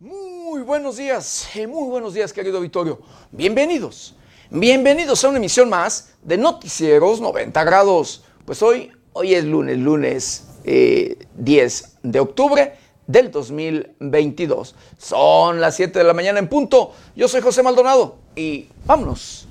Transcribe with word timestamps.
Muy 0.00 0.62
buenos 0.62 0.96
días, 0.96 1.46
eh, 1.54 1.66
muy 1.66 1.90
buenos 1.90 2.14
días 2.14 2.32
querido 2.32 2.58
Vittorio. 2.58 3.00
Bienvenidos, 3.32 4.14
bienvenidos 4.48 5.22
a 5.22 5.28
una 5.28 5.36
emisión 5.36 5.68
más 5.68 6.14
de 6.22 6.38
Noticieros 6.38 7.20
90 7.20 7.62
grados. 7.64 8.24
Pues 8.46 8.62
hoy, 8.62 8.90
hoy 9.12 9.34
es 9.34 9.44
lunes, 9.44 9.76
lunes 9.76 10.46
eh, 10.64 11.18
10 11.34 11.98
de 12.02 12.18
octubre 12.18 12.76
del 13.06 13.30
2022. 13.30 14.74
Son 14.96 15.60
las 15.60 15.76
7 15.76 15.98
de 15.98 16.04
la 16.06 16.14
mañana 16.14 16.38
en 16.38 16.48
punto. 16.48 16.94
Yo 17.14 17.28
soy 17.28 17.42
José 17.42 17.62
Maldonado 17.62 18.16
y 18.34 18.70
vámonos 18.86 19.48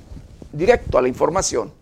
directo 0.52 0.98
a 0.98 1.04
la 1.04 1.10
información. 1.10 1.79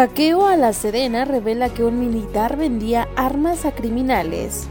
Hackeo 0.00 0.46
a 0.46 0.56
la 0.56 0.72
Sedena 0.72 1.26
revela 1.26 1.68
que 1.68 1.84
un 1.84 2.00
militar 2.00 2.56
vendía 2.56 3.06
armas 3.16 3.66
a 3.66 3.72
criminales. 3.72 4.66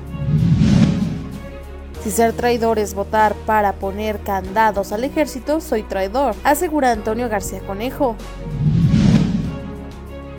Si 2.04 2.09
ser 2.09 2.34
traidor 2.34 2.80
es 2.80 2.95
votar 2.95 3.35
para 3.45 3.73
poner 3.73 4.21
candados 4.21 4.91
al 4.91 5.04
ejército, 5.04 5.62
soy 5.62 5.84
traidor, 5.84 6.34
asegura 6.44 6.91
Antonio 6.91 7.30
García 7.30 7.59
Conejo. 7.59 8.16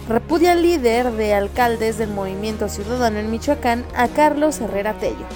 Repudia 0.08 0.50
al 0.50 0.62
líder 0.62 1.12
de 1.12 1.34
alcaldes 1.34 1.96
del 1.96 2.10
Movimiento 2.10 2.68
Ciudadano 2.68 3.20
en 3.20 3.30
Michoacán 3.30 3.84
a 3.94 4.08
Carlos 4.08 4.60
Herrera 4.60 4.94
Tello. 4.94 5.26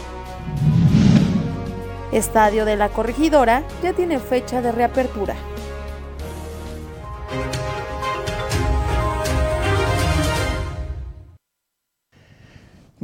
Estadio 2.10 2.64
de 2.64 2.74
la 2.74 2.88
Corregidora 2.88 3.62
ya 3.84 3.92
tiene 3.92 4.18
fecha 4.18 4.60
de 4.62 4.72
reapertura. 4.72 5.36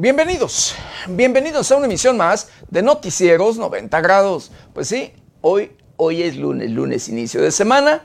Bienvenidos, 0.02 0.74
bienvenidos 1.10 1.70
a 1.70 1.76
una 1.76 1.84
emisión 1.84 2.16
más 2.16 2.48
de 2.70 2.80
Noticieros 2.80 3.58
90 3.58 4.00
grados. 4.00 4.50
Pues 4.72 4.88
sí, 4.88 5.12
hoy, 5.42 5.72
hoy 5.98 6.22
es 6.22 6.38
lunes, 6.38 6.70
lunes 6.70 7.10
inicio 7.10 7.42
de 7.42 7.50
semana, 7.50 8.02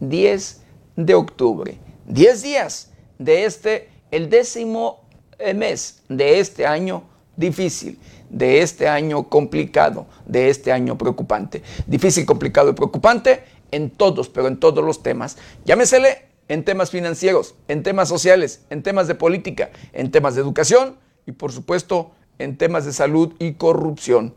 10 0.00 0.60
de 0.96 1.14
octubre. 1.14 1.78
10 2.04 2.42
días 2.42 2.90
de 3.18 3.46
este, 3.46 3.88
el 4.10 4.28
décimo 4.28 5.08
mes 5.54 6.02
de 6.10 6.38
este 6.38 6.66
año 6.66 7.04
difícil, 7.34 7.98
de 8.28 8.60
este 8.60 8.86
año 8.86 9.30
complicado, 9.30 10.04
de 10.26 10.50
este 10.50 10.70
año 10.70 10.98
preocupante. 10.98 11.62
Difícil, 11.86 12.26
complicado 12.26 12.68
y 12.68 12.74
preocupante 12.74 13.42
en 13.70 13.88
todos, 13.88 14.28
pero 14.28 14.48
en 14.48 14.60
todos 14.60 14.84
los 14.84 15.02
temas. 15.02 15.38
Llámesele 15.64 16.26
en 16.48 16.62
temas 16.62 16.90
financieros, 16.90 17.54
en 17.68 17.82
temas 17.82 18.10
sociales, 18.10 18.60
en 18.68 18.82
temas 18.82 19.08
de 19.08 19.14
política, 19.14 19.70
en 19.94 20.10
temas 20.10 20.34
de 20.34 20.42
educación 20.42 21.00
y 21.26 21.32
por 21.32 21.52
supuesto 21.52 22.12
en 22.38 22.56
temas 22.56 22.84
de 22.84 22.92
salud 22.92 23.34
y 23.38 23.54
corrupción. 23.54 24.34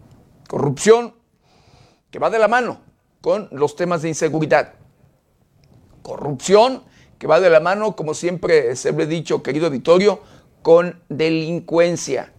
Corrupción 0.47 1.13
que 2.11 2.19
va 2.19 2.29
de 2.29 2.39
la 2.39 2.47
mano 2.47 2.79
con 3.21 3.47
los 3.51 3.75
temas 3.75 4.01
de 4.01 4.09
inseguridad. 4.09 4.73
Corrupción 6.01 6.83
que 7.17 7.27
va 7.27 7.39
de 7.39 7.49
la 7.49 7.59
mano, 7.59 7.95
como 7.95 8.13
siempre 8.13 8.75
se 8.75 8.91
lo 8.91 9.01
he 9.01 9.07
dicho, 9.07 9.41
querido 9.41 9.67
auditorio, 9.67 10.21
con 10.61 11.01
delincuencia. 11.09 12.33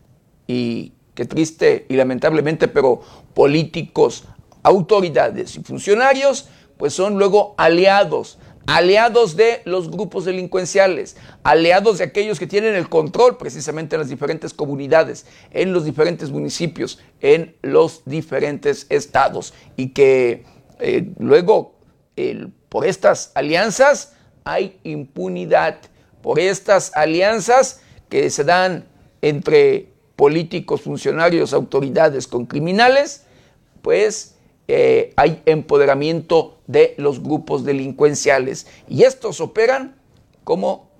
Y 0.47 0.93
qué 1.15 1.25
triste 1.25 1.87
y 1.89 1.95
lamentablemente, 1.97 2.69
pero 2.69 3.01
políticos, 3.35 4.25
autoridades 4.63 5.57
y 5.57 5.63
funcionarios, 5.63 6.49
pues 6.77 6.93
son 6.93 7.19
luego 7.19 7.55
aliados 7.57 8.39
aliados 8.67 9.37
de 9.37 9.63
los 9.65 9.91
grupos 9.91 10.25
delincuenciales, 10.25 11.17
aliados 11.43 11.99
de 11.99 12.05
aquellos 12.05 12.39
que 12.39 12.47
tienen 12.47 12.75
el 12.75 12.89
control 12.89 13.37
precisamente 13.37 13.97
en 13.97 14.01
las 14.01 14.11
diferentes 14.11 14.53
comunidades, 14.53 15.27
en 15.53 15.73
los 15.73 15.85
diferentes 15.85 16.31
municipios, 16.31 16.99
en 17.21 17.57
los 17.63 18.03
diferentes 18.05 18.87
estados, 18.89 19.55
y 19.77 19.91
que 19.91 20.45
eh, 20.81 21.09
luego 21.19 21.77
por 22.69 22.87
estas 22.87 23.31
alianzas 23.35 24.15
hay 24.45 24.79
impunidad, 24.85 25.79
por 26.23 26.39
estas 26.39 26.93
alianzas 26.95 27.81
que 28.09 28.31
se 28.31 28.45
dan 28.45 28.87
entre 29.23 29.93
políticos, 30.17 30.83
funcionarios, 30.83 31.53
autoridades 31.53 32.27
con 32.27 32.47
criminales, 32.47 33.27
pues 33.83 34.36
eh, 34.69 35.13
hay 35.17 35.43
empoderamiento 35.47 36.59
de 36.67 36.95
los 36.99 37.23
grupos 37.23 37.65
delincuenciales. 37.65 38.67
Y 38.89 39.05
estos 39.05 39.41
operan 39.41 39.97
como 40.45 40.91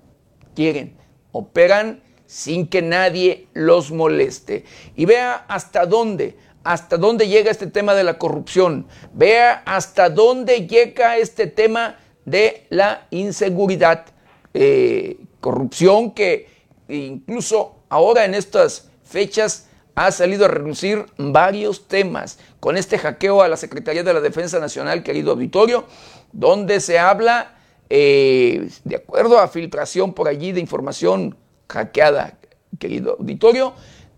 quieren, 0.55 0.97
operan 1.31 2.01
sin 2.25 2.67
que 2.67 2.81
nadie 2.81 3.47
los 3.53 3.91
moleste. 3.91 4.65
Y 4.95 5.05
vea 5.05 5.45
hasta 5.47 5.85
dónde, 5.85 6.37
hasta 6.63 6.97
dónde 6.97 7.27
llega 7.27 7.51
este 7.51 7.67
tema 7.67 7.93
de 7.93 8.03
la 8.03 8.17
corrupción, 8.17 8.87
vea 9.13 9.63
hasta 9.65 10.09
dónde 10.09 10.67
llega 10.67 11.17
este 11.17 11.47
tema 11.47 11.97
de 12.25 12.67
la 12.69 13.07
inseguridad, 13.09 14.05
eh, 14.53 15.17
corrupción 15.39 16.11
que 16.11 16.49
incluso 16.89 17.77
ahora 17.89 18.25
en 18.25 18.33
estas 18.33 18.89
fechas 19.03 19.67
ha 19.95 20.11
salido 20.11 20.45
a 20.45 20.49
reducir 20.49 21.05
varios 21.17 21.87
temas 21.87 22.37
con 22.59 22.77
este 22.77 22.97
hackeo 22.97 23.41
a 23.41 23.47
la 23.47 23.57
Secretaría 23.57 24.03
de 24.03 24.13
la 24.13 24.21
Defensa 24.21 24.59
Nacional, 24.59 25.03
querido 25.03 25.31
auditorio, 25.31 25.85
donde 26.31 26.79
se 26.79 26.99
habla, 26.99 27.55
eh, 27.89 28.69
de 28.83 28.95
acuerdo 28.95 29.39
a 29.39 29.47
filtración 29.47 30.13
por 30.13 30.27
allí 30.27 30.51
de 30.51 30.59
información 30.59 31.37
hackeada, 31.69 32.37
querido 32.79 33.17
auditorio, 33.19 33.73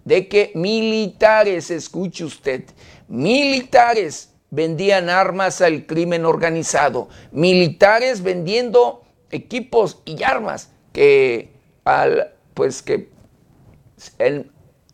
de 0.05 0.27
que 0.27 0.51
militares, 0.55 1.69
escuche 1.69 2.23
usted, 2.23 2.63
militares 3.07 4.29
vendían 4.49 5.09
armas 5.09 5.61
al 5.61 5.85
crimen 5.85 6.25
organizado, 6.25 7.09
militares 7.31 8.23
vendiendo 8.23 9.03
equipos 9.31 10.01
y 10.05 10.23
armas 10.23 10.71
que 10.91 11.51
al, 11.83 12.33
pues 12.53 12.81
que 12.81 13.09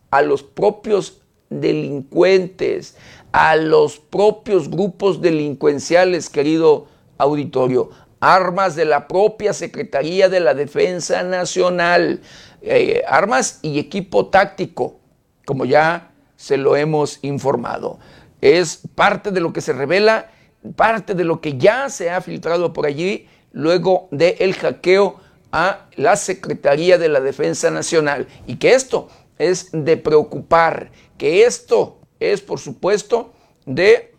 a 0.09 0.21
los 0.21 0.43
propios 0.43 1.21
delincuentes, 1.49 2.97
a 3.35 3.57
los 3.57 3.97
propios 3.97 4.69
grupos 4.71 5.19
delincuenciales, 5.19 6.29
querido 6.29 6.87
auditorio, 7.17 7.89
armas 8.21 8.77
de 8.77 8.85
la 8.85 9.09
propia 9.09 9.51
Secretaría 9.51 10.29
de 10.29 10.39
la 10.39 10.53
Defensa 10.53 11.21
Nacional, 11.21 12.21
eh, 12.61 13.03
armas 13.05 13.59
y 13.61 13.77
equipo 13.77 14.27
táctico, 14.27 15.01
como 15.45 15.65
ya 15.65 16.13
se 16.37 16.55
lo 16.55 16.77
hemos 16.77 17.19
informado. 17.23 17.99
Es 18.39 18.79
parte 18.95 19.31
de 19.31 19.41
lo 19.41 19.51
que 19.51 19.59
se 19.59 19.73
revela, 19.73 20.31
parte 20.77 21.13
de 21.13 21.25
lo 21.25 21.41
que 21.41 21.57
ya 21.57 21.89
se 21.89 22.09
ha 22.09 22.21
filtrado 22.21 22.71
por 22.71 22.85
allí 22.85 23.27
luego 23.51 24.07
del 24.11 24.53
hackeo 24.53 25.19
a 25.51 25.87
la 25.97 26.15
Secretaría 26.15 26.97
de 26.97 27.09
la 27.09 27.19
Defensa 27.19 27.69
Nacional. 27.69 28.29
Y 28.47 28.55
que 28.55 28.75
esto 28.75 29.09
es 29.37 29.71
de 29.73 29.97
preocupar, 29.97 30.89
que 31.17 31.43
esto 31.43 31.99
es, 32.19 32.41
por 32.41 32.59
supuesto, 32.59 33.33
de 33.65 34.13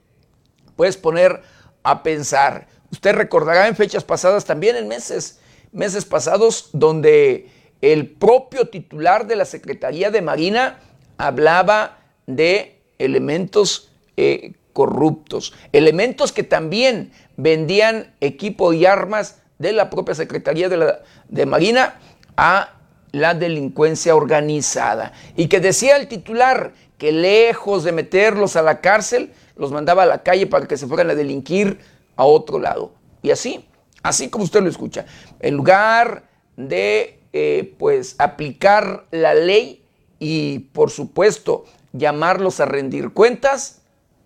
pues 0.76 0.96
poner 0.96 1.42
a 1.82 2.02
pensar. 2.02 2.68
Usted 2.90 3.14
recordará 3.14 3.68
en 3.68 3.76
fechas 3.76 4.04
pasadas, 4.04 4.44
también 4.44 4.76
en 4.76 4.88
meses, 4.88 5.40
meses 5.72 6.04
pasados, 6.04 6.70
donde 6.72 7.50
el 7.80 8.08
propio 8.08 8.68
titular 8.68 9.26
de 9.26 9.36
la 9.36 9.44
Secretaría 9.44 10.10
de 10.10 10.22
Marina 10.22 10.80
hablaba 11.18 11.98
de 12.26 12.80
elementos 12.98 13.90
eh, 14.16 14.54
corruptos, 14.72 15.54
elementos 15.72 16.32
que 16.32 16.42
también 16.42 17.12
vendían 17.36 18.14
equipo 18.20 18.72
y 18.72 18.86
armas 18.86 19.38
de 19.58 19.72
la 19.72 19.90
propia 19.90 20.14
Secretaría 20.14 20.68
de, 20.68 20.94
de 21.28 21.46
Marina 21.46 21.98
a 22.36 22.74
la 23.12 23.34
delincuencia 23.34 24.14
organizada. 24.14 25.12
Y 25.36 25.48
que 25.48 25.60
decía 25.60 25.96
el 25.96 26.08
titular 26.08 26.72
que 26.98 27.12
lejos 27.12 27.84
de 27.84 27.92
meterlos 27.92 28.56
a 28.56 28.62
la 28.62 28.80
cárcel, 28.80 29.32
los 29.56 29.72
mandaba 29.72 30.04
a 30.04 30.06
la 30.06 30.22
calle 30.22 30.46
para 30.46 30.66
que 30.66 30.76
se 30.76 30.86
fueran 30.86 31.10
a 31.10 31.14
delinquir 31.14 31.78
a 32.16 32.24
otro 32.24 32.58
lado. 32.58 32.92
Y 33.22 33.30
así, 33.30 33.66
así 34.02 34.30
como 34.30 34.44
usted 34.44 34.62
lo 34.62 34.68
escucha, 34.68 35.06
en 35.40 35.54
lugar 35.54 36.24
de 36.56 37.20
eh, 37.32 37.74
pues 37.78 38.16
aplicar 38.18 39.06
la 39.10 39.34
ley 39.34 39.84
y 40.18 40.60
por 40.72 40.90
supuesto 40.90 41.64
llamarlos 41.92 42.60
a 42.60 42.66
rendir 42.66 43.12
cuentas, 43.12 43.82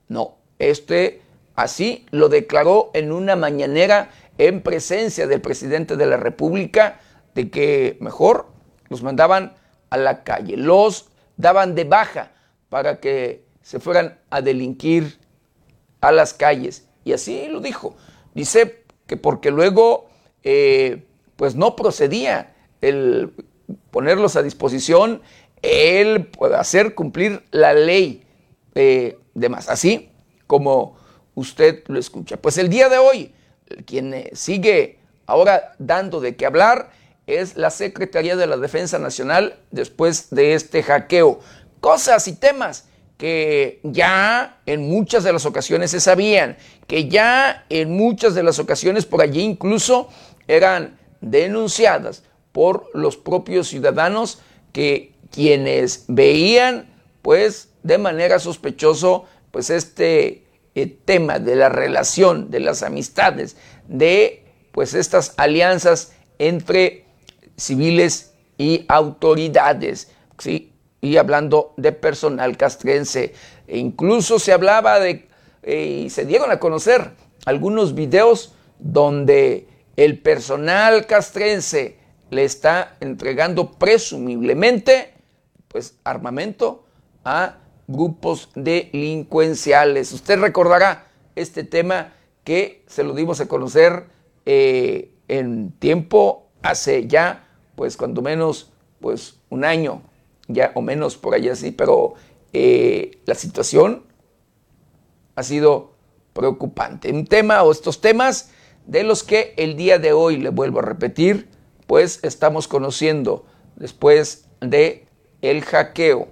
no, 0.09 0.37
este 0.59 1.23
así 1.57 2.07
lo 2.11 2.29
declaró 2.29 2.91
en 2.95 3.13
una 3.13 3.37
mañanera 3.37 4.11
en 4.39 4.63
presencia 4.63 5.27
del 5.27 5.41
presidente 5.41 5.97
de 5.97 6.07
la 6.07 6.17
República 6.17 7.01
de 7.35 7.51
que 7.51 7.97
mejor 8.01 8.47
los 8.89 9.03
mandaban 9.03 9.55
a 9.91 9.97
la 9.97 10.23
calle, 10.23 10.57
los 10.57 11.11
daban 11.37 11.75
de 11.75 11.85
baja 11.85 12.33
para 12.71 13.01
que 13.01 13.45
se 13.61 13.79
fueran 13.79 14.19
a 14.31 14.41
delinquir 14.41 15.19
a 16.01 16.11
las 16.11 16.33
calles. 16.33 16.89
Y 17.05 17.13
así 17.13 17.49
lo 17.49 17.61
dijo. 17.61 17.95
Dice 18.35 18.85
que 19.07 19.19
porque 19.19 19.51
luego 19.51 20.09
eh, 20.43 21.05
pues 21.37 21.55
no 21.55 21.77
procedía 21.77 22.55
el 22.81 23.35
ponerlos 23.91 24.37
a 24.37 24.43
disposición 24.43 25.21
él 25.63 26.27
puede 26.27 26.57
hacer 26.57 26.95
cumplir 26.95 27.43
la 27.51 27.75
ley 27.75 28.25
eh, 28.75 29.19
de 29.35 29.49
más, 29.49 29.69
así 29.69 30.11
como 30.47 30.97
usted 31.35 31.85
lo 31.87 31.99
escucha. 31.99 32.37
Pues 32.37 32.59
el 32.59 32.69
día 32.69 32.89
de 32.89 32.99
hoy, 32.99 33.35
quien 33.85 34.15
eh, 34.15 34.31
sigue 34.33 34.99
ahora 35.27 35.75
dando 35.79 36.21
de 36.21 36.37
qué 36.37 36.47
hablar 36.47 36.91
es 37.27 37.57
la 37.57 37.71
Secretaría 37.71 38.37
de 38.37 38.47
la 38.47 38.57
Defensa 38.57 38.99
Nacional 38.99 39.57
después 39.71 40.31
de 40.31 40.55
este 40.55 40.83
hackeo. 40.83 41.41
Cosas 41.81 42.29
y 42.29 42.35
temas 42.35 42.87
que 43.17 43.81
ya 43.83 44.61
en 44.65 44.89
muchas 44.89 45.25
de 45.25 45.33
las 45.33 45.45
ocasiones 45.45 45.91
se 45.91 46.01
sabían, 46.01 46.57
que 46.87 47.09
ya 47.09 47.67
en 47.69 47.97
muchas 47.97 48.35
de 48.35 48.43
las 48.43 48.59
ocasiones 48.59 49.05
por 49.05 49.21
allí 49.21 49.43
incluso 49.43 50.09
eran 50.49 50.99
denunciadas 51.21 52.23
por 52.53 52.89
los 52.95 53.17
propios 53.17 53.69
ciudadanos 53.69 54.41
que 54.73 55.13
quienes 55.31 56.05
veían 56.09 56.91
pues 57.23 57.69
de 57.83 57.99
manera 57.99 58.39
sospechoso 58.39 59.27
pues 59.51 59.71
este 59.71 60.47
eh, 60.75 60.87
tema 61.05 61.39
de 61.39 61.57
la 61.57 61.69
relación, 61.69 62.51
de 62.51 62.61
las 62.61 62.83
amistades, 62.83 63.57
de 63.89 64.45
pues 64.73 64.95
estas 64.95 65.35
alianzas 65.37 66.13
entre 66.39 67.05
civiles 67.57 68.33
y 68.57 68.85
autoridades, 68.89 70.13
¿sí? 70.39 70.73
Y 71.01 71.17
hablando 71.17 71.73
de 71.77 71.93
personal 71.93 72.57
castrense. 72.57 73.35
E 73.67 73.79
incluso 73.79 74.39
se 74.39 74.53
hablaba 74.53 75.01
de, 75.01 75.29
eh, 75.63 76.03
y 76.05 76.11
se 76.11 76.27
dieron 76.27 76.51
a 76.51 76.59
conocer 76.59 77.13
algunos 77.47 77.95
videos 77.95 78.55
donde 78.79 79.69
el 79.97 80.19
personal 80.19 81.07
castrense 81.07 81.99
le 82.31 82.45
está 82.45 82.97
entregando 83.01 83.73
presumiblemente 83.73 85.15
pues 85.69 85.99
armamento 86.05 86.85
a 87.25 87.57
grupos 87.87 88.51
delincuenciales. 88.55 90.13
Usted 90.13 90.39
recordará 90.41 91.07
este 91.35 91.65
tema 91.65 92.13
que 92.45 92.85
se 92.87 93.03
lo 93.03 93.15
dimos 93.15 93.41
a 93.41 93.47
conocer 93.47 94.07
eh, 94.47 95.13
en 95.29 95.73
tiempo 95.73 96.49
hace 96.63 97.07
ya 97.07 97.47
pues 97.75 97.97
cuando 97.97 98.23
menos 98.23 98.73
pues 99.01 99.39
un 99.49 99.65
año 99.65 100.03
ya 100.55 100.73
o 100.75 100.83
menos 100.83 101.17
por 101.17 101.35
allá 101.35 101.53
así, 101.53 101.71
pero 101.71 102.15
eh, 102.53 103.21
la 103.27 103.35
situación 103.35 104.05
ha 105.35 105.43
sido 105.43 105.95
preocupante. 106.33 107.11
Un 107.13 107.27
tema 107.27 107.63
o 107.63 107.73
estos 107.73 108.01
temas 108.01 108.51
de 108.87 109.03
los 109.03 109.23
que 109.23 109.55
el 109.57 109.77
día 109.77 109.99
de 109.99 110.13
hoy, 110.13 110.37
le 110.37 110.51
vuelvo 110.51 110.81
a 110.81 110.83
repetir, 110.83 111.49
pues 111.87 112.21
estamos 112.23 112.69
conociendo 112.69 113.47
después 113.77 114.47
de 114.61 115.07
el 115.43 115.63
hackeo 115.63 116.29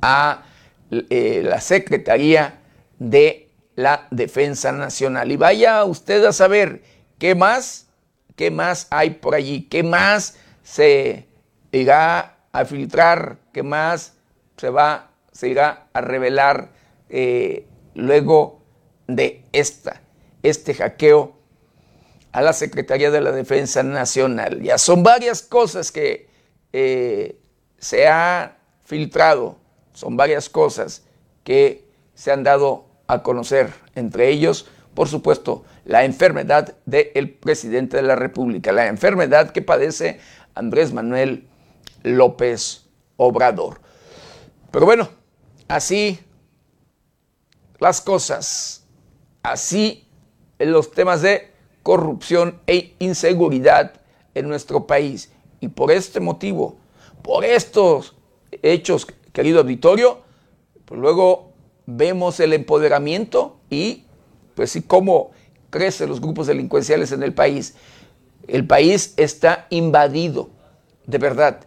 a 0.00 0.44
eh, 0.90 1.42
la 1.44 1.60
Secretaría 1.60 2.60
de 2.98 3.50
la 3.74 4.06
Defensa 4.10 4.72
Nacional. 4.72 5.30
Y 5.30 5.36
vaya 5.36 5.84
usted 5.84 6.24
a 6.24 6.32
saber 6.32 6.82
qué 7.18 7.34
más, 7.34 7.88
qué 8.36 8.50
más 8.50 8.86
hay 8.90 9.10
por 9.10 9.34
allí, 9.34 9.62
qué 9.62 9.82
más 9.82 10.36
se 10.62 11.26
irá 11.72 12.35
a 12.60 12.64
filtrar, 12.64 13.36
qué 13.52 13.62
más 13.62 14.14
se 14.56 14.70
va, 14.70 15.10
se 15.30 15.48
irá 15.48 15.88
a 15.92 16.00
revelar 16.00 16.70
eh, 17.10 17.66
luego 17.94 18.62
de 19.06 19.44
esta, 19.52 20.00
este 20.42 20.72
hackeo 20.72 21.36
a 22.32 22.40
la 22.40 22.54
Secretaría 22.54 23.10
de 23.10 23.20
la 23.20 23.32
Defensa 23.32 23.82
Nacional. 23.82 24.62
Ya 24.62 24.78
son 24.78 25.02
varias 25.02 25.42
cosas 25.42 25.92
que 25.92 26.30
eh, 26.72 27.38
se 27.78 28.08
ha 28.08 28.56
filtrado, 28.84 29.58
son 29.92 30.16
varias 30.16 30.48
cosas 30.48 31.02
que 31.44 31.84
se 32.14 32.32
han 32.32 32.42
dado 32.42 32.86
a 33.06 33.22
conocer, 33.22 33.70
entre 33.94 34.30
ellos, 34.30 34.66
por 34.94 35.08
supuesto, 35.08 35.66
la 35.84 36.06
enfermedad 36.06 36.74
del 36.86 37.30
presidente 37.34 37.98
de 37.98 38.02
la 38.02 38.16
República, 38.16 38.72
la 38.72 38.86
enfermedad 38.86 39.50
que 39.50 39.60
padece 39.60 40.20
Andrés 40.54 40.94
Manuel 40.94 41.48
López 42.06 42.86
Obrador. 43.16 43.80
Pero 44.70 44.86
bueno, 44.86 45.08
así 45.68 46.20
las 47.78 48.00
cosas, 48.00 48.86
así 49.42 50.06
los 50.58 50.92
temas 50.92 51.22
de 51.22 51.50
corrupción 51.82 52.60
e 52.66 52.94
inseguridad 52.98 54.00
en 54.34 54.48
nuestro 54.48 54.86
país. 54.86 55.32
Y 55.60 55.68
por 55.68 55.90
este 55.90 56.20
motivo, 56.20 56.76
por 57.22 57.44
estos 57.44 58.14
hechos, 58.62 59.06
querido 59.32 59.60
auditorio, 59.60 60.20
pues 60.84 61.00
luego 61.00 61.52
vemos 61.86 62.38
el 62.40 62.52
empoderamiento 62.52 63.58
y 63.68 64.04
pues 64.54 64.70
sí 64.70 64.82
cómo 64.82 65.32
crecen 65.70 66.08
los 66.08 66.20
grupos 66.20 66.46
delincuenciales 66.46 67.12
en 67.12 67.22
el 67.22 67.34
país. 67.34 67.74
El 68.46 68.66
país 68.66 69.14
está 69.16 69.66
invadido, 69.70 70.50
de 71.06 71.18
verdad. 71.18 71.66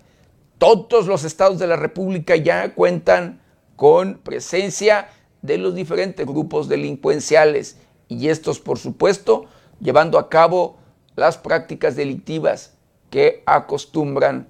Todos 0.60 1.08
los 1.08 1.24
estados 1.24 1.58
de 1.58 1.68
la 1.68 1.78
República 1.78 2.36
ya 2.36 2.76
cuentan 2.76 3.42
con 3.78 4.16
presencia 4.16 5.10
de 5.42 5.58
los 5.58 5.74
diferentes 5.74 6.26
grupos 6.26 6.68
delincuenciales 6.68 7.78
y 8.10 8.28
estos, 8.28 8.60
por 8.60 8.78
supuesto, 8.78 9.46
llevando 9.80 10.20
a 10.20 10.28
cabo 10.28 10.78
las 11.16 11.38
prácticas 11.38 11.96
delictivas 11.96 12.74
que 13.10 13.42
acostumbran 13.46 14.48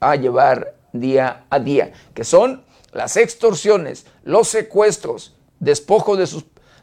a 0.00 0.16
llevar 0.16 0.74
día 0.94 1.44
a 1.50 1.58
día, 1.58 1.92
que 2.14 2.24
son 2.24 2.64
las 2.92 3.18
extorsiones, 3.18 4.06
los 4.24 4.48
secuestros, 4.48 5.36
despojo 5.60 6.16
de, 6.16 6.26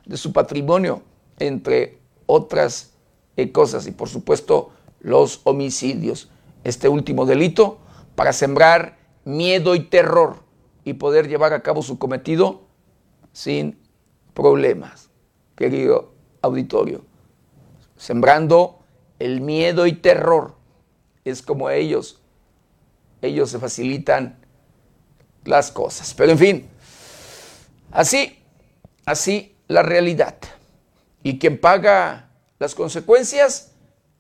de 0.05 0.17
su 0.17 0.31
patrimonio, 0.31 1.01
entre 1.39 1.97
otras 2.27 2.91
eh, 3.35 3.51
cosas, 3.51 3.87
y 3.87 3.91
por 3.91 4.09
supuesto 4.09 4.69
los 4.99 5.41
homicidios. 5.43 6.29
Este 6.63 6.87
último 6.87 7.25
delito 7.25 7.79
para 8.19 8.33
sembrar 8.33 8.97
miedo 9.23 9.75
y 9.75 9.79
terror 9.79 10.43
y 10.83 10.95
poder 10.95 11.29
llevar 11.29 11.53
a 11.53 11.63
cabo 11.63 11.81
su 11.81 11.97
cometido 11.97 12.67
sin 13.31 13.79
problemas, 14.33 15.09
querido 15.55 16.11
auditorio. 16.41 17.05
Sembrando 17.95 18.83
el 19.19 19.39
miedo 19.39 19.87
y 19.87 19.93
terror. 19.93 20.57
Es 21.23 21.41
como 21.41 21.69
ellos, 21.69 22.21
ellos 23.21 23.51
se 23.51 23.57
facilitan 23.57 24.45
las 25.45 25.71
cosas. 25.71 26.13
Pero 26.13 26.33
en 26.33 26.37
fin, 26.37 26.69
así, 27.89 28.37
así 29.05 29.55
la 29.69 29.81
realidad. 29.81 30.35
Y 31.23 31.39
quien 31.39 31.57
paga 31.57 32.31
las 32.59 32.75
consecuencias 32.75 33.71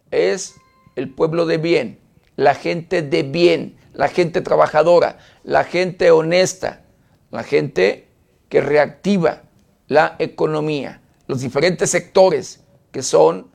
es 0.09 0.55
el 0.95 1.13
pueblo 1.13 1.45
de 1.45 1.57
bien, 1.57 1.99
la 2.37 2.55
gente 2.55 3.01
de 3.01 3.23
bien, 3.23 3.75
la 3.99 4.07
gente 4.07 4.39
trabajadora, 4.39 5.17
la 5.43 5.65
gente 5.65 6.09
honesta, 6.09 6.83
la 7.31 7.43
gente 7.43 8.07
que 8.47 8.61
reactiva 8.61 9.41
la 9.89 10.15
economía, 10.19 11.01
los 11.27 11.41
diferentes 11.41 11.91
sectores 11.91 12.63
que 12.93 13.03
son 13.03 13.51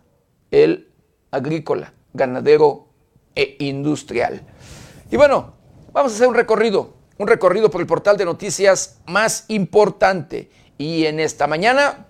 el 0.50 0.92
agrícola, 1.30 1.94
ganadero 2.12 2.88
e 3.34 3.56
industrial. 3.60 4.42
Y 5.10 5.16
bueno, 5.16 5.54
vamos 5.94 6.12
a 6.12 6.16
hacer 6.16 6.28
un 6.28 6.34
recorrido, 6.34 6.92
un 7.16 7.26
recorrido 7.26 7.70
por 7.70 7.80
el 7.80 7.86
portal 7.86 8.18
de 8.18 8.26
noticias 8.26 8.98
más 9.06 9.46
importante. 9.48 10.50
Y 10.76 11.06
en 11.06 11.20
esta 11.20 11.46
mañana, 11.46 12.06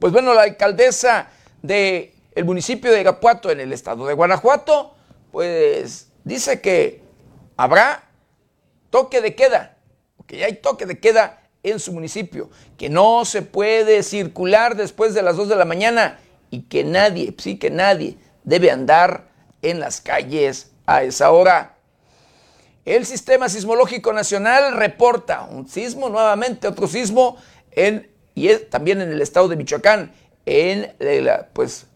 pues 0.00 0.12
bueno, 0.12 0.34
la 0.34 0.42
alcaldesa 0.42 1.28
del 1.62 2.10
el 2.34 2.44
municipio 2.44 2.90
de 2.90 3.02
Irapuato 3.02 3.52
en 3.52 3.60
el 3.60 3.72
estado 3.72 4.04
de 4.04 4.14
Guanajuato, 4.14 4.96
pues 5.30 6.08
dice 6.24 6.60
que 6.60 7.05
habrá 7.56 8.04
toque 8.90 9.20
de 9.20 9.34
queda, 9.34 9.76
porque 10.16 10.38
ya 10.38 10.46
hay 10.46 10.56
toque 10.56 10.86
de 10.86 10.98
queda 10.98 11.42
en 11.62 11.80
su 11.80 11.92
municipio, 11.92 12.50
que 12.78 12.88
no 12.88 13.24
se 13.24 13.42
puede 13.42 14.02
circular 14.02 14.76
después 14.76 15.14
de 15.14 15.22
las 15.22 15.36
2 15.36 15.48
de 15.48 15.56
la 15.56 15.64
mañana 15.64 16.18
y 16.50 16.62
que 16.62 16.84
nadie, 16.84 17.34
sí 17.38 17.58
que 17.58 17.70
nadie 17.70 18.16
debe 18.44 18.70
andar 18.70 19.28
en 19.62 19.80
las 19.80 20.00
calles 20.00 20.70
a 20.86 21.02
esa 21.02 21.30
hora. 21.32 21.76
El 22.84 23.04
Sistema 23.04 23.48
Sismológico 23.48 24.12
Nacional 24.12 24.76
reporta 24.76 25.42
un 25.42 25.68
sismo 25.68 26.08
nuevamente, 26.08 26.68
otro 26.68 26.86
sismo 26.86 27.36
en 27.72 28.14
y 28.36 28.54
también 28.54 29.00
en 29.00 29.10
el 29.10 29.22
estado 29.22 29.48
de 29.48 29.56
Michoacán, 29.56 30.12
en 30.44 30.94
la, 30.98 31.48
pues 31.52 31.86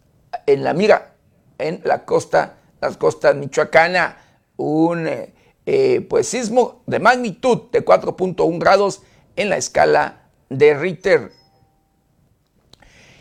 en 0.47 0.65
la 0.65 0.73
mira, 0.73 1.13
en 1.59 1.83
la 1.85 2.05
costa, 2.07 2.57
las 2.81 2.97
costas 2.97 3.37
michoacana, 3.37 4.17
un 4.57 5.07
eh, 5.07 5.35
eh, 5.73 6.01
pues 6.01 6.27
sismo 6.27 6.83
de 6.87 6.99
magnitud 6.99 7.71
de 7.71 7.85
4.1 7.85 8.59
grados 8.59 9.03
en 9.37 9.51
la 9.51 9.57
escala 9.57 10.23
de 10.49 10.75
Richter. 10.75 11.31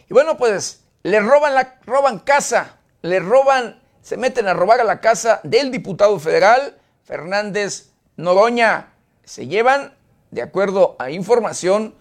Y 0.10 0.13
bueno, 0.15 0.36
pues 0.36 0.84
le 1.03 1.20
roban, 1.20 1.53
la, 1.53 1.77
roban 1.86 2.18
casa, 2.18 2.79
le 3.03 3.20
roban, 3.20 3.79
se 4.01 4.18
meten 4.18 4.48
a 4.48 4.56
robar 4.56 4.82
a 4.82 4.84
la 4.84 5.00
casa 5.00 5.41
del 5.44 5.70
diputado 5.70 6.20
federal 6.20 6.75
Fernández 7.03 7.91
Noroña. 8.18 8.94
Se 9.25 9.46
llevan, 9.46 9.94
de 10.32 10.41
acuerdo 10.41 10.96
a 10.98 11.12
información, 11.12 11.94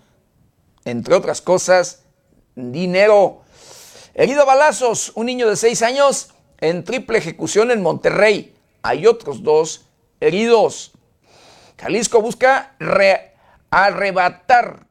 entre 0.87 1.15
otras 1.15 1.43
cosas, 1.43 2.05
dinero. 2.55 3.43
Herido 4.15 4.41
a 4.41 4.47
balazos, 4.47 5.13
un 5.15 5.27
niño 5.27 5.47
de 5.47 5.57
seis 5.57 5.83
años 5.83 6.31
en 6.59 6.85
triple 6.85 7.19
ejecución 7.19 7.71
en 7.71 7.83
Monterrey. 7.83 8.57
Hay 8.81 9.07
otros 9.07 9.43
dos 9.43 9.88
heridos. 10.21 10.93
Jalisco 11.79 12.21
busca 12.21 12.77
arrebatar 13.71 14.87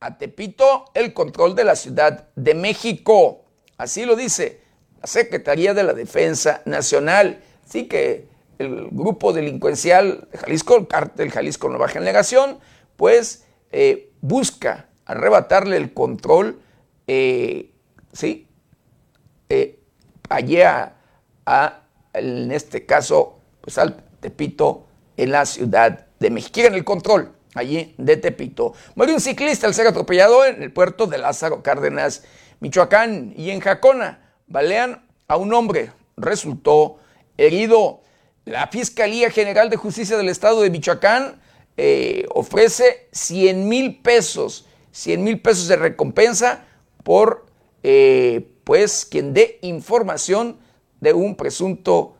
a 0.00 0.18
Tepito 0.18 0.86
el 0.94 1.12
control 1.12 1.54
de 1.54 1.64
la 1.64 1.76
Ciudad 1.76 2.28
de 2.34 2.54
México. 2.54 3.44
Así 3.76 4.04
lo 4.04 4.16
dice 4.16 4.60
la 5.00 5.06
Secretaría 5.06 5.74
de 5.74 5.82
la 5.82 5.92
Defensa 5.92 6.62
Nacional. 6.64 7.42
Así 7.66 7.88
que 7.88 8.28
el 8.58 8.88
grupo 8.90 9.32
delincuencial 9.32 10.28
de 10.30 10.38
Jalisco, 10.38 10.76
el 10.76 10.86
cártel 10.86 11.30
Jalisco 11.30 11.68
Nueva 11.68 11.88
Generación, 11.88 12.58
pues 12.96 13.44
eh, 13.70 14.12
busca 14.20 14.88
arrebatarle 15.06 15.76
el 15.76 15.92
control, 15.92 16.60
eh, 17.06 17.72
¿sí? 18.12 18.46
Eh, 19.48 19.80
allí 20.28 20.60
a, 20.62 20.96
en 22.14 22.52
este 22.52 22.86
caso, 22.86 23.40
pues 23.60 23.78
al 23.78 24.04
Tepito 24.22 24.86
en 25.18 25.32
la 25.32 25.44
Ciudad 25.44 26.06
de 26.18 26.30
México. 26.30 26.52
Quieren 26.54 26.74
el 26.74 26.84
control 26.84 27.34
allí 27.54 27.94
de 27.98 28.16
Tepito. 28.16 28.72
Muere 28.94 29.12
un 29.12 29.20
ciclista 29.20 29.66
al 29.66 29.74
ser 29.74 29.86
atropellado 29.86 30.46
en 30.46 30.62
el 30.62 30.72
puerto 30.72 31.06
de 31.06 31.18
Lázaro 31.18 31.62
Cárdenas, 31.62 32.22
Michoacán, 32.60 33.34
y 33.36 33.50
en 33.50 33.60
Jacona 33.60 34.32
balean 34.46 35.04
a 35.28 35.36
un 35.36 35.52
hombre, 35.52 35.92
resultó 36.16 36.98
herido. 37.36 38.00
La 38.44 38.68
Fiscalía 38.68 39.30
General 39.30 39.68
de 39.68 39.76
Justicia 39.76 40.16
del 40.16 40.28
Estado 40.28 40.62
de 40.62 40.70
Michoacán 40.70 41.40
eh, 41.76 42.26
ofrece 42.30 43.08
100 43.12 43.68
mil 43.68 44.00
pesos, 44.00 44.66
100 44.92 45.22
mil 45.22 45.40
pesos 45.40 45.68
de 45.68 45.76
recompensa 45.76 46.64
por 47.02 47.46
eh, 47.82 48.48
pues 48.64 49.04
quien 49.04 49.34
dé 49.34 49.58
información 49.62 50.58
de 51.00 51.12
un 51.12 51.36
presunto 51.36 52.16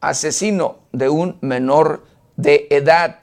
asesino 0.00 0.80
de 0.92 1.08
un 1.08 1.38
menor 1.40 2.04
de 2.36 2.66
edad. 2.70 3.20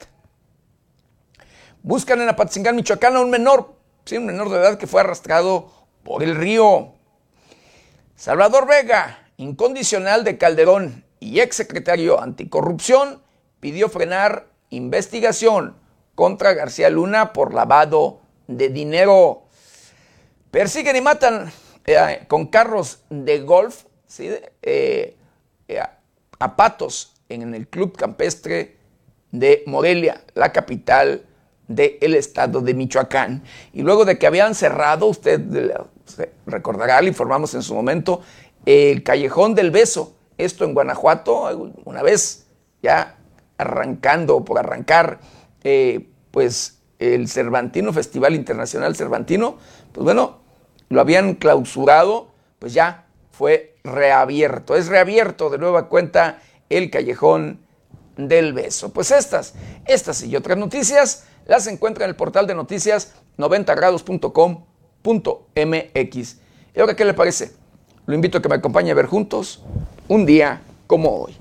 Buscan 1.82 2.20
en 2.20 2.28
Apatzingán, 2.28 2.76
Michoacán, 2.76 3.16
a 3.16 3.20
un 3.20 3.30
menor, 3.30 3.74
sí, 4.04 4.16
un 4.16 4.26
menor 4.26 4.50
de 4.50 4.56
edad 4.56 4.78
que 4.78 4.86
fue 4.86 5.00
arrastrado 5.00 5.70
por 6.02 6.22
el 6.22 6.34
río. 6.34 6.92
Salvador 8.16 8.66
Vega, 8.66 9.30
incondicional 9.36 10.24
de 10.24 10.38
Calderón 10.38 11.04
y 11.20 11.40
exsecretario 11.40 12.20
anticorrupción, 12.20 13.22
pidió 13.60 13.88
frenar 13.88 14.46
investigación 14.70 15.76
contra 16.14 16.54
García 16.54 16.90
Luna 16.90 17.32
por 17.32 17.54
lavado 17.54 18.20
de 18.46 18.68
dinero. 18.68 19.44
Persiguen 20.50 20.96
y 20.96 21.00
matan 21.00 21.52
eh, 21.84 22.24
con 22.28 22.46
carros 22.46 23.00
de 23.10 23.40
golf 23.40 23.84
¿sí? 24.06 24.28
Eh, 24.62 25.16
eh, 25.68 25.82
a 26.38 26.56
patos 26.56 27.14
en 27.28 27.54
el 27.54 27.68
Club 27.68 27.96
Campestre 27.96 28.76
de 29.32 29.62
Morelia, 29.66 30.22
la 30.34 30.52
capital 30.52 31.24
del 31.68 32.14
estado 32.14 32.60
de 32.60 32.74
Michoacán. 32.74 33.42
Y 33.72 33.82
luego 33.82 34.04
de 34.04 34.18
que 34.18 34.26
habían 34.26 34.54
cerrado, 34.54 35.06
usted 35.06 35.40
recordará, 36.46 37.00
le 37.00 37.08
informamos 37.08 37.54
en 37.54 37.62
su 37.62 37.74
momento, 37.74 38.22
el 38.64 39.02
Callejón 39.02 39.54
del 39.54 39.70
Beso, 39.70 40.16
esto 40.38 40.64
en 40.64 40.74
Guanajuato, 40.74 41.72
una 41.84 42.02
vez 42.02 42.46
ya 42.82 43.16
arrancando, 43.58 44.44
por 44.44 44.58
arrancar, 44.58 45.20
eh, 45.64 46.08
pues 46.30 46.78
el 46.98 47.28
Cervantino, 47.28 47.92
Festival 47.92 48.34
Internacional 48.34 48.96
Cervantino, 48.96 49.58
pues 49.92 50.04
bueno, 50.04 50.38
lo 50.88 51.00
habían 51.00 51.34
clausurado, 51.34 52.28
pues 52.58 52.74
ya 52.74 53.06
fue 53.30 53.75
reabierto. 53.86 54.76
Es 54.76 54.88
reabierto 54.88 55.50
de 55.50 55.58
nueva 55.58 55.88
cuenta 55.88 56.40
el 56.68 56.90
Callejón 56.90 57.60
del 58.16 58.52
Beso. 58.52 58.92
Pues 58.92 59.10
estas, 59.10 59.54
estas 59.86 60.22
y 60.22 60.36
otras 60.36 60.58
noticias 60.58 61.24
las 61.46 61.66
encuentra 61.66 62.04
en 62.04 62.10
el 62.10 62.16
portal 62.16 62.46
de 62.46 62.54
noticias 62.54 63.14
90grados.com.mx. 63.38 66.36
¿Y 66.74 66.80
ahora 66.80 66.96
qué 66.96 67.04
le 67.04 67.14
parece? 67.14 67.52
Lo 68.06 68.14
invito 68.14 68.38
a 68.38 68.42
que 68.42 68.48
me 68.48 68.56
acompañe 68.56 68.90
a 68.90 68.94
ver 68.94 69.06
juntos 69.06 69.62
un 70.08 70.26
día 70.26 70.60
como 70.86 71.10
hoy. 71.10 71.36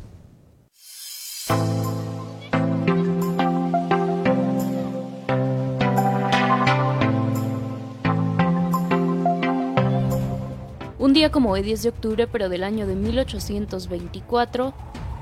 Día 11.16 11.32
como 11.32 11.52
hoy, 11.52 11.62
10 11.62 11.82
de 11.82 11.90
octubre, 11.90 12.28
pero 12.28 12.50
del 12.50 12.62
año 12.62 12.86
de 12.86 12.94
1824, 12.94 14.74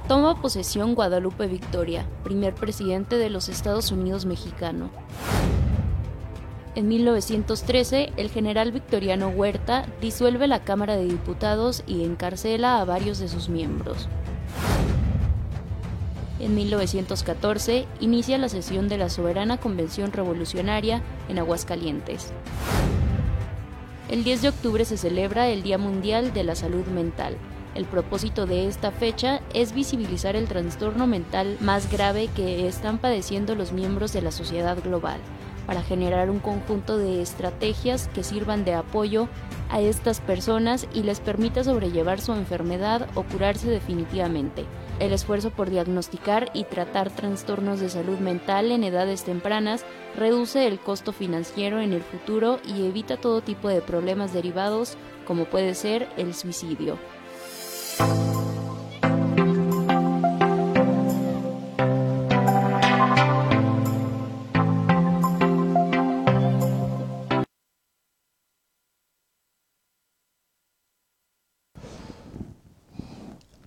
Toma 0.07 0.41
posesión 0.41 0.95
Guadalupe 0.95 1.45
Victoria, 1.45 2.07
primer 2.23 2.55
presidente 2.55 3.17
de 3.17 3.29
los 3.29 3.47
Estados 3.47 3.91
Unidos 3.91 4.25
mexicano. 4.25 4.89
En 6.73 6.87
1913, 6.87 8.11
el 8.17 8.31
general 8.31 8.71
Victoriano 8.71 9.29
Huerta 9.29 9.85
disuelve 10.01 10.47
la 10.47 10.63
Cámara 10.63 10.95
de 10.95 11.05
Diputados 11.05 11.83
y 11.85 12.03
encarcela 12.03 12.81
a 12.81 12.85
varios 12.85 13.19
de 13.19 13.27
sus 13.27 13.47
miembros. 13.47 14.09
En 16.39 16.55
1914, 16.55 17.85
inicia 17.99 18.39
la 18.39 18.49
sesión 18.49 18.89
de 18.89 18.97
la 18.97 19.09
Soberana 19.09 19.57
Convención 19.57 20.11
Revolucionaria 20.11 21.03
en 21.29 21.37
Aguascalientes. 21.37 22.33
El 24.09 24.23
10 24.23 24.41
de 24.41 24.49
octubre 24.49 24.85
se 24.85 24.97
celebra 24.97 25.47
el 25.47 25.63
Día 25.63 25.77
Mundial 25.77 26.33
de 26.33 26.43
la 26.43 26.55
Salud 26.55 26.85
Mental, 26.87 27.37
el 27.75 27.85
propósito 27.85 28.45
de 28.45 28.67
esta 28.67 28.91
fecha 28.91 29.41
es 29.53 29.73
visibilizar 29.73 30.35
el 30.35 30.47
trastorno 30.47 31.07
mental 31.07 31.57
más 31.59 31.91
grave 31.91 32.29
que 32.35 32.67
están 32.67 32.99
padeciendo 32.99 33.55
los 33.55 33.71
miembros 33.71 34.13
de 34.13 34.21
la 34.21 34.31
sociedad 34.31 34.77
global, 34.83 35.19
para 35.65 35.81
generar 35.81 36.29
un 36.29 36.39
conjunto 36.39 36.97
de 36.99 37.21
estrategias 37.21 38.09
que 38.09 38.23
sirvan 38.23 38.63
de 38.63 38.75
apoyo 38.75 39.27
a 39.69 39.81
estas 39.81 40.19
personas 40.19 40.87
y 40.93 41.01
les 41.01 41.19
permita 41.19 41.63
sobrellevar 41.63 42.21
su 42.21 42.33
enfermedad 42.33 43.07
o 43.15 43.23
curarse 43.23 43.69
definitivamente. 43.69 44.65
El 44.99 45.11
esfuerzo 45.11 45.49
por 45.49 45.69
diagnosticar 45.69 46.51
y 46.53 46.63
tratar 46.63 47.09
trastornos 47.09 47.79
de 47.79 47.89
salud 47.89 48.19
mental 48.19 48.71
en 48.71 48.83
edades 48.83 49.23
tempranas 49.23 49.85
reduce 50.15 50.67
el 50.67 50.79
costo 50.79 51.11
financiero 51.11 51.81
en 51.81 51.93
el 51.93 52.01
futuro 52.01 52.59
y 52.65 52.85
evita 52.85 53.17
todo 53.17 53.41
tipo 53.41 53.69
de 53.69 53.81
problemas 53.81 54.33
derivados 54.33 54.97
como 55.25 55.45
puede 55.45 55.73
ser 55.73 56.07
el 56.17 56.33
suicidio. 56.33 56.97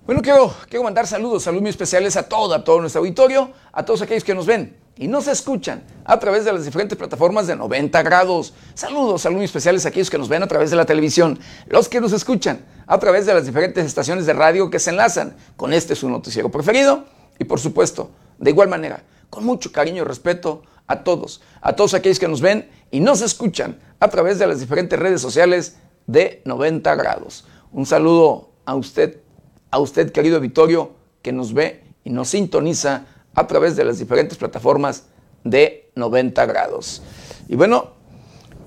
Bueno, 0.07 0.21
quiero, 0.21 0.83
mandar 0.85 1.05
saludos, 1.05 1.43
saludos 1.43 1.67
especiales 1.67 2.15
a 2.15 2.29
todo, 2.29 2.53
a 2.53 2.63
todo 2.63 2.79
nuestro 2.79 2.99
auditorio, 2.99 3.51
a 3.73 3.83
todos 3.83 4.01
aquellos 4.01 4.23
que 4.23 4.33
nos 4.33 4.45
ven 4.45 4.77
y 4.95 5.09
nos 5.09 5.27
escuchan 5.27 5.83
a 6.05 6.17
través 6.17 6.45
de 6.45 6.53
las 6.53 6.63
diferentes 6.63 6.97
plataformas 6.97 7.45
de 7.45 7.57
90 7.57 8.03
grados. 8.03 8.53
Saludos, 8.73 9.23
saludos 9.23 9.43
especiales 9.43 9.85
a 9.85 9.89
aquellos 9.89 10.09
que 10.09 10.17
nos 10.17 10.29
ven 10.29 10.41
a 10.43 10.47
través 10.47 10.69
de 10.69 10.77
la 10.77 10.85
televisión, 10.85 11.37
los 11.67 11.89
que 11.89 11.99
nos 11.99 12.13
escuchan 12.13 12.65
a 12.87 12.97
través 12.99 13.25
de 13.25 13.33
las 13.33 13.45
diferentes 13.45 13.85
estaciones 13.85 14.25
de 14.25 14.31
radio 14.31 14.69
que 14.69 14.79
se 14.79 14.91
enlazan 14.91 15.35
con 15.57 15.73
este 15.73 15.93
su 15.93 16.09
noticiero 16.09 16.49
preferido 16.49 17.03
y 17.37 17.43
por 17.43 17.59
supuesto, 17.59 18.09
de 18.37 18.51
igual 18.51 18.69
manera, 18.69 19.03
con 19.29 19.43
mucho 19.43 19.73
cariño 19.73 20.03
y 20.03 20.05
respeto 20.05 20.63
a 20.87 21.03
todos, 21.03 21.41
a 21.59 21.75
todos 21.75 21.93
aquellos 21.93 22.17
que 22.17 22.29
nos 22.29 22.39
ven 22.39 22.69
y 22.91 23.01
nos 23.01 23.19
escuchan 23.19 23.77
a 23.99 24.07
través 24.07 24.39
de 24.39 24.47
las 24.47 24.61
diferentes 24.61 24.97
redes 24.97 25.19
sociales 25.19 25.75
de 26.05 26.41
90 26.45 26.95
grados. 26.95 27.43
Un 27.73 27.85
saludo 27.85 28.51
a 28.63 28.73
usted 28.73 29.26
a 29.71 29.79
usted, 29.79 30.11
querido 30.11 30.39
Vittorio, 30.39 30.91
que 31.21 31.31
nos 31.31 31.53
ve 31.53 31.83
y 32.03 32.09
nos 32.09 32.29
sintoniza 32.29 33.05
a 33.33 33.47
través 33.47 33.75
de 33.75 33.85
las 33.85 33.99
diferentes 33.99 34.37
plataformas 34.37 35.05
de 35.43 35.91
90 35.95 36.45
grados. 36.45 37.01
Y 37.47 37.55
bueno, 37.55 37.91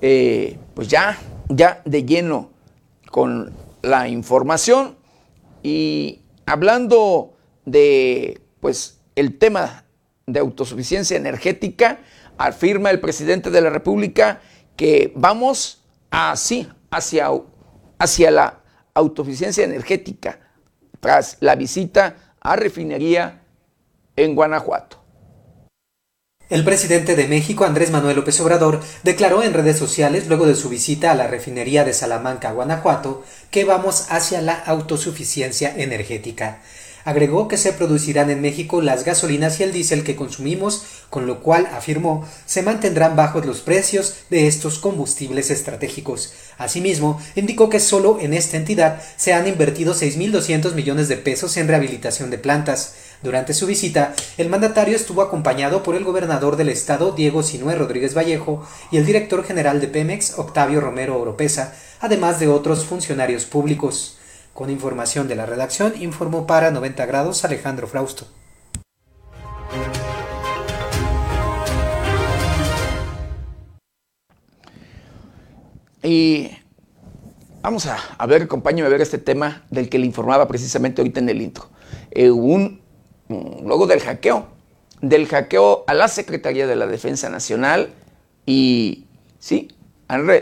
eh, 0.01 0.57
pues 0.73 0.87
ya, 0.87 1.17
ya 1.49 1.81
de 1.85 2.05
lleno 2.05 2.51
con 3.09 3.51
la 3.81 4.07
información 4.07 4.95
y 5.63 6.21
hablando 6.45 7.33
de 7.65 8.41
pues 8.59 8.99
el 9.15 9.37
tema 9.37 9.85
de 10.27 10.39
autosuficiencia 10.39 11.17
energética, 11.17 11.99
afirma 12.37 12.89
el 12.89 12.99
presidente 12.99 13.49
de 13.49 13.61
la 13.61 13.69
República 13.69 14.41
que 14.75 15.11
vamos 15.15 15.83
así 16.09 16.67
hacia, 16.89 17.29
hacia 17.99 18.31
la 18.31 18.61
autosuficiencia 18.93 19.63
energética 19.63 20.39
tras 21.01 21.35
la 21.41 21.55
visita 21.55 22.15
a 22.39 22.55
refinería 22.55 23.41
en 24.15 24.35
Guanajuato. 24.35 25.01
El 26.49 26.65
presidente 26.65 27.15
de 27.15 27.29
México, 27.29 27.63
Andrés 27.63 27.91
Manuel 27.91 28.17
López 28.17 28.37
Obrador, 28.41 28.81
declaró 29.03 29.41
en 29.41 29.53
redes 29.53 29.77
sociales 29.77 30.27
luego 30.27 30.45
de 30.45 30.55
su 30.55 30.67
visita 30.67 31.09
a 31.09 31.15
la 31.15 31.27
refinería 31.27 31.85
de 31.85 31.93
Salamanca, 31.93 32.51
Guanajuato, 32.51 33.23
que 33.51 33.63
vamos 33.63 34.07
hacia 34.09 34.41
la 34.41 34.55
autosuficiencia 34.55 35.73
energética. 35.73 36.61
Agregó 37.03 37.47
que 37.47 37.57
se 37.57 37.73
producirán 37.73 38.29
en 38.29 38.41
México 38.41 38.81
las 38.81 39.03
gasolinas 39.03 39.59
y 39.59 39.63
el 39.63 39.71
diésel 39.71 40.03
que 40.03 40.15
consumimos, 40.15 40.83
con 41.09 41.25
lo 41.25 41.41
cual, 41.41 41.67
afirmó, 41.73 42.27
se 42.45 42.61
mantendrán 42.61 43.15
bajos 43.15 43.45
los 43.45 43.61
precios 43.61 44.15
de 44.29 44.47
estos 44.47 44.79
combustibles 44.79 45.49
estratégicos. 45.49 46.33
Asimismo, 46.57 47.19
indicó 47.35 47.69
que 47.69 47.79
solo 47.79 48.19
en 48.19 48.33
esta 48.33 48.57
entidad 48.57 49.01
se 49.17 49.33
han 49.33 49.47
invertido 49.47 49.95
6.200 49.95 50.73
millones 50.73 51.07
de 51.07 51.17
pesos 51.17 51.57
en 51.57 51.67
rehabilitación 51.67 52.29
de 52.29 52.37
plantas. 52.37 52.93
Durante 53.23 53.53
su 53.53 53.67
visita, 53.67 54.13
el 54.37 54.49
mandatario 54.49 54.95
estuvo 54.95 55.21
acompañado 55.21 55.83
por 55.83 55.95
el 55.95 56.03
gobernador 56.03 56.55
del 56.55 56.69
estado, 56.69 57.11
Diego 57.11 57.43
Sinué 57.43 57.75
Rodríguez 57.75 58.15
Vallejo, 58.15 58.67
y 58.91 58.97
el 58.97 59.05
director 59.05 59.43
general 59.43 59.79
de 59.79 59.87
Pemex, 59.87 60.39
Octavio 60.39 60.81
Romero 60.81 61.19
Oropesa, 61.19 61.75
además 61.99 62.39
de 62.39 62.47
otros 62.47 62.85
funcionarios 62.85 63.45
públicos. 63.45 64.17
Con 64.53 64.69
información 64.69 65.27
de 65.27 65.35
la 65.35 65.45
redacción, 65.45 65.93
informó 66.01 66.45
para 66.45 66.71
90 66.71 67.05
grados 67.05 67.45
Alejandro 67.45 67.87
Frausto. 67.87 68.27
Y 76.03 76.49
vamos 77.61 77.85
a, 77.85 78.25
ver, 78.25 78.43
acompáñame 78.43 78.87
a 78.87 78.89
ver 78.89 79.01
este 79.01 79.17
tema 79.17 79.63
del 79.69 79.87
que 79.89 79.99
le 79.99 80.05
informaba 80.05 80.47
precisamente 80.47 81.01
ahorita 81.01 81.19
en 81.19 81.29
el 81.29 81.41
intro. 81.41 81.69
Eh, 82.09 82.31
un, 82.31 82.81
luego 83.29 83.87
del 83.87 84.01
hackeo, 84.01 84.47
del 85.01 85.27
hackeo 85.27 85.83
a 85.87 85.93
la 85.93 86.07
Secretaría 86.07 86.67
de 86.67 86.75
la 86.75 86.87
Defensa 86.87 87.29
Nacional 87.29 87.93
y 88.45 89.05
sí, 89.39 89.69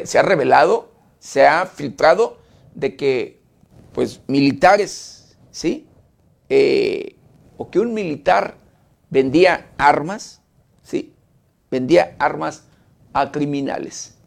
se 0.06 0.18
ha 0.18 0.22
revelado, 0.24 0.92
se 1.20 1.46
ha 1.46 1.66
filtrado 1.66 2.38
de 2.74 2.96
que 2.96 3.39
pues 3.94 4.22
militares, 4.28 5.38
¿sí? 5.52 5.88
Eh, 6.50 7.16
o 7.58 7.70
que 7.70 7.80
un 7.80 7.94
militar 7.94 8.58
vendía 9.10 9.72
armas, 9.78 10.42
¿sí? 10.82 11.14
Vendía 11.70 12.16
armas 12.20 12.68
a 13.14 13.32
criminales 13.32 14.20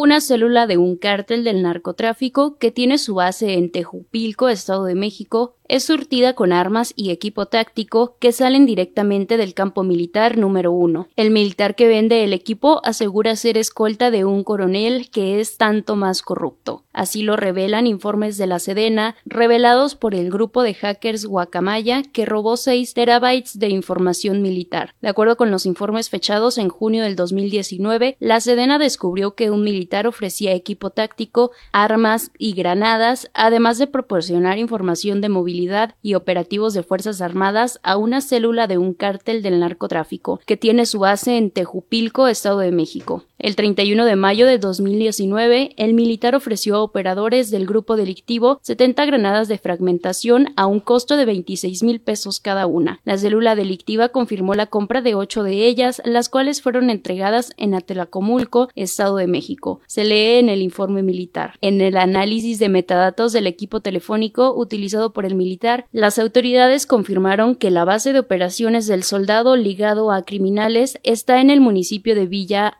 una 0.00 0.20
célula 0.20 0.68
de 0.68 0.76
un 0.76 0.96
cártel 0.96 1.42
del 1.42 1.60
narcotráfico 1.60 2.56
que 2.56 2.70
tiene 2.70 2.98
su 2.98 3.16
base 3.16 3.54
en 3.54 3.72
Tejupilco, 3.72 4.48
Estado 4.48 4.84
de 4.84 4.94
México, 4.94 5.57
es 5.68 5.84
surtida 5.84 6.32
con 6.32 6.52
armas 6.52 6.94
y 6.96 7.10
equipo 7.10 7.46
táctico 7.46 8.16
que 8.18 8.32
salen 8.32 8.64
directamente 8.64 9.36
del 9.36 9.52
campo 9.52 9.82
militar 9.82 10.38
número 10.38 10.72
uno. 10.72 11.08
El 11.14 11.30
militar 11.30 11.74
que 11.74 11.86
vende 11.86 12.24
el 12.24 12.32
equipo 12.32 12.80
asegura 12.84 13.36
ser 13.36 13.58
escolta 13.58 14.10
de 14.10 14.24
un 14.24 14.44
coronel 14.44 15.10
que 15.10 15.40
es 15.40 15.58
tanto 15.58 15.94
más 15.94 16.22
corrupto. 16.22 16.84
Así 16.94 17.22
lo 17.22 17.36
revelan 17.36 17.86
informes 17.86 18.38
de 18.38 18.46
la 18.46 18.58
Sedena, 18.58 19.14
revelados 19.26 19.94
por 19.94 20.14
el 20.14 20.30
grupo 20.30 20.62
de 20.62 20.74
hackers 20.74 21.26
Guacamaya, 21.26 22.02
que 22.02 22.24
robó 22.24 22.56
6 22.56 22.94
terabytes 22.94 23.58
de 23.58 23.68
información 23.68 24.40
militar. 24.40 24.94
De 25.02 25.08
acuerdo 25.08 25.36
con 25.36 25.50
los 25.50 25.66
informes 25.66 26.08
fechados 26.08 26.56
en 26.56 26.70
junio 26.70 27.02
del 27.02 27.14
2019, 27.14 28.16
la 28.18 28.40
Sedena 28.40 28.78
descubrió 28.78 29.34
que 29.34 29.50
un 29.50 29.62
militar 29.62 30.06
ofrecía 30.06 30.54
equipo 30.54 30.90
táctico, 30.90 31.52
armas 31.72 32.30
y 32.38 32.54
granadas, 32.54 33.30
además 33.34 33.78
de 33.78 33.86
proporcionar 33.86 34.58
información 34.58 35.20
de 35.20 35.28
movilidad 35.28 35.57
y 36.02 36.14
operativos 36.14 36.74
de 36.74 36.82
Fuerzas 36.82 37.20
Armadas 37.20 37.80
a 37.82 37.96
una 37.96 38.20
célula 38.20 38.66
de 38.66 38.78
un 38.78 38.94
cártel 38.94 39.42
del 39.42 39.58
narcotráfico, 39.60 40.40
que 40.46 40.56
tiene 40.56 40.86
su 40.86 41.00
base 41.00 41.36
en 41.36 41.50
Tejupilco, 41.50 42.28
Estado 42.28 42.60
de 42.60 42.70
México. 42.70 43.24
El 43.40 43.54
31 43.54 44.04
de 44.04 44.16
mayo 44.16 44.48
de 44.48 44.58
2019, 44.58 45.74
el 45.76 45.94
militar 45.94 46.34
ofreció 46.34 46.74
a 46.74 46.82
operadores 46.82 47.52
del 47.52 47.66
grupo 47.66 47.96
delictivo 47.96 48.58
70 48.62 49.06
granadas 49.06 49.46
de 49.46 49.58
fragmentación 49.58 50.48
a 50.56 50.66
un 50.66 50.80
costo 50.80 51.16
de 51.16 51.24
26 51.24 51.84
mil 51.84 52.00
pesos 52.00 52.40
cada 52.40 52.66
una. 52.66 53.00
La 53.04 53.16
célula 53.16 53.54
delictiva 53.54 54.08
confirmó 54.08 54.54
la 54.54 54.66
compra 54.66 55.02
de 55.02 55.14
ocho 55.14 55.44
de 55.44 55.68
ellas, 55.68 56.02
las 56.04 56.28
cuales 56.28 56.62
fueron 56.62 56.90
entregadas 56.90 57.52
en 57.58 57.74
Atelacomulco, 57.74 58.70
Estado 58.74 59.14
de 59.18 59.28
México. 59.28 59.82
Se 59.86 60.02
lee 60.02 60.40
en 60.40 60.48
el 60.48 60.60
informe 60.60 61.04
militar. 61.04 61.54
En 61.60 61.80
el 61.80 61.96
análisis 61.96 62.58
de 62.58 62.68
metadatos 62.68 63.32
del 63.32 63.46
equipo 63.46 63.80
telefónico 63.80 64.52
utilizado 64.52 65.12
por 65.12 65.24
el 65.24 65.36
militar, 65.36 65.86
las 65.92 66.18
autoridades 66.18 66.86
confirmaron 66.86 67.54
que 67.54 67.70
la 67.70 67.84
base 67.84 68.12
de 68.12 68.18
operaciones 68.18 68.88
del 68.88 69.04
soldado 69.04 69.54
ligado 69.54 70.10
a 70.10 70.24
criminales 70.24 70.98
está 71.04 71.40
en 71.40 71.50
el 71.50 71.60
municipio 71.60 72.16
de 72.16 72.26
Villa 72.26 72.78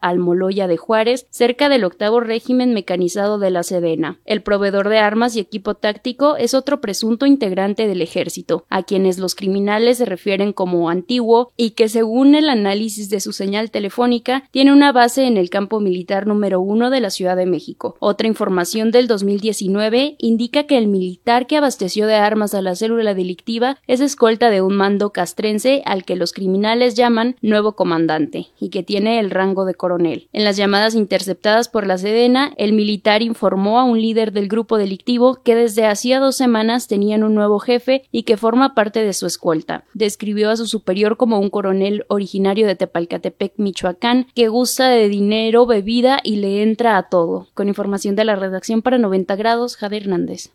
De 0.48 0.76
Juárez, 0.76 1.26
cerca 1.30 1.68
del 1.68 1.84
octavo 1.84 2.20
régimen 2.20 2.72
mecanizado 2.72 3.38
de 3.38 3.50
la 3.50 3.62
Sedena. 3.62 4.18
El 4.24 4.42
proveedor 4.42 4.88
de 4.88 4.98
armas 4.98 5.36
y 5.36 5.40
equipo 5.40 5.74
táctico 5.74 6.36
es 6.36 6.54
otro 6.54 6.80
presunto 6.80 7.26
integrante 7.26 7.86
del 7.86 8.02
ejército, 8.02 8.64
a 8.70 8.82
quienes 8.82 9.18
los 9.18 9.34
criminales 9.34 9.98
se 9.98 10.06
refieren 10.06 10.52
como 10.52 10.88
antiguo 10.88 11.52
y 11.56 11.72
que 11.72 11.88
según 11.88 12.34
el 12.34 12.48
análisis 12.48 13.10
de 13.10 13.20
su 13.20 13.32
señal 13.32 13.70
telefónica 13.70 14.44
tiene 14.50 14.72
una 14.72 14.90
base 14.90 15.26
en 15.26 15.36
el 15.36 15.50
campo 15.50 15.80
militar 15.80 16.26
número 16.26 16.60
uno 16.60 16.90
de 16.90 17.00
la 17.00 17.10
Ciudad 17.10 17.36
de 17.36 17.46
México. 17.46 17.96
Otra 18.00 18.26
información 18.26 18.90
del 18.90 19.06
2019 19.06 20.16
indica 20.18 20.64
que 20.64 20.78
el 20.78 20.88
militar 20.88 21.46
que 21.46 21.58
abasteció 21.58 22.06
de 22.06 22.14
armas 22.14 22.54
a 22.54 22.62
la 22.62 22.74
célula 22.74 23.14
delictiva 23.14 23.78
es 23.86 24.00
escolta 24.00 24.50
de 24.50 24.62
un 24.62 24.76
mando 24.76 25.12
castrense 25.12 25.82
al 25.84 26.04
que 26.04 26.16
los 26.16 26.32
criminales 26.32 26.94
llaman 26.94 27.36
nuevo 27.42 27.72
comandante 27.72 28.48
y 28.58 28.70
que 28.70 28.82
tiene 28.82 29.20
el 29.20 29.30
rango 29.30 29.64
de 29.64 29.74
coronel. 29.74 30.28
En 30.38 30.44
las 30.44 30.56
llamadas 30.56 30.94
interceptadas 30.94 31.68
por 31.68 31.84
la 31.84 31.98
Sedena, 31.98 32.52
el 32.58 32.72
militar 32.72 33.22
informó 33.22 33.80
a 33.80 33.82
un 33.82 34.00
líder 34.00 34.30
del 34.30 34.46
grupo 34.46 34.78
delictivo 34.78 35.42
que 35.42 35.56
desde 35.56 35.84
hacía 35.84 36.20
dos 36.20 36.36
semanas 36.36 36.86
tenían 36.86 37.24
un 37.24 37.34
nuevo 37.34 37.58
jefe 37.58 38.04
y 38.12 38.22
que 38.22 38.36
forma 38.36 38.72
parte 38.72 39.02
de 39.02 39.12
su 39.14 39.26
escolta. 39.26 39.82
Describió 39.94 40.50
a 40.50 40.56
su 40.56 40.68
superior 40.68 41.16
como 41.16 41.40
un 41.40 41.50
coronel 41.50 42.04
originario 42.06 42.68
de 42.68 42.76
Tepalcatepec, 42.76 43.54
Michoacán, 43.56 44.28
que 44.36 44.46
gusta 44.46 44.88
de 44.90 45.08
dinero, 45.08 45.66
bebida 45.66 46.20
y 46.22 46.36
le 46.36 46.62
entra 46.62 46.98
a 46.98 47.08
todo. 47.08 47.48
Con 47.54 47.66
información 47.66 48.14
de 48.14 48.24
la 48.24 48.36
redacción 48.36 48.80
para 48.80 48.96
90 48.96 49.34
grados, 49.34 49.74
Jade 49.74 49.96
Hernández. 49.96 50.52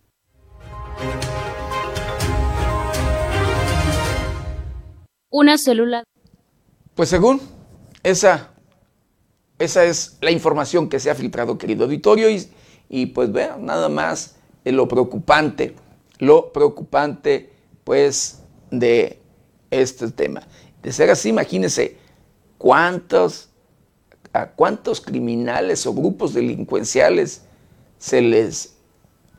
Una 5.30 5.58
célula. 5.58 6.06
Pues 6.96 7.10
según 7.10 7.41
esa 8.02 8.53
esa 9.60 9.86
es 9.86 10.18
la 10.22 10.32
información 10.32 10.89
que 10.89 11.00
se 11.00 11.10
ha 11.10 11.16
filtrado, 11.16 11.58
querido 11.58 11.86
auditorio, 11.86 12.28
y, 12.89 13.06
pues 13.08 13.32
vean 13.32 13.66
nada 13.66 13.89
más 13.89 14.36
lo 14.66 14.88
preocupante, 14.88 15.76
lo 16.20 16.52
preocupante 16.52 17.52
pues 17.84 18.42
de 18.72 19.20
este 19.72 20.12
tema. 20.12 20.44
De 20.82 20.92
ser 20.92 21.10
así, 21.10 21.30
imagínense 21.30 21.98
cuántos, 22.58 23.50
a 24.32 24.48
cuántos 24.48 25.02
criminales 25.02 25.86
o 25.86 25.94
grupos 25.94 26.34
delincuenciales 26.34 27.44
se 27.98 28.22
les 28.22 28.76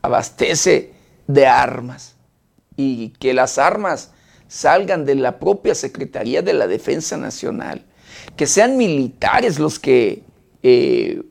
abastece 0.02 0.94
de 1.26 1.46
armas 1.46 2.16
y 2.76 3.10
que 3.10 3.34
las 3.34 3.58
armas 3.58 4.12
salgan 4.48 5.04
de 5.04 5.14
la 5.14 5.38
propia 5.38 5.74
Secretaría 5.74 6.42
de 6.42 6.52
la 6.52 6.66
Defensa 6.66 7.16
Nacional 7.16 7.84
que 8.36 8.46
sean 8.46 8.76
militares 8.76 9.58
los 9.58 9.78
que, 9.78 10.22
eh, 10.62 11.22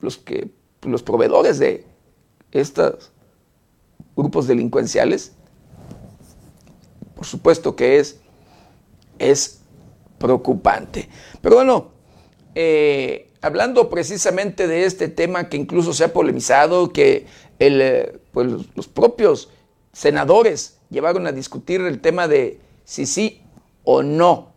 los 0.00 0.18
que, 0.18 0.50
los 0.82 1.02
proveedores 1.02 1.58
de 1.58 1.86
estos 2.52 3.12
grupos 4.16 4.46
delincuenciales, 4.46 5.32
por 7.14 7.26
supuesto 7.26 7.76
que 7.76 7.98
es, 7.98 8.20
es 9.18 9.60
preocupante. 10.18 11.08
Pero 11.40 11.56
bueno, 11.56 11.90
eh, 12.54 13.30
hablando 13.40 13.88
precisamente 13.88 14.66
de 14.66 14.84
este 14.84 15.08
tema 15.08 15.48
que 15.48 15.56
incluso 15.56 15.92
se 15.94 16.04
ha 16.04 16.12
polemizado, 16.12 16.92
que 16.92 17.26
eh, 17.58 18.18
pues 18.32 18.48
los 18.74 18.88
propios 18.88 19.50
senadores 19.92 20.78
llevaron 20.90 21.26
a 21.26 21.32
discutir 21.32 21.80
el 21.82 22.00
tema 22.00 22.28
de 22.28 22.60
si 22.84 23.06
sí 23.06 23.42
o 23.84 24.02
no, 24.02 24.50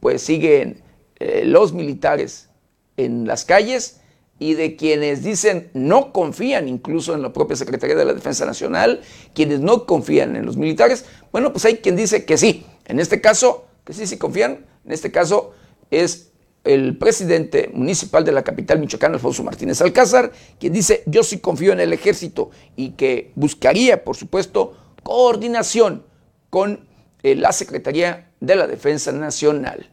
pues 0.00 0.22
siguen 0.22 0.82
eh, 1.22 1.44
los 1.44 1.72
militares 1.72 2.48
en 2.96 3.28
las 3.28 3.44
calles 3.44 4.00
y 4.40 4.54
de 4.54 4.74
quienes 4.74 5.22
dicen 5.22 5.70
no 5.72 6.12
confían 6.12 6.66
incluso 6.66 7.14
en 7.14 7.22
la 7.22 7.32
propia 7.32 7.54
Secretaría 7.56 7.94
de 7.94 8.04
la 8.04 8.12
Defensa 8.12 8.44
Nacional, 8.44 9.02
quienes 9.32 9.60
no 9.60 9.86
confían 9.86 10.34
en 10.34 10.44
los 10.44 10.56
militares, 10.56 11.04
bueno, 11.30 11.52
pues 11.52 11.64
hay 11.64 11.76
quien 11.76 11.94
dice 11.94 12.24
que 12.24 12.36
sí, 12.36 12.66
en 12.86 12.98
este 12.98 13.20
caso, 13.20 13.66
que 13.84 13.92
sí, 13.92 14.08
sí 14.08 14.18
confían, 14.18 14.66
en 14.84 14.90
este 14.90 15.12
caso 15.12 15.52
es 15.92 16.32
el 16.64 16.98
presidente 16.98 17.70
municipal 17.72 18.24
de 18.24 18.32
la 18.32 18.42
capital 18.42 18.80
michoacana, 18.80 19.14
Alfonso 19.14 19.44
Martínez 19.44 19.80
Alcázar, 19.80 20.32
quien 20.58 20.72
dice 20.72 21.04
yo 21.06 21.22
sí 21.22 21.38
confío 21.38 21.72
en 21.72 21.78
el 21.78 21.92
ejército 21.92 22.50
y 22.74 22.90
que 22.90 23.30
buscaría, 23.36 24.02
por 24.02 24.16
supuesto, 24.16 24.76
coordinación 25.04 26.04
con 26.50 26.88
eh, 27.22 27.36
la 27.36 27.52
Secretaría 27.52 28.32
de 28.40 28.56
la 28.56 28.66
Defensa 28.66 29.12
Nacional. 29.12 29.91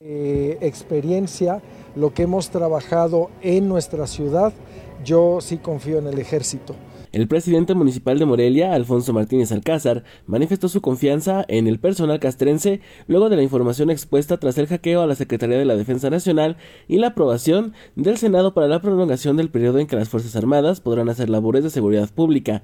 Eh, 0.00 0.58
experiencia, 0.60 1.60
lo 1.96 2.14
que 2.14 2.22
hemos 2.22 2.50
trabajado 2.50 3.30
en 3.42 3.68
nuestra 3.68 4.06
ciudad, 4.06 4.52
yo 5.04 5.40
sí 5.40 5.56
confío 5.56 5.98
en 5.98 6.06
el 6.06 6.20
ejército. 6.20 6.76
El 7.10 7.26
presidente 7.26 7.74
municipal 7.74 8.16
de 8.16 8.24
Morelia, 8.24 8.74
Alfonso 8.74 9.12
Martínez 9.12 9.50
Alcázar, 9.50 10.04
manifestó 10.26 10.68
su 10.68 10.82
confianza 10.82 11.44
en 11.48 11.66
el 11.66 11.80
personal 11.80 12.20
castrense 12.20 12.80
luego 13.08 13.28
de 13.28 13.34
la 13.34 13.42
información 13.42 13.90
expuesta 13.90 14.36
tras 14.36 14.56
el 14.58 14.68
hackeo 14.68 15.02
a 15.02 15.08
la 15.08 15.16
Secretaría 15.16 15.58
de 15.58 15.64
la 15.64 15.74
Defensa 15.74 16.10
Nacional 16.10 16.58
y 16.86 16.98
la 16.98 17.08
aprobación 17.08 17.72
del 17.96 18.18
Senado 18.18 18.54
para 18.54 18.68
la 18.68 18.80
prolongación 18.80 19.36
del 19.36 19.50
periodo 19.50 19.80
en 19.80 19.88
que 19.88 19.96
las 19.96 20.10
Fuerzas 20.10 20.36
Armadas 20.36 20.80
podrán 20.80 21.08
hacer 21.08 21.28
labores 21.28 21.64
de 21.64 21.70
seguridad 21.70 22.08
pública. 22.08 22.62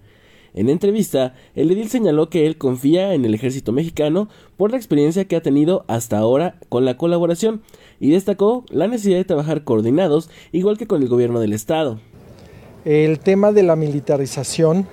En 0.55 0.69
entrevista, 0.69 1.35
el 1.57 1.73
edil 1.73 1.89
señaló 1.89 2.31
que 2.31 2.47
él 2.47 2.59
confía 2.59 3.13
en 3.15 3.25
el 3.25 3.35
ejército 3.35 3.73
mexicano 3.73 4.29
por 4.57 4.71
la 4.71 4.77
experiencia 4.77 5.25
que 5.25 5.35
ha 5.35 5.43
tenido 5.43 5.85
hasta 5.89 6.17
ahora 6.17 6.61
con 6.69 6.85
la 6.85 6.97
colaboración 6.97 7.63
y 7.99 8.11
destacó 8.11 8.65
la 8.71 8.87
necesidad 8.87 9.17
de 9.17 9.25
trabajar 9.25 9.65
coordinados 9.65 10.31
igual 10.53 10.79
que 10.79 10.87
con 10.87 11.03
el 11.03 11.09
gobierno 11.09 11.41
del 11.41 11.53
estado. 11.53 11.99
El 12.85 13.19
tema 13.19 13.51
de 13.51 13.65
la 13.65 13.75
militarización, 13.75 14.87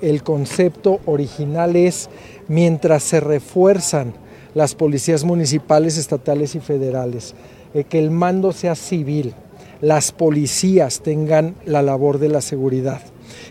el 0.00 0.22
concepto 0.22 1.00
original 1.04 1.76
es 1.76 2.08
mientras 2.48 3.02
se 3.02 3.20
refuerzan 3.20 4.14
las 4.54 4.74
policías 4.74 5.24
municipales, 5.24 5.98
estatales 5.98 6.54
y 6.54 6.60
federales, 6.60 7.34
eh, 7.74 7.84
que 7.84 7.98
el 7.98 8.10
mando 8.10 8.52
sea 8.52 8.74
civil, 8.74 9.34
las 9.82 10.12
policías 10.12 11.00
tengan 11.00 11.54
la 11.66 11.82
labor 11.82 12.18
de 12.18 12.28
la 12.28 12.40
seguridad. 12.40 13.02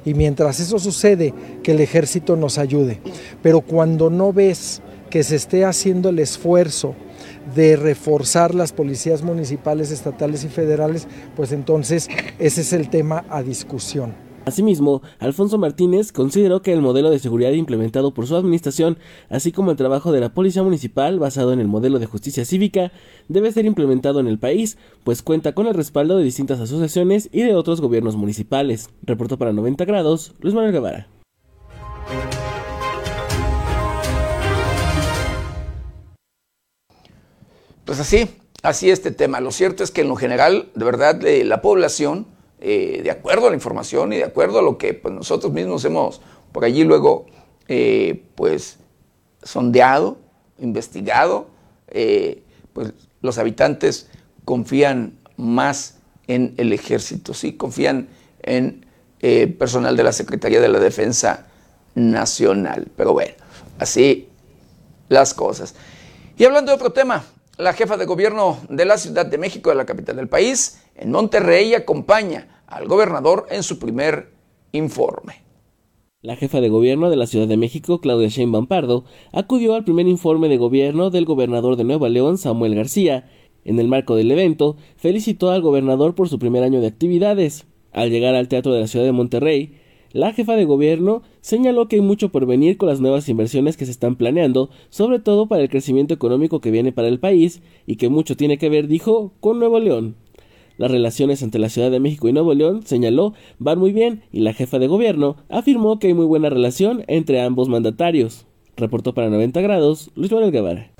Y 0.06 0.14
mientras 0.14 0.60
eso 0.60 0.80
sucede, 0.80 1.34
que 1.64 1.72
el 1.72 1.80
ejército 1.80 2.36
nos 2.36 2.58
ayude. 2.58 3.00
Pero 3.42 3.62
cuando 3.62 4.10
no 4.10 4.34
ves 4.34 4.82
que 5.10 5.24
se 5.24 5.36
esté 5.36 5.66
haciendo 5.66 6.10
el 6.10 6.20
esfuerzo 6.20 6.96
de 7.56 7.76
reforzar 7.76 8.56
las 8.56 8.72
policías 8.72 9.22
municipales, 9.24 9.92
estatales 9.92 10.44
y 10.44 10.48
federales, 10.48 11.08
pues 11.36 11.52
entonces 11.52 12.08
ese 12.40 12.62
es 12.62 12.74
el 12.74 12.90
tema 12.90 13.26
a 13.30 13.44
discusión. 13.44 14.31
Asimismo, 14.46 15.04
Alfonso 15.20 15.60
Martínez 15.60 16.12
consideró 16.12 16.64
que 16.64 16.74
el 16.74 16.82
modelo 16.82 17.12
de 17.12 17.20
seguridad 17.20 17.52
implementado 17.52 18.14
por 18.14 18.26
su 18.26 18.36
administración, 18.36 18.98
así 19.30 19.52
como 19.52 19.70
el 19.70 19.78
trabajo 19.78 20.12
de 20.12 20.20
la 20.20 20.34
Policía 20.34 20.64
Municipal 20.64 21.20
basado 21.20 21.54
en 21.54 21.60
el 21.60 21.68
modelo 21.68 22.00
de 22.00 22.08
justicia 22.08 22.44
cívica, 22.44 22.92
debe 23.28 23.52
ser 23.52 23.66
implementado 23.66 24.20
en 24.20 24.28
el 24.28 24.40
país, 24.40 24.78
pues 25.04 25.22
cuenta 25.22 25.54
con 25.54 25.68
el 25.68 25.76
respaldo 25.76 26.18
de 26.18 26.24
distintas 26.24 26.60
asociaciones 26.60 27.30
y 27.32 27.44
de 27.44 27.54
otros 27.54 27.82
gobiernos 27.82 28.16
municipales. 28.16 28.90
Reportó 29.04 29.38
para 29.38 29.54
90 29.54 29.86
grados 29.86 30.34
Luis 30.40 30.56
Manuel 30.56 30.74
Guevara. 30.74 31.08
Pues 37.86 38.00
así, 38.00 38.28
así 38.64 38.90
este 38.90 39.12
tema. 39.12 39.40
Lo 39.40 39.52
cierto 39.52 39.84
es 39.84 39.92
que 39.92 40.02
en 40.02 40.08
lo 40.08 40.16
general, 40.16 40.70
de 40.76 40.86
verdad, 40.86 41.22
la 41.44 41.62
población, 41.62 42.26
eh, 42.64 43.02
de 43.04 43.10
acuerdo 43.10 43.48
a 43.48 43.50
la 43.50 43.56
información 43.56 44.14
y 44.14 44.18
de 44.18 44.24
acuerdo 44.24 44.60
a 44.60 44.62
lo 44.62 44.78
que 44.78 44.94
pues, 44.94 45.12
nosotros 45.12 45.52
mismos 45.52 45.84
hemos 45.84 46.22
por 46.52 46.64
allí 46.64 46.84
luego, 46.84 47.26
eh, 47.68 48.24
pues, 48.36 48.78
sondeado, 49.42 50.18
investigado, 50.60 51.48
eh, 51.88 52.44
pues 52.74 52.94
los 53.22 53.40
habitantes 53.40 54.10
confían 54.46 55.18
más 55.38 55.98
en 56.28 56.54
el 56.58 56.72
ejército, 56.72 57.34
sí, 57.34 57.54
confían 57.54 58.10
en 58.44 58.86
personal 59.58 59.96
de 59.96 60.04
la 60.04 60.12
Secretaría 60.12 60.60
de 60.62 60.68
la 60.68 60.80
Defensa 60.80 61.48
Nacional. 61.94 62.88
Pero 62.96 63.14
bueno, 63.14 63.34
así 63.78 64.30
las 65.10 65.34
cosas. 65.34 65.76
Y 66.38 66.46
hablando 66.46 66.72
de 66.72 66.76
otro 66.76 66.92
tema, 66.92 67.24
la 67.58 67.74
jefa 67.74 67.98
de 67.98 68.06
gobierno 68.06 68.60
de 68.70 68.86
la 68.86 68.98
Ciudad 68.98 69.26
de 69.26 69.38
México, 69.38 69.70
de 69.70 69.76
la 69.76 69.86
capital 69.86 70.16
del 70.16 70.28
país, 70.28 70.82
en 70.96 71.12
Monterrey, 71.12 71.76
acompaña 71.76 72.48
al 72.72 72.88
gobernador 72.88 73.46
en 73.52 73.64
su 73.64 73.78
primer 73.78 74.30
informe. 74.72 75.44
La 76.22 76.38
jefa 76.38 76.62
de 76.62 76.70
gobierno 76.70 77.10
de 77.10 77.18
la 77.18 77.28
Ciudad 77.28 77.48
de 77.48 77.58
México, 77.58 78.00
Claudia 78.00 78.30
Sheinbaum 78.30 78.68
Pardo, 78.68 79.04
acudió 79.34 79.74
al 79.74 79.84
primer 79.84 80.08
informe 80.08 80.48
de 80.48 80.58
gobierno 80.58 81.10
del 81.10 81.26
gobernador 81.26 81.76
de 81.76 81.84
Nueva 81.84 82.08
León, 82.08 82.38
Samuel 82.38 82.76
García. 82.76 83.30
En 83.66 83.78
el 83.80 83.90
marco 83.90 84.16
del 84.16 84.32
evento, 84.32 84.78
felicitó 84.96 85.52
al 85.52 85.62
gobernador 85.62 86.16
por 86.16 86.30
su 86.30 86.40
primer 86.40 86.64
año 86.64 86.80
de 86.80 86.88
actividades. 86.88 87.66
Al 87.92 88.10
llegar 88.10 88.36
al 88.36 88.48
Teatro 88.48 88.74
de 88.74 88.82
la 88.82 88.88
Ciudad 88.88 89.06
de 89.06 89.12
Monterrey, 89.12 89.76
la 90.14 90.32
jefa 90.32 90.56
de 90.56 90.66
gobierno 90.66 91.24
señaló 91.42 91.88
que 91.88 91.98
hay 91.98 92.02
mucho 92.02 92.30
por 92.30 92.46
venir 92.46 92.78
con 92.78 92.88
las 92.88 93.02
nuevas 93.02 93.28
inversiones 93.28 93.76
que 93.76 93.86
se 93.86 93.92
están 93.92 94.16
planeando, 94.16 94.70
sobre 94.90 95.20
todo 95.20 95.48
para 95.48 95.62
el 95.62 95.70
crecimiento 95.70 96.14
económico 96.14 96.62
que 96.62 96.72
viene 96.72 96.94
para 96.94 97.10
el 97.10 97.20
país 97.20 97.62
y 97.86 97.98
que 97.98 98.10
mucho 98.10 98.38
tiene 98.38 98.58
que 98.58 98.70
ver, 98.70 98.88
dijo, 98.88 99.34
con 99.42 99.60
Nuevo 99.60 99.80
León. 99.80 100.16
Las 100.82 100.90
relaciones 100.90 101.44
entre 101.44 101.62
la 101.62 101.70
Ciudad 101.70 101.92
de 101.92 102.00
México 102.00 102.28
y 102.28 102.34
Nuevo 102.34 102.56
León, 102.56 102.82
señaló, 102.88 103.36
van 103.60 103.78
muy 103.78 103.92
bien 103.92 104.24
y 104.32 104.40
la 104.40 104.52
jefa 104.52 104.80
de 104.80 104.88
gobierno 104.88 105.36
afirmó 105.48 106.00
que 106.00 106.08
hay 106.08 106.16
muy 106.16 106.26
buena 106.26 106.50
relación 106.50 107.04
entre 107.06 107.40
ambos 107.40 107.70
mandatarios. 107.70 108.48
Reportó 108.78 109.14
para 109.14 109.30
90 109.30 109.62
grados 109.62 110.10
Luis 110.16 110.32
Manuel 110.32 110.52
Guevara. 110.52 110.92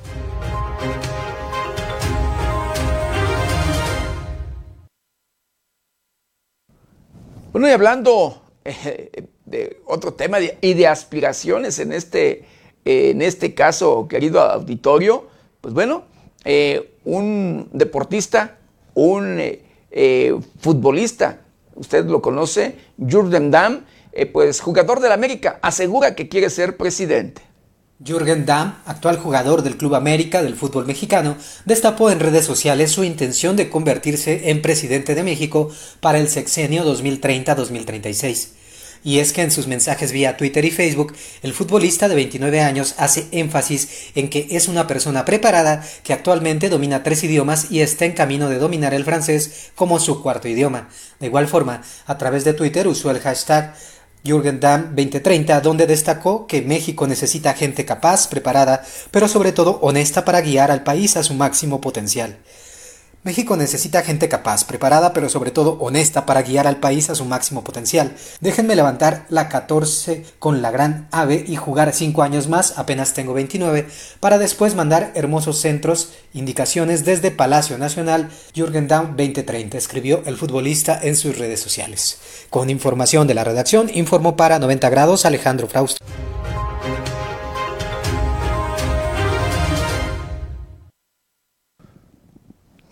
Bueno, 7.52 7.68
y 7.68 7.72
hablando 7.72 8.40
de 9.46 9.78
otro 9.88 10.14
tema 10.14 10.38
y 10.62 10.74
de 10.76 10.86
aspiraciones 10.86 11.80
en 11.80 11.92
este, 11.92 12.46
en 12.86 13.24
este 13.24 13.56
caso, 13.56 14.08
querido 14.08 14.42
auditorio, 14.42 15.26
pues 15.60 15.74
bueno, 15.74 16.04
eh, 16.46 16.94
un 17.04 17.68
deportista, 17.74 18.60
un 18.94 19.40
eh, 19.92 20.34
eh, 20.34 20.40
futbolista, 20.60 21.42
usted 21.76 22.06
lo 22.06 22.22
conoce, 22.22 22.76
Jürgen 22.98 23.52
Damm, 23.52 23.86
pues 24.34 24.60
jugador 24.60 25.00
del 25.00 25.12
América, 25.12 25.60
asegura 25.62 26.16
que 26.16 26.28
quiere 26.28 26.50
ser 26.50 26.76
presidente. 26.76 27.42
Jürgen 28.04 28.46
Damm, 28.46 28.82
actual 28.86 29.18
jugador 29.18 29.62
del 29.62 29.78
Club 29.78 29.96
América 29.96 30.42
del 30.42 30.56
fútbol 30.56 30.86
mexicano, 30.86 31.38
destapó 31.66 32.10
en 32.10 32.20
redes 32.20 32.46
sociales 32.46 32.92
su 32.92 33.04
intención 33.04 33.56
de 33.56 33.70
convertirse 33.70 34.50
en 34.50 34.62
presidente 34.62 35.14
de 35.14 35.24
México 35.24 35.70
para 36.00 36.18
el 36.18 36.28
sexenio 36.28 36.84
2030-2036. 36.84 38.61
Y 39.04 39.20
es 39.20 39.34
que 39.34 39.42
en 39.42 39.52
sus 39.52 39.68
mensajes 39.68 40.12
vía 40.12 40.38
Twitter 40.38 40.64
y 40.64 40.72
Facebook, 40.72 41.14
el 41.42 41.54
futbolista 41.54 42.08
de 42.08 42.16
29 42.16 42.62
años 42.62 42.96
hace 42.98 43.28
énfasis 43.32 44.12
en 44.16 44.30
que 44.30 44.48
es 44.52 44.68
una 44.68 44.88
persona 44.88 45.26
preparada 45.26 45.84
que 46.04 46.14
actualmente 46.14 46.70
domina 46.70 47.04
tres 47.04 47.24
idiomas 47.24 47.72
y 47.72 47.82
está 47.82 48.06
en 48.06 48.14
camino 48.14 48.50
de 48.50 48.60
dominar 48.60 48.94
el 48.94 49.04
francés 49.04 49.72
como 49.76 50.00
su 50.00 50.22
cuarto 50.22 50.48
idioma. 50.48 50.90
De 51.20 51.28
igual 51.28 51.48
forma, 51.48 51.82
a 52.06 52.18
través 52.18 52.44
de 52.44 52.54
Twitter 52.54 52.88
usó 52.88 53.10
el 53.10 53.20
hashtag 53.20 53.74
Jürgen 54.24 54.60
Damm 54.60 54.96
2030, 54.96 55.62
donde 55.62 55.88
destacó 55.88 56.46
que 56.46 56.62
México 56.62 57.08
necesita 57.08 57.54
gente 57.54 57.86
capaz, 57.86 58.28
preparada, 58.28 58.84
pero 59.10 59.28
sobre 59.28 59.52
todo 59.52 59.80
honesta 59.82 60.24
para 60.26 60.42
guiar 60.42 60.70
al 60.70 60.84
país 60.84 61.18
a 61.18 61.24
su 61.24 61.34
máximo 61.34 61.82
potencial. 61.82 62.38
México 63.24 63.56
necesita 63.56 64.02
gente 64.02 64.28
capaz, 64.30 64.64
preparada, 64.64 65.14
pero 65.14 65.30
sobre 65.30 65.52
todo 65.52 65.78
honesta 65.80 66.26
para 66.26 66.42
guiar 66.42 66.66
al 66.66 66.78
país 66.78 67.08
a 67.12 67.16
su 67.16 67.24
máximo 67.24 67.64
potencial. 67.64 68.16
Déjenme 68.40 68.76
levantar 68.76 69.28
la 69.30 69.48
14 69.48 70.26
con 70.40 70.64
la 70.64 70.72
gran 70.72 71.08
ave 71.12 71.46
y 71.48 71.56
jugar 71.56 71.94
5 71.94 72.24
años 72.24 72.48
más, 72.48 72.80
apenas 72.80 73.14
tengo 73.14 73.34
29, 73.34 73.88
para 74.20 74.40
después 74.40 74.74
mandar 74.74 75.12
hermosos 75.14 75.60
centros, 75.60 76.14
indicaciones 76.34 77.06
desde 77.06 77.30
Palacio 77.30 77.78
Nacional, 77.78 78.32
Jürgen 78.56 78.88
Damm 78.88 79.16
2030, 79.16 79.78
escribió 79.78 80.24
el 80.26 80.36
futbolista 80.36 81.00
en 81.00 81.16
sus 81.16 81.38
redes 81.38 81.60
sociales. 81.60 82.18
Con 82.50 82.72
información 82.72 83.28
de 83.28 83.36
la 83.36 83.44
redacción, 83.44 83.92
informó 83.94 84.36
para 84.36 84.58
90 84.58 84.90
grados 84.90 85.26
Alejandro 85.26 85.68
Frausto. 85.68 86.04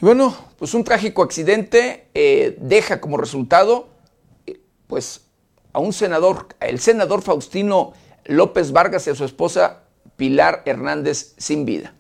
Y 0.02 0.06
bueno, 0.06 0.34
pues 0.58 0.74
un 0.74 0.84
trágico 0.84 1.24
accidente 1.24 2.08
eh, 2.14 2.56
deja 2.62 3.02
como 3.02 3.18
resultado 3.18 3.90
eh, 4.46 4.62
pues 4.88 5.26
a 5.74 5.80
un 5.80 5.92
senador, 5.92 6.48
el 6.62 6.80
senador 6.80 7.22
Faustino 7.22 7.94
López 8.26 8.72
Vargas 8.72 9.08
y 9.08 9.10
a 9.10 9.16
su 9.16 9.26
esposa 9.26 9.84
Pilar 10.16 10.64
Hernández 10.66 11.34
sin 11.38 11.66
vida. 11.66 11.94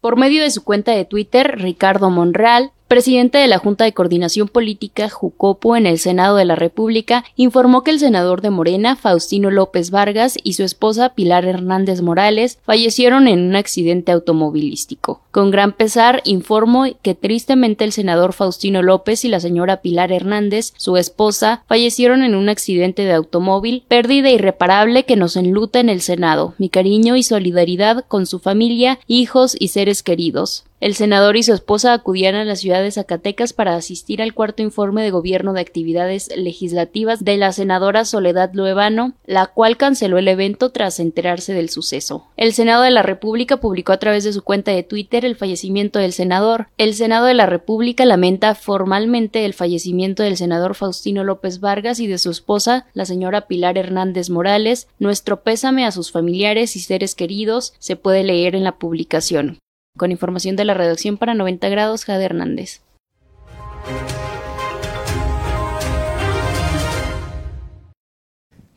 Por 0.00 0.18
medio 0.18 0.42
de 0.42 0.50
su 0.50 0.64
cuenta 0.64 0.92
de 0.92 1.04
Twitter, 1.04 1.58
Ricardo 1.58 2.10
Monreal 2.10 2.72
presidente 2.92 3.38
de 3.38 3.48
la 3.48 3.56
Junta 3.56 3.84
de 3.84 3.94
Coordinación 3.94 4.48
Política 4.48 5.08
Jucopo 5.08 5.76
en 5.76 5.86
el 5.86 5.98
Senado 5.98 6.36
de 6.36 6.44
la 6.44 6.56
República, 6.56 7.24
informó 7.36 7.82
que 7.82 7.90
el 7.90 7.98
senador 7.98 8.42
de 8.42 8.50
Morena, 8.50 8.96
Faustino 8.96 9.50
López 9.50 9.90
Vargas, 9.90 10.36
y 10.42 10.52
su 10.52 10.62
esposa 10.62 11.14
Pilar 11.14 11.46
Hernández 11.46 12.02
Morales 12.02 12.58
fallecieron 12.66 13.28
en 13.28 13.40
un 13.40 13.56
accidente 13.56 14.12
automovilístico. 14.12 15.22
Con 15.30 15.50
gran 15.50 15.72
pesar, 15.72 16.20
informo 16.26 16.84
que 17.00 17.14
tristemente 17.14 17.84
el 17.84 17.92
senador 17.92 18.34
Faustino 18.34 18.82
López 18.82 19.24
y 19.24 19.28
la 19.28 19.40
señora 19.40 19.80
Pilar 19.80 20.12
Hernández, 20.12 20.74
su 20.76 20.98
esposa, 20.98 21.64
fallecieron 21.66 22.22
en 22.22 22.34
un 22.34 22.50
accidente 22.50 23.06
de 23.06 23.14
automóvil, 23.14 23.84
pérdida 23.88 24.28
irreparable 24.28 25.06
que 25.06 25.16
nos 25.16 25.36
enluta 25.36 25.80
en 25.80 25.88
el 25.88 26.02
Senado. 26.02 26.52
Mi 26.58 26.68
cariño 26.68 27.16
y 27.16 27.22
solidaridad 27.22 28.04
con 28.06 28.26
su 28.26 28.38
familia, 28.38 28.98
hijos 29.06 29.56
y 29.58 29.68
seres 29.68 30.02
queridos. 30.02 30.64
El 30.82 30.96
senador 30.96 31.36
y 31.36 31.44
su 31.44 31.52
esposa 31.52 31.92
acudían 31.92 32.34
a 32.34 32.44
la 32.44 32.56
ciudad 32.56 32.82
de 32.82 32.90
Zacatecas 32.90 33.52
para 33.52 33.76
asistir 33.76 34.20
al 34.20 34.34
cuarto 34.34 34.64
informe 34.64 35.04
de 35.04 35.12
gobierno 35.12 35.52
de 35.52 35.60
actividades 35.60 36.28
legislativas 36.36 37.24
de 37.24 37.36
la 37.36 37.52
senadora 37.52 38.04
Soledad 38.04 38.50
Luevano, 38.52 39.12
la 39.24 39.46
cual 39.46 39.76
canceló 39.76 40.18
el 40.18 40.26
evento 40.26 40.70
tras 40.70 40.98
enterarse 40.98 41.54
del 41.54 41.70
suceso. 41.70 42.26
El 42.36 42.52
Senado 42.52 42.82
de 42.82 42.90
la 42.90 43.04
República 43.04 43.58
publicó 43.58 43.92
a 43.92 43.98
través 43.98 44.24
de 44.24 44.32
su 44.32 44.42
cuenta 44.42 44.72
de 44.72 44.82
Twitter 44.82 45.24
el 45.24 45.36
fallecimiento 45.36 46.00
del 46.00 46.12
senador. 46.12 46.66
El 46.78 46.94
Senado 46.94 47.26
de 47.26 47.34
la 47.34 47.46
República 47.46 48.04
lamenta 48.04 48.56
formalmente 48.56 49.44
el 49.44 49.54
fallecimiento 49.54 50.24
del 50.24 50.36
senador 50.36 50.74
Faustino 50.74 51.22
López 51.22 51.60
Vargas 51.60 52.00
y 52.00 52.08
de 52.08 52.18
su 52.18 52.30
esposa, 52.30 52.86
la 52.92 53.04
señora 53.04 53.46
Pilar 53.46 53.78
Hernández 53.78 54.30
Morales. 54.30 54.88
Nuestro 54.98 55.44
pésame 55.44 55.86
a 55.86 55.92
sus 55.92 56.10
familiares 56.10 56.74
y 56.74 56.80
seres 56.80 57.14
queridos 57.14 57.72
se 57.78 57.94
puede 57.94 58.24
leer 58.24 58.56
en 58.56 58.64
la 58.64 58.78
publicación. 58.80 59.60
Con 59.98 60.10
información 60.10 60.56
de 60.56 60.64
la 60.64 60.72
redacción 60.72 61.18
para 61.18 61.34
90 61.34 61.68
grados, 61.68 62.06
Jade 62.06 62.24
Hernández. 62.24 62.80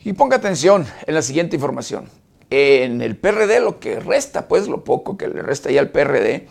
Y 0.03 0.13
ponga 0.13 0.35
atención 0.35 0.85
en 1.07 1.15
la 1.15 1.21
siguiente 1.21 1.55
información. 1.55 2.09
En 2.49 3.01
el 3.01 3.15
PRD, 3.15 3.61
lo 3.61 3.79
que 3.79 3.99
resta, 3.99 4.47
pues 4.49 4.67
lo 4.67 4.83
poco 4.83 5.17
que 5.17 5.29
le 5.29 5.41
resta 5.41 5.71
ya 5.71 5.79
al 5.79 5.89
PRD, 5.89 6.47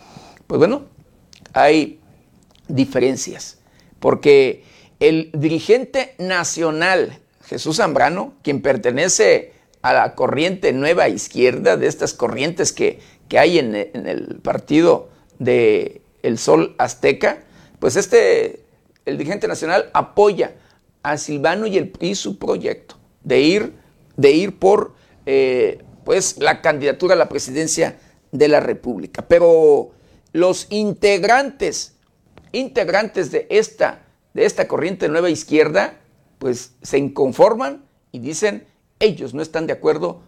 pues 0.47 0.57
bueno, 0.57 0.85
hay 1.53 2.01
diferencias. 2.67 3.59
Porque 3.99 4.63
el 4.99 5.29
dirigente 5.33 6.15
nacional, 6.17 7.19
Jesús 7.45 7.77
Zambrano, 7.77 8.33
quien 8.41 8.63
pertenece 8.63 9.53
a 9.83 9.93
la 9.93 10.15
corriente 10.15 10.73
nueva 10.73 11.07
izquierda, 11.07 11.77
de 11.77 11.85
estas 11.85 12.15
corrientes 12.15 12.73
que 12.73 12.99
que 13.27 13.39
hay 13.39 13.59
en, 13.59 13.75
el 13.75 14.39
partido 14.41 15.09
de 15.39 16.01
El 16.23 16.37
Sol 16.37 16.75
Azteca, 16.77 17.43
pues 17.79 17.95
este, 17.95 18.63
el 19.05 19.17
dirigente 19.17 19.47
nacional 19.47 19.89
apoya 19.93 20.55
a 21.03 21.17
Silvano 21.17 21.67
y 21.67 21.77
el 21.77 21.89
PRI 21.89 22.15
su 22.15 22.37
proyecto 22.37 22.95
de 23.23 23.41
ir, 23.41 23.73
de 24.15 24.31
ir 24.31 24.57
por 24.57 24.93
eh, 25.25 25.79
pues, 26.03 26.37
la 26.37 26.61
candidatura 26.61 27.15
a 27.15 27.17
la 27.17 27.29
presidencia 27.29 27.97
de 28.31 28.47
la 28.47 28.59
República. 28.59 29.27
Pero 29.27 29.91
los 30.31 30.67
integrantes, 30.69 31.95
integrantes 32.51 33.31
de 33.31 33.47
esta, 33.49 34.03
de 34.33 34.45
esta 34.45 34.67
corriente 34.67 35.09
nueva 35.09 35.29
izquierda, 35.29 35.99
pues 36.39 36.73
se 36.81 36.97
inconforman 36.97 37.85
y 38.11 38.19
dicen, 38.19 38.65
ellos 38.99 39.33
no 39.33 39.41
están 39.41 39.67
de 39.67 39.73
acuerdo, 39.73 40.21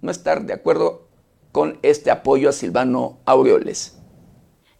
no 0.00 0.10
están 0.10 0.46
de 0.46 0.52
acuerdo 0.52 1.08
con 1.52 1.78
este 1.82 2.10
apoyo 2.10 2.48
a 2.48 2.52
Silvano 2.52 3.18
Aureoles. 3.26 3.98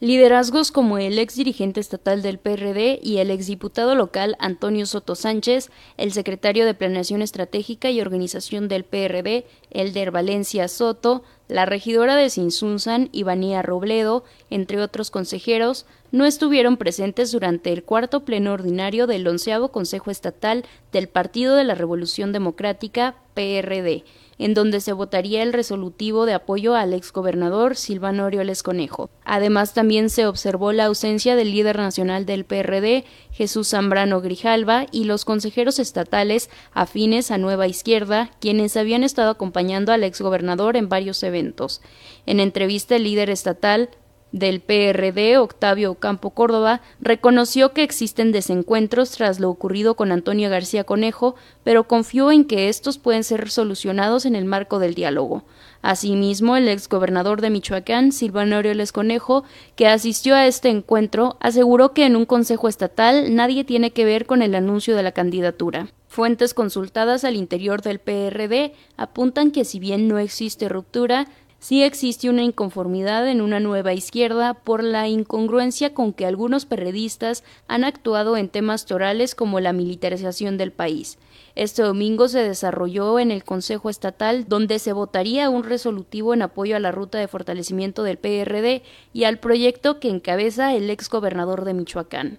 Liderazgos 0.03 0.73
como 0.73 0.99
el 0.99 1.17
ex 1.21 1.37
dirigente 1.37 1.79
estatal 1.79 2.23
del 2.23 2.41
PRD 2.41 2.99
y 3.01 3.19
el 3.19 3.31
exdiputado 3.31 3.95
local 3.95 4.35
Antonio 4.41 4.85
Soto 4.85 5.15
Sánchez, 5.15 5.71
el 5.97 6.11
secretario 6.11 6.67
de 6.67 6.75
Planeación 6.75 7.23
Estratégica 7.23 7.89
y 7.89 8.01
Organización 8.01 8.67
del 8.67 8.83
PRD, 8.83 9.47
Elder 9.71 10.11
Valencia 10.11 10.67
Soto, 10.67 11.23
la 11.47 11.67
regidora 11.67 12.17
de 12.17 12.31
Sinsunzan, 12.31 13.11
Ivanía 13.13 13.63
Robledo, 13.63 14.25
entre 14.51 14.81
otros 14.81 15.13
consejeros, 15.13 15.87
no 16.11 16.25
estuvieron 16.25 16.79
presentes 16.79 17.31
durante 17.31 17.73
el 17.73 17.85
cuarto 17.85 18.25
pleno 18.25 18.55
ordinario 18.55 19.07
del 19.07 19.29
onceavo 19.29 19.71
Consejo 19.71 20.11
Estatal 20.11 20.65
del 20.91 21.09
Partido 21.09 21.55
de 21.55 21.63
la 21.63 21.77
Revolución 21.77 22.33
Democrática, 22.33 23.15
PRD, 23.35 24.03
en 24.45 24.55
donde 24.55 24.81
se 24.81 24.93
votaría 24.93 25.43
el 25.43 25.53
resolutivo 25.53 26.27
de 26.27 26.35
apoyo 26.35 26.75
al 26.75 26.93
exgobernador 26.95 27.77
Silvano 27.77 28.25
Orioles 28.25 28.63
Conejo. 28.63 29.09
Además, 29.25 29.73
también 29.73 30.11
se 30.11 30.27
observó 30.27 30.73
la 30.73 30.87
ausencia 30.87 31.37
del 31.37 31.53
líder 31.53 31.77
nacional 31.77 32.27
del 32.27 32.45
PRD, 32.45 33.05
Jesús 33.31 33.69
Zambrano 33.69 34.21
Grijalva, 34.21 34.87
y 34.91 35.05
los 35.05 35.25
consejeros 35.25 35.79
estatales 35.79 36.51
afines 36.73 37.31
a 37.31 37.39
Nueva 37.39 37.69
Izquierda, 37.69 38.31
quienes 38.41 38.77
habían 38.77 39.05
estado 39.05 39.31
acompañando 39.31 39.93
al 39.93 40.03
exgobernador 40.03 40.77
en 40.77 40.89
varios 40.89 41.23
eventos. 41.23 41.81
En 42.27 42.41
entrevista, 42.41 42.97
el 42.97 43.05
líder 43.05 43.31
estatal 43.31 43.91
del 44.33 44.61
PRD, 44.61 45.39
Octavio 45.39 45.95
Campo 45.95 46.31
Córdoba, 46.31 46.81
reconoció 47.01 47.73
que 47.73 47.83
existen 47.83 48.33
desencuentros 48.33 49.11
tras 49.13 49.39
lo 49.39 49.51
ocurrido 49.51 49.95
con 49.95 50.11
Antonio 50.11 50.51
García 50.51 50.85
Conejo, 50.85 51.37
pero 51.65 51.87
confió 51.87 52.33
en 52.33 52.45
que 52.45 52.69
estos 52.69 52.99
pueden 52.99 53.25
ser 53.25 53.51
solucionados 53.51 54.25
en 54.27 54.35
el 54.35 54.45
marco 54.45 54.79
del 54.79 54.95
diálogo. 54.95 55.45
Asimismo, 55.83 56.57
el 56.57 56.69
exgobernador 56.69 57.41
de 57.41 57.51
Michoacán, 57.51 58.13
Silvano 58.13 58.57
Aureoles 58.57 58.93
Conejo, 58.93 59.45
que 59.75 59.89
asistió 59.89 60.35
a 60.35 60.47
este 60.47 60.69
encuentro, 60.69 61.37
aseguró 61.41 61.93
que 61.93 62.07
en 62.07 62.17
un 62.17 62.25
consejo 62.25 62.69
estatal 62.69 63.35
nadie 63.35 63.65
tiene 63.65 63.93
que 63.93 64.05
ver 64.05 64.27
con 64.27 64.43
el 64.43 64.55
anuncio 64.55 64.97
de 64.97 65.03
la 65.03 65.13
candidatura. 65.13 65.89
Fuentes 66.13 66.53
consultadas 66.53 67.25
al 67.25 67.37
interior 67.37 67.81
del 67.81 67.99
PRD 67.99 68.75
apuntan 68.99 69.51
que 69.51 69.65
si 69.65 69.79
bien 69.79 70.09
no 70.09 70.19
existe 70.19 70.69
ruptura, 70.69 71.27
sí 71.63 71.85
existe 71.85 72.29
una 72.29 72.43
inconformidad 72.43 73.29
en 73.29 73.41
una 73.41 73.61
nueva 73.61 73.93
izquierda 73.93 74.53
por 74.53 74.83
la 74.83 75.07
incongruencia 75.07 75.95
con 75.95 76.13
que 76.13 76.27
algunos 76.27 76.67
perredistas 76.67 77.45
han 77.69 77.85
actuado 77.85 78.37
en 78.37 78.49
temas 78.49 78.85
torales 78.85 79.37
como 79.37 79.61
la 79.61 79.73
militarización 79.73 80.59
del 80.59 80.73
país. 80.73 81.19
Este 81.55 81.83
domingo 81.83 82.27
se 82.27 82.41
desarrolló 82.41 83.21
en 83.21 83.31
el 83.31 83.45
Consejo 83.45 83.91
Estatal 83.91 84.47
donde 84.49 84.81
se 84.81 84.93
votaría 84.93 85.51
un 85.51 85.63
resolutivo 85.63 86.35
en 86.35 86.43
apoyo 86.43 86.75
a 86.75 86.81
la 86.81 86.91
ruta 86.91 87.19
de 87.19 87.29
fortalecimiento 87.29 88.03
del 88.03 88.19
PRD 88.19 88.83
y 89.13 89.25
al 89.25 89.39
proyecto 89.39 90.01
que 90.01 90.09
encabeza 90.09 90.75
el 90.75 90.91
ex 90.91 91.09
gobernador 91.09 91.65
de 91.65 91.75
Michoacán. 91.75 92.39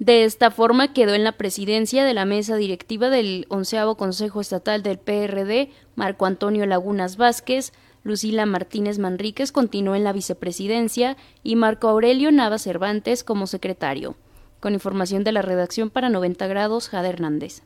De 0.00 0.24
esta 0.24 0.50
forma 0.50 0.92
quedó 0.92 1.14
en 1.14 1.22
la 1.22 1.32
presidencia 1.32 2.04
de 2.04 2.14
la 2.14 2.24
mesa 2.24 2.56
directiva 2.56 3.08
del 3.08 3.46
onceavo 3.50 3.96
Consejo 3.96 4.40
Estatal 4.40 4.82
del 4.82 4.98
PRD 4.98 5.70
Marco 5.94 6.26
Antonio 6.26 6.66
Lagunas 6.66 7.16
Vázquez, 7.16 7.72
Lucila 8.04 8.44
Martínez 8.44 8.98
Manríquez 8.98 9.50
continuó 9.50 9.94
en 9.94 10.04
la 10.04 10.12
vicepresidencia 10.12 11.16
y 11.42 11.56
Marco 11.56 11.88
Aurelio 11.88 12.30
Nava 12.30 12.58
Cervantes 12.58 13.24
como 13.24 13.46
secretario. 13.46 14.14
Con 14.60 14.74
información 14.74 15.24
de 15.24 15.32
la 15.32 15.40
redacción 15.40 15.88
para 15.88 16.10
90 16.10 16.46
grados, 16.46 16.90
Jade 16.90 17.08
Hernández. 17.08 17.62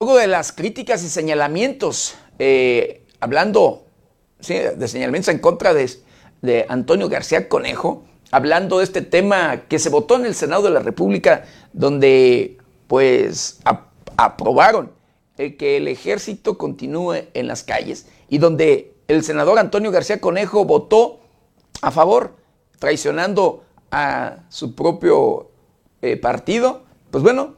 Luego 0.00 0.18
de 0.18 0.26
las 0.26 0.50
críticas 0.50 1.04
y 1.04 1.08
señalamientos, 1.08 2.16
eh, 2.40 3.06
hablando 3.20 3.86
de 4.40 4.88
señalamientos 4.88 5.32
en 5.32 5.38
contra 5.38 5.72
de, 5.72 5.88
de 6.42 6.66
Antonio 6.68 7.08
García 7.08 7.48
Conejo, 7.48 8.04
hablando 8.30 8.78
de 8.78 8.84
este 8.84 9.02
tema 9.02 9.62
que 9.68 9.78
se 9.78 9.88
votó 9.88 10.16
en 10.16 10.26
el 10.26 10.34
Senado 10.34 10.62
de 10.62 10.70
la 10.70 10.80
República, 10.80 11.44
donde 11.72 12.58
pues 12.86 13.60
aprobaron 14.16 14.92
el 15.36 15.56
que 15.56 15.76
el 15.76 15.88
ejército 15.88 16.56
continúe 16.56 17.26
en 17.34 17.46
las 17.46 17.62
calles 17.62 18.06
y 18.28 18.38
donde 18.38 18.94
el 19.08 19.22
senador 19.22 19.58
Antonio 19.58 19.90
García 19.90 20.20
Conejo 20.20 20.64
votó 20.64 21.20
a 21.82 21.90
favor, 21.90 22.36
traicionando 22.78 23.64
a 23.90 24.38
su 24.48 24.74
propio 24.74 25.50
eh, 26.02 26.16
partido, 26.16 26.82
pues 27.10 27.22
bueno, 27.22 27.54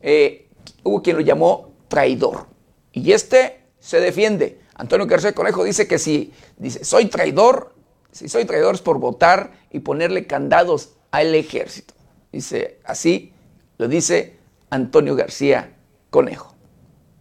eh, 0.00 0.48
hubo 0.82 1.02
quien 1.02 1.16
lo 1.16 1.22
llamó 1.22 1.72
traidor. 1.88 2.46
Y 2.92 3.12
este 3.12 3.60
se 3.80 4.00
defiende. 4.00 4.60
Antonio 4.74 5.06
García 5.06 5.32
Conejo 5.32 5.64
dice 5.64 5.88
que 5.88 5.98
si 5.98 6.32
dice, 6.56 6.84
soy 6.84 7.06
traidor, 7.06 7.74
si 8.16 8.28
soy 8.28 8.46
traidor 8.46 8.74
es 8.74 8.80
por 8.80 8.98
votar 8.98 9.52
y 9.70 9.80
ponerle 9.80 10.26
candados 10.26 10.94
al 11.10 11.34
ejército. 11.34 11.94
Dice, 12.32 12.80
así 12.84 13.32
lo 13.78 13.88
dice 13.88 14.38
Antonio 14.70 15.14
García 15.14 15.76
Conejo. 16.10 16.55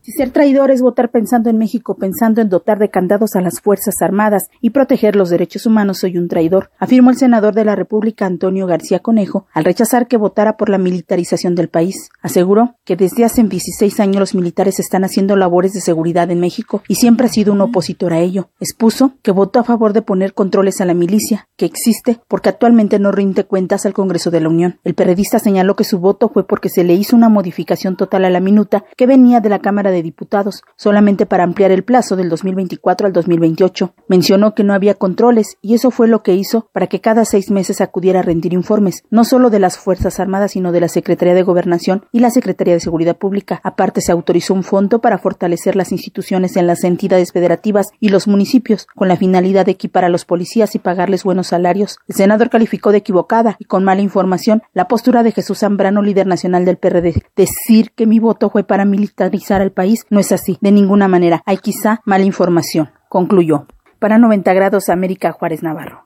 Si 0.06 0.12
ser 0.12 0.30
traidor 0.30 0.70
es 0.70 0.84
votar 0.84 1.10
pensando 1.10 1.50
en 1.50 1.58
México, 1.58 1.96
pensando 1.96 2.40
en 2.40 2.48
dotar 2.48 2.78
de 2.78 2.92
candados 2.92 3.36
a 3.36 3.42
las 3.42 3.60
Fuerzas 3.60 4.04
Armadas 4.04 4.52
y 4.62 4.70
proteger 4.70 5.16
los 5.16 5.32
derechos 5.32 5.66
humanos, 5.66 5.98
soy 5.98 6.20
un 6.20 6.28
traidor, 6.28 6.70
afirmó 6.78 7.10
el 7.10 7.18
senador 7.18 7.56
de 7.56 7.66
la 7.66 7.76
República 7.76 8.28
Antonio 8.28 8.68
García 8.68 9.00
Conejo 9.00 9.48
al 9.52 9.66
rechazar 9.66 10.08
que 10.08 10.18
votara 10.18 10.58
por 10.58 10.70
la 10.70 10.78
militarización 10.78 11.56
del 11.56 11.70
país. 11.70 12.12
Aseguró 12.22 12.76
que 12.84 12.96
desde 12.96 13.26
hace 13.26 13.42
16 13.42 14.00
años 14.00 14.20
los 14.20 14.36
militares 14.36 14.80
están 14.80 15.04
haciendo 15.04 15.36
labores 15.36 15.74
de 15.74 15.82
seguridad 15.82 16.30
en 16.30 16.40
México 16.40 16.84
y 16.88 16.96
siempre 16.96 17.26
ha 17.26 17.32
sido 17.32 17.52
un 17.54 17.62
opositor 17.62 18.14
a 18.14 18.20
ello. 18.20 18.50
Expuso 18.60 19.14
que 19.24 19.32
votó 19.32 19.58
a 19.58 19.64
favor 19.64 19.94
de 19.94 20.04
poner 20.04 20.36
controles 20.36 20.82
a 20.82 20.86
la 20.86 20.94
milicia, 20.94 21.48
que 21.58 21.66
existe 21.66 22.20
porque 22.28 22.50
actualmente 22.50 23.00
no 23.00 23.12
rinde 23.12 23.46
cuentas 23.46 23.88
al 23.88 23.94
Congreso 23.94 24.30
de 24.30 24.42
la 24.42 24.50
Unión. 24.50 24.78
El 24.84 24.94
periodista 24.94 25.40
señaló 25.40 25.76
que 25.76 25.84
su 25.84 25.98
voto 25.98 26.30
fue 26.30 26.46
porque 26.46 26.70
se 26.70 26.84
le 26.84 26.94
hizo 26.94 27.16
una 27.16 27.30
modificación 27.30 27.96
total 27.96 28.26
a 28.26 28.30
la 28.30 28.40
minuta 28.40 28.86
que 28.96 29.08
venía 29.08 29.40
de 29.40 29.50
la 29.50 29.58
Cámara 29.58 29.90
de 29.95 29.95
de 29.96 30.04
Diputados, 30.04 30.64
solamente 30.76 31.26
para 31.26 31.44
ampliar 31.44 31.72
el 31.72 31.84
plazo 31.84 32.16
del 32.16 32.30
2024 32.30 33.08
al 33.08 33.14
2028. 33.14 33.94
Mencionó 34.08 34.54
que 34.54 34.64
no 34.64 34.74
había 34.74 34.94
controles 34.94 35.58
y 35.62 35.74
eso 35.74 35.92
fue 35.92 36.08
lo 36.08 36.24
que 36.24 36.36
hizo 36.36 36.70
para 36.72 36.88
que 36.88 37.02
cada 37.02 37.26
seis 37.26 37.52
meses 37.52 37.82
acudiera 37.82 38.20
a 38.20 38.24
rendir 38.24 38.54
informes, 38.54 39.04
no 39.10 39.24
solo 39.24 39.50
de 39.50 39.60
las 39.60 39.78
Fuerzas 39.78 40.20
Armadas, 40.20 40.52
sino 40.52 40.72
de 40.72 40.82
la 40.82 40.88
Secretaría 40.88 41.34
de 41.34 41.44
Gobernación 41.44 42.06
y 42.12 42.20
la 42.20 42.30
Secretaría 42.30 42.74
de 42.74 42.80
Seguridad 42.80 43.18
Pública. 43.18 43.60
Aparte, 43.64 44.02
se 44.02 44.12
autorizó 44.12 44.54
un 44.54 44.64
fondo 44.64 45.00
para 45.00 45.18
fortalecer 45.18 45.76
las 45.76 45.92
instituciones 45.92 46.58
en 46.58 46.68
las 46.68 46.84
entidades 46.84 47.32
federativas 47.32 47.88
y 48.00 48.10
los 48.10 48.28
municipios, 48.28 48.88
con 48.96 49.08
la 49.08 49.18
finalidad 49.18 49.66
de 49.66 49.72
equipar 49.72 50.06
a 50.06 50.10
los 50.10 50.26
policías 50.26 50.76
y 50.76 50.80
pagarles 50.80 51.24
buenos 51.24 51.48
salarios. 51.48 51.98
El 52.08 52.16
senador 52.16 52.50
calificó 52.50 52.92
de 52.92 53.00
equivocada 53.00 53.56
y 53.60 53.66
con 53.66 53.84
mala 53.84 54.02
información 54.02 54.64
la 54.74 54.88
postura 54.88 55.24
de 55.24 55.32
Jesús 55.32 55.60
Zambrano, 55.60 56.02
líder 56.02 56.28
nacional 56.28 56.66
del 56.66 56.78
PRD. 56.78 57.24
Decir 57.36 57.92
que 57.92 58.06
mi 58.06 58.20
voto 58.20 58.50
fue 58.50 58.64
para 58.64 58.86
militarizar 58.86 59.62
al 59.62 59.72
país 59.72 59.85
no 60.10 60.20
es 60.20 60.32
así, 60.32 60.58
de 60.62 60.72
ninguna 60.72 61.08
manera. 61.08 61.42
Hay 61.46 61.58
quizá 61.58 62.02
mala 62.06 62.26
información, 62.26 62.92
concluyó. 63.10 63.68
Para 64.00 64.18
90 64.18 64.54
grados 64.54 64.90
América 64.90 65.32
Juárez 65.32 65.64
Navarro. 65.64 66.06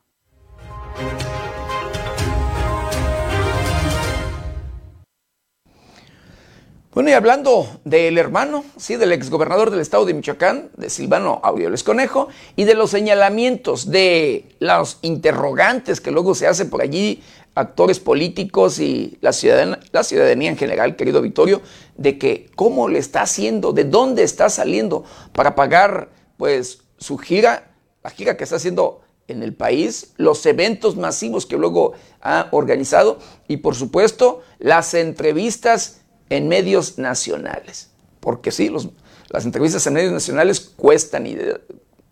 Bueno, 6.91 7.11
y 7.11 7.13
hablando 7.13 7.79
del 7.85 8.17
hermano, 8.17 8.65
sí, 8.75 8.97
del 8.97 9.13
exgobernador 9.13 9.69
del 9.69 9.79
estado 9.79 10.05
de 10.05 10.13
Michoacán, 10.13 10.69
de 10.75 10.89
Silvano 10.89 11.39
Aureoles 11.43 11.83
Conejo, 11.83 12.27
y 12.57 12.65
de 12.65 12.73
los 12.73 12.89
señalamientos 12.89 13.89
de 13.89 14.57
los 14.59 14.97
interrogantes 15.01 16.01
que 16.01 16.11
luego 16.11 16.35
se 16.35 16.47
hacen 16.47 16.69
por 16.69 16.81
allí 16.81 17.23
actores 17.55 17.99
políticos 17.99 18.79
y 18.79 19.17
la 19.21 19.33
ciudadanía, 19.33 20.49
en 20.49 20.57
general, 20.57 20.95
querido 20.95 21.21
Vittorio, 21.21 21.61
de 21.97 22.17
que 22.17 22.49
cómo 22.55 22.87
le 22.87 22.99
está 22.99 23.21
haciendo, 23.21 23.73
de 23.73 23.83
dónde 23.83 24.23
está 24.23 24.49
saliendo 24.49 25.03
para 25.33 25.55
pagar 25.55 26.09
pues 26.37 26.83
su 26.97 27.17
gira, 27.17 27.71
la 28.03 28.09
gira 28.09 28.37
que 28.37 28.43
está 28.43 28.55
haciendo 28.55 29.01
en 29.27 29.43
el 29.43 29.53
país, 29.53 30.13
los 30.17 30.45
eventos 30.45 30.95
masivos 30.95 31.45
que 31.45 31.57
luego 31.57 31.93
ha 32.21 32.47
organizado 32.51 33.19
y 33.47 33.57
por 33.57 33.75
supuesto 33.75 34.41
las 34.57 34.93
entrevistas 34.93 36.01
en 36.29 36.47
medios 36.47 36.97
nacionales. 36.97 37.89
Porque 38.19 38.51
sí, 38.51 38.69
los, 38.69 38.89
las 39.29 39.45
entrevistas 39.45 39.85
en 39.87 39.93
medios 39.93 40.11
nacionales 40.11 40.59
cuestan 40.59 41.27
y 41.27 41.35
de, 41.35 41.59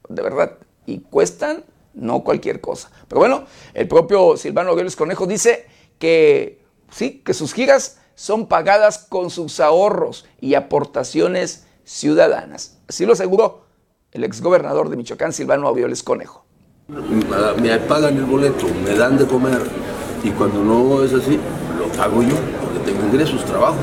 verdad, 0.09 0.57
y 0.85 0.99
cuestan 0.99 1.63
no 1.97 2.23
cualquier 2.23 2.61
cosa. 2.61 2.89
Pero 3.07 3.19
bueno, 3.19 3.45
el 3.73 3.87
propio 3.87 4.37
Silvano 4.37 4.69
Aureoles 4.69 4.95
Conejo 4.95 5.25
dice 5.25 5.67
que 5.99 6.61
sí, 6.91 7.21
que 7.25 7.33
sus 7.33 7.53
giras 7.53 7.99
son 8.15 8.47
pagadas 8.47 8.99
con 9.09 9.29
sus 9.29 9.59
ahorros 9.59 10.25
y 10.39 10.55
aportaciones 10.55 11.67
ciudadanas. 11.83 12.77
Así 12.87 13.05
lo 13.05 13.13
aseguró 13.13 13.65
el 14.11 14.23
exgobernador 14.23 14.89
de 14.89 14.97
Michoacán, 14.97 15.33
Silvano 15.33 15.67
Aureoles 15.67 16.03
Conejo. 16.03 16.45
Me 16.87 17.77
pagan 17.79 18.17
el 18.17 18.23
boleto, 18.23 18.67
me 18.83 18.95
dan 18.95 19.17
de 19.17 19.25
comer 19.25 19.61
y 20.23 20.31
cuando 20.31 20.63
no 20.63 21.03
es 21.03 21.13
así, 21.13 21.37
lo 21.77 21.87
pago 21.97 22.23
yo 22.23 22.35
tengo 22.87 23.05
ingresos, 23.05 23.43
trabajo. 23.43 23.77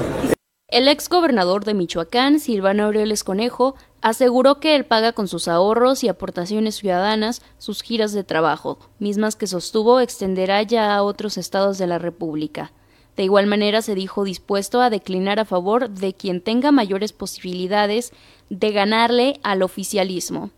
El 0.74 0.88
ex 0.88 1.08
gobernador 1.08 1.64
de 1.64 1.72
Michoacán, 1.72 2.40
Silvano 2.40 2.87
Aureoles 2.87 3.22
Conejo, 3.22 3.76
aseguró 4.00 4.58
que 4.58 4.74
él 4.74 4.84
paga 4.84 5.12
con 5.12 5.28
sus 5.28 5.46
ahorros 5.46 6.02
y 6.02 6.08
aportaciones 6.08 6.74
ciudadanas 6.74 7.42
sus 7.58 7.80
giras 7.80 8.12
de 8.12 8.24
trabajo, 8.24 8.80
mismas 8.98 9.37
que 9.37 9.46
sostuvo 9.46 10.00
extenderá 10.00 10.60
ya 10.62 10.92
a 10.92 11.04
otros 11.04 11.38
estados 11.38 11.78
de 11.78 11.87
la 11.87 12.00
República. 12.00 12.72
De 13.16 13.22
igual 13.22 13.46
manera 13.46 13.82
se 13.82 13.94
dijo 13.94 14.24
dispuesto 14.24 14.80
a 14.80 14.90
declinar 14.90 15.38
a 15.38 15.44
favor 15.44 15.90
de 15.90 16.12
quien 16.12 16.40
tenga 16.40 16.72
mayores 16.72 17.12
posibilidades 17.12 18.10
de 18.50 18.72
ganarle 18.72 19.38
al 19.44 19.62
oficialismo. 19.62 20.50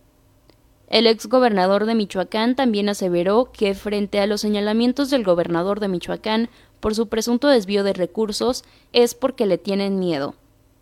El 0.89 1.05
ex 1.05 1.27
gobernador 1.27 1.85
de 1.85 1.95
Michoacán 1.95 2.55
también 2.55 2.87
aseveró 2.87 3.51
que 3.51 3.75
frente 3.75 4.21
a 4.21 4.25
los 4.25 4.41
señalamientos 4.41 5.09
del 5.09 5.25
gobernador 5.25 5.81
de 5.81 5.89
Michoacán 5.89 6.49
por 6.87 6.95
su 6.95 7.09
presunto 7.09 7.49
desvío 7.49 7.83
de 7.83 7.91
recursos 7.91 8.63
es 8.93 9.13
porque 9.13 9.45
le 9.45 9.57
tienen 9.57 9.99
miedo. 9.99 10.35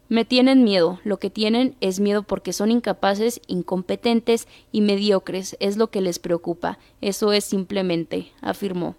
Me 0.07 0.23
tienen 0.23 0.63
miedo, 0.63 0.99
lo 1.03 1.17
que 1.17 1.31
tienen 1.31 1.75
es 1.81 1.99
miedo 1.99 2.21
porque 2.21 2.53
son 2.53 2.69
incapaces, 2.69 3.41
incompetentes 3.47 4.47
y 4.71 4.81
mediocres, 4.81 5.57
es 5.59 5.77
lo 5.77 5.89
que 5.89 6.01
les 6.01 6.19
preocupa, 6.19 6.77
eso 7.01 7.33
es 7.33 7.43
simplemente, 7.43 8.31
afirmó. 8.41 8.95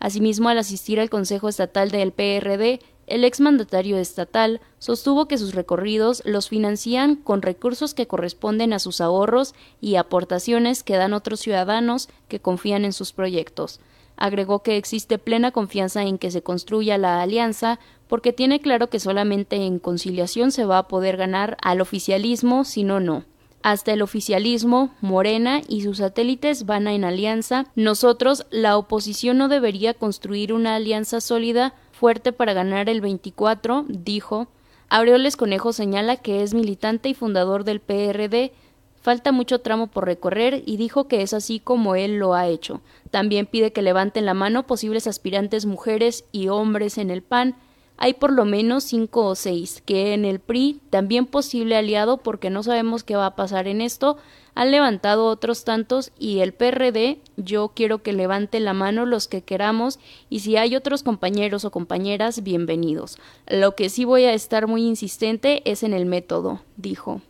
Asimismo, 0.00 0.48
al 0.48 0.56
asistir 0.56 1.00
al 1.00 1.10
Consejo 1.10 1.50
Estatal 1.50 1.90
del 1.90 2.12
PRD, 2.12 2.80
el 3.06 3.24
exmandatario 3.24 3.98
estatal 3.98 4.62
sostuvo 4.78 5.28
que 5.28 5.36
sus 5.36 5.54
recorridos 5.54 6.22
los 6.24 6.48
financian 6.48 7.16
con 7.16 7.42
recursos 7.42 7.92
que 7.92 8.06
corresponden 8.06 8.72
a 8.72 8.78
sus 8.78 9.02
ahorros 9.02 9.54
y 9.82 9.96
aportaciones 9.96 10.82
que 10.82 10.96
dan 10.96 11.12
otros 11.12 11.40
ciudadanos 11.40 12.08
que 12.26 12.40
confían 12.40 12.86
en 12.86 12.94
sus 12.94 13.12
proyectos. 13.12 13.80
Agregó 14.18 14.62
que 14.62 14.76
existe 14.76 15.16
plena 15.16 15.52
confianza 15.52 16.02
en 16.02 16.18
que 16.18 16.30
se 16.30 16.42
construya 16.42 16.98
la 16.98 17.22
alianza 17.22 17.78
porque 18.08 18.32
tiene 18.32 18.60
claro 18.60 18.88
que 18.90 19.00
solamente 19.00 19.56
en 19.64 19.78
conciliación 19.78 20.50
se 20.50 20.64
va 20.64 20.78
a 20.78 20.88
poder 20.88 21.16
ganar 21.16 21.56
al 21.62 21.80
oficialismo, 21.80 22.64
si 22.64 22.82
no, 22.82 23.00
no. 23.00 23.24
Hasta 23.62 23.92
el 23.92 24.02
oficialismo, 24.02 24.90
Morena 25.00 25.60
y 25.68 25.82
sus 25.82 25.98
satélites 25.98 26.66
van 26.66 26.88
a 26.88 26.94
en 26.94 27.04
alianza. 27.04 27.66
Nosotros, 27.74 28.46
la 28.50 28.76
oposición, 28.76 29.38
no 29.38 29.48
debería 29.48 29.94
construir 29.94 30.52
una 30.52 30.76
alianza 30.76 31.20
sólida, 31.20 31.74
fuerte 31.92 32.32
para 32.32 32.52
ganar 32.52 32.88
el 32.88 33.00
24, 33.00 33.84
dijo. 33.88 34.48
Aureoles 34.88 35.36
Conejo 35.36 35.72
señala 35.72 36.16
que 36.16 36.42
es 36.42 36.54
militante 36.54 37.08
y 37.08 37.14
fundador 37.14 37.64
del 37.64 37.80
PRD, 37.80 38.52
Falta 39.08 39.32
mucho 39.32 39.60
tramo 39.60 39.86
por 39.86 40.04
recorrer 40.04 40.62
y 40.66 40.76
dijo 40.76 41.08
que 41.08 41.22
es 41.22 41.32
así 41.32 41.60
como 41.60 41.94
él 41.94 42.18
lo 42.18 42.34
ha 42.34 42.46
hecho. 42.46 42.82
También 43.10 43.46
pide 43.46 43.72
que 43.72 43.80
levanten 43.80 44.26
la 44.26 44.34
mano 44.34 44.66
posibles 44.66 45.06
aspirantes 45.06 45.64
mujeres 45.64 46.26
y 46.30 46.48
hombres 46.48 46.98
en 46.98 47.10
el 47.10 47.22
PAN. 47.22 47.56
Hay 47.96 48.12
por 48.12 48.34
lo 48.34 48.44
menos 48.44 48.84
cinco 48.84 49.24
o 49.24 49.34
seis, 49.34 49.82
que 49.86 50.12
en 50.12 50.26
el 50.26 50.40
PRI, 50.40 50.82
también 50.90 51.24
posible 51.24 51.74
aliado 51.74 52.18
porque 52.18 52.50
no 52.50 52.62
sabemos 52.62 53.02
qué 53.02 53.16
va 53.16 53.24
a 53.24 53.34
pasar 53.34 53.66
en 53.66 53.80
esto, 53.80 54.18
han 54.54 54.72
levantado 54.72 55.24
otros 55.24 55.64
tantos 55.64 56.12
y 56.18 56.40
el 56.40 56.52
PRD, 56.52 57.18
yo 57.38 57.72
quiero 57.74 58.02
que 58.02 58.12
levante 58.12 58.60
la 58.60 58.74
mano 58.74 59.06
los 59.06 59.26
que 59.26 59.40
queramos 59.40 59.98
y 60.28 60.40
si 60.40 60.58
hay 60.58 60.76
otros 60.76 61.02
compañeros 61.02 61.64
o 61.64 61.70
compañeras, 61.70 62.42
bienvenidos. 62.42 63.16
Lo 63.46 63.74
que 63.74 63.88
sí 63.88 64.04
voy 64.04 64.24
a 64.24 64.34
estar 64.34 64.66
muy 64.66 64.82
insistente 64.82 65.62
es 65.64 65.82
en 65.82 65.94
el 65.94 66.04
método, 66.04 66.60
dijo. 66.76 67.22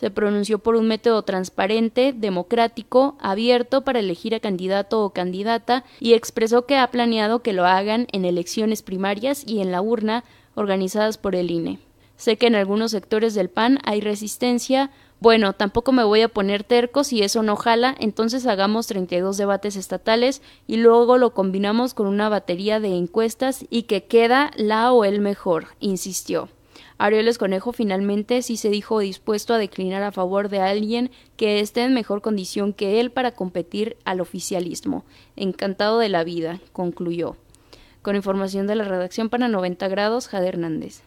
Se 0.00 0.10
pronunció 0.10 0.58
por 0.58 0.76
un 0.76 0.88
método 0.88 1.22
transparente, 1.22 2.12
democrático, 2.12 3.16
abierto 3.18 3.82
para 3.82 4.00
elegir 4.00 4.34
a 4.34 4.40
candidato 4.40 5.02
o 5.02 5.10
candidata 5.10 5.84
y 6.00 6.12
expresó 6.12 6.66
que 6.66 6.76
ha 6.76 6.90
planeado 6.90 7.42
que 7.42 7.54
lo 7.54 7.64
hagan 7.64 8.06
en 8.12 8.26
elecciones 8.26 8.82
primarias 8.82 9.44
y 9.46 9.60
en 9.60 9.72
la 9.72 9.80
urna 9.80 10.24
organizadas 10.54 11.16
por 11.16 11.34
el 11.34 11.50
INE. 11.50 11.78
Sé 12.16 12.36
que 12.36 12.46
en 12.46 12.54
algunos 12.54 12.90
sectores 12.90 13.34
del 13.34 13.48
PAN 13.48 13.78
hay 13.84 14.00
resistencia. 14.00 14.90
Bueno, 15.20 15.54
tampoco 15.54 15.92
me 15.92 16.04
voy 16.04 16.22
a 16.22 16.28
poner 16.28 16.64
terco 16.64 17.04
si 17.04 17.22
eso 17.22 17.42
no 17.42 17.56
jala, 17.56 17.94
entonces 17.98 18.46
hagamos 18.46 18.86
32 18.86 19.36
debates 19.36 19.76
estatales 19.76 20.42
y 20.66 20.76
luego 20.76 21.16
lo 21.16 21.32
combinamos 21.32 21.94
con 21.94 22.06
una 22.06 22.28
batería 22.28 22.80
de 22.80 22.96
encuestas 22.96 23.64
y 23.70 23.84
que 23.84 24.04
queda 24.04 24.50
la 24.56 24.92
o 24.92 25.04
el 25.04 25.20
mejor, 25.20 25.68
insistió. 25.80 26.48
Arioles 26.98 27.36
Conejo 27.36 27.72
finalmente 27.72 28.40
sí 28.40 28.56
se 28.56 28.70
dijo 28.70 29.00
dispuesto 29.00 29.52
a 29.52 29.58
declinar 29.58 30.02
a 30.02 30.12
favor 30.12 30.48
de 30.48 30.60
alguien 30.60 31.10
que 31.36 31.60
esté 31.60 31.82
en 31.82 31.92
mejor 31.92 32.22
condición 32.22 32.72
que 32.72 33.00
él 33.00 33.10
para 33.10 33.32
competir 33.32 33.98
al 34.04 34.20
oficialismo. 34.20 35.04
Encantado 35.36 35.98
de 35.98 36.08
la 36.08 36.24
vida, 36.24 36.60
concluyó. 36.72 37.36
Con 38.00 38.16
información 38.16 38.66
de 38.66 38.76
la 38.76 38.84
redacción 38.84 39.28
para 39.28 39.48
90 39.48 39.88
grados, 39.88 40.28
Jade 40.28 40.48
Hernández. 40.48 41.02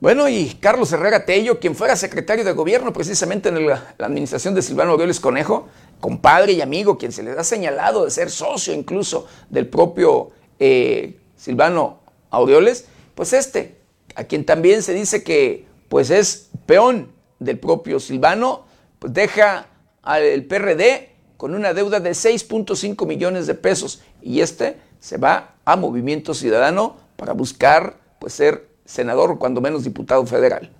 Bueno, 0.00 0.28
y 0.28 0.56
Carlos 0.60 0.92
Herrera 0.92 1.24
Tello, 1.24 1.58
quien 1.58 1.74
fuera 1.74 1.96
secretario 1.96 2.44
de 2.44 2.52
gobierno 2.52 2.92
precisamente 2.92 3.48
en 3.48 3.66
la, 3.66 3.94
administración 3.98 4.54
de 4.54 4.62
Silvano 4.62 4.92
Aureoles 4.92 5.18
Conejo, 5.18 5.66
compadre 6.00 6.52
y 6.52 6.60
amigo, 6.60 6.98
quien 6.98 7.12
se 7.12 7.22
le 7.22 7.32
ha 7.32 7.44
señalado 7.44 8.04
de 8.04 8.10
ser 8.10 8.30
socio 8.30 8.72
incluso 8.74 9.26
del 9.50 9.66
propio 9.66 10.30
eh, 10.58 11.18
Silvano 11.36 12.00
Aureoles, 12.30 12.86
pues 13.14 13.32
este, 13.32 13.76
a 14.14 14.24
quien 14.24 14.44
también 14.44 14.82
se 14.82 14.94
dice 14.94 15.22
que 15.22 15.66
pues 15.88 16.10
es 16.10 16.50
peón 16.66 17.12
del 17.38 17.58
propio 17.58 18.00
Silvano, 18.00 18.64
pues 18.98 19.12
deja 19.12 19.66
al 20.02 20.44
PRD 20.44 21.10
con 21.36 21.54
una 21.54 21.72
deuda 21.72 22.00
de 22.00 22.10
6.5 22.10 23.06
millones 23.06 23.46
de 23.46 23.54
pesos 23.54 24.02
y 24.20 24.40
este 24.40 24.76
se 25.00 25.16
va 25.16 25.54
a 25.64 25.76
Movimiento 25.76 26.34
Ciudadano 26.34 26.96
para 27.16 27.32
buscar 27.32 27.96
pues 28.18 28.32
ser 28.32 28.68
senador 28.84 29.30
o 29.30 29.38
cuando 29.38 29.60
menos 29.60 29.84
diputado 29.84 30.26
federal. 30.26 30.70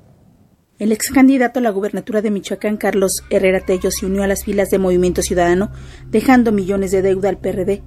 El 0.79 0.93
ex 0.93 1.11
candidato 1.11 1.59
a 1.59 1.63
la 1.63 1.71
gubernatura 1.71 2.23
de 2.23 2.31
Michoacán, 2.31 2.77
Carlos 2.77 3.25
Herrera 3.31 3.59
Tello, 3.59 3.91
se 3.91 4.07
unió 4.07 4.23
a 4.23 4.29
las 4.29 4.45
filas 4.45 4.71
de 4.71 4.79
Movimiento 4.79 5.23
Ciudadano, 5.23 5.73
dejando 6.09 6.53
millones 6.53 6.93
de 6.93 7.03
deuda 7.03 7.31
al 7.31 7.39
PRD 7.39 7.83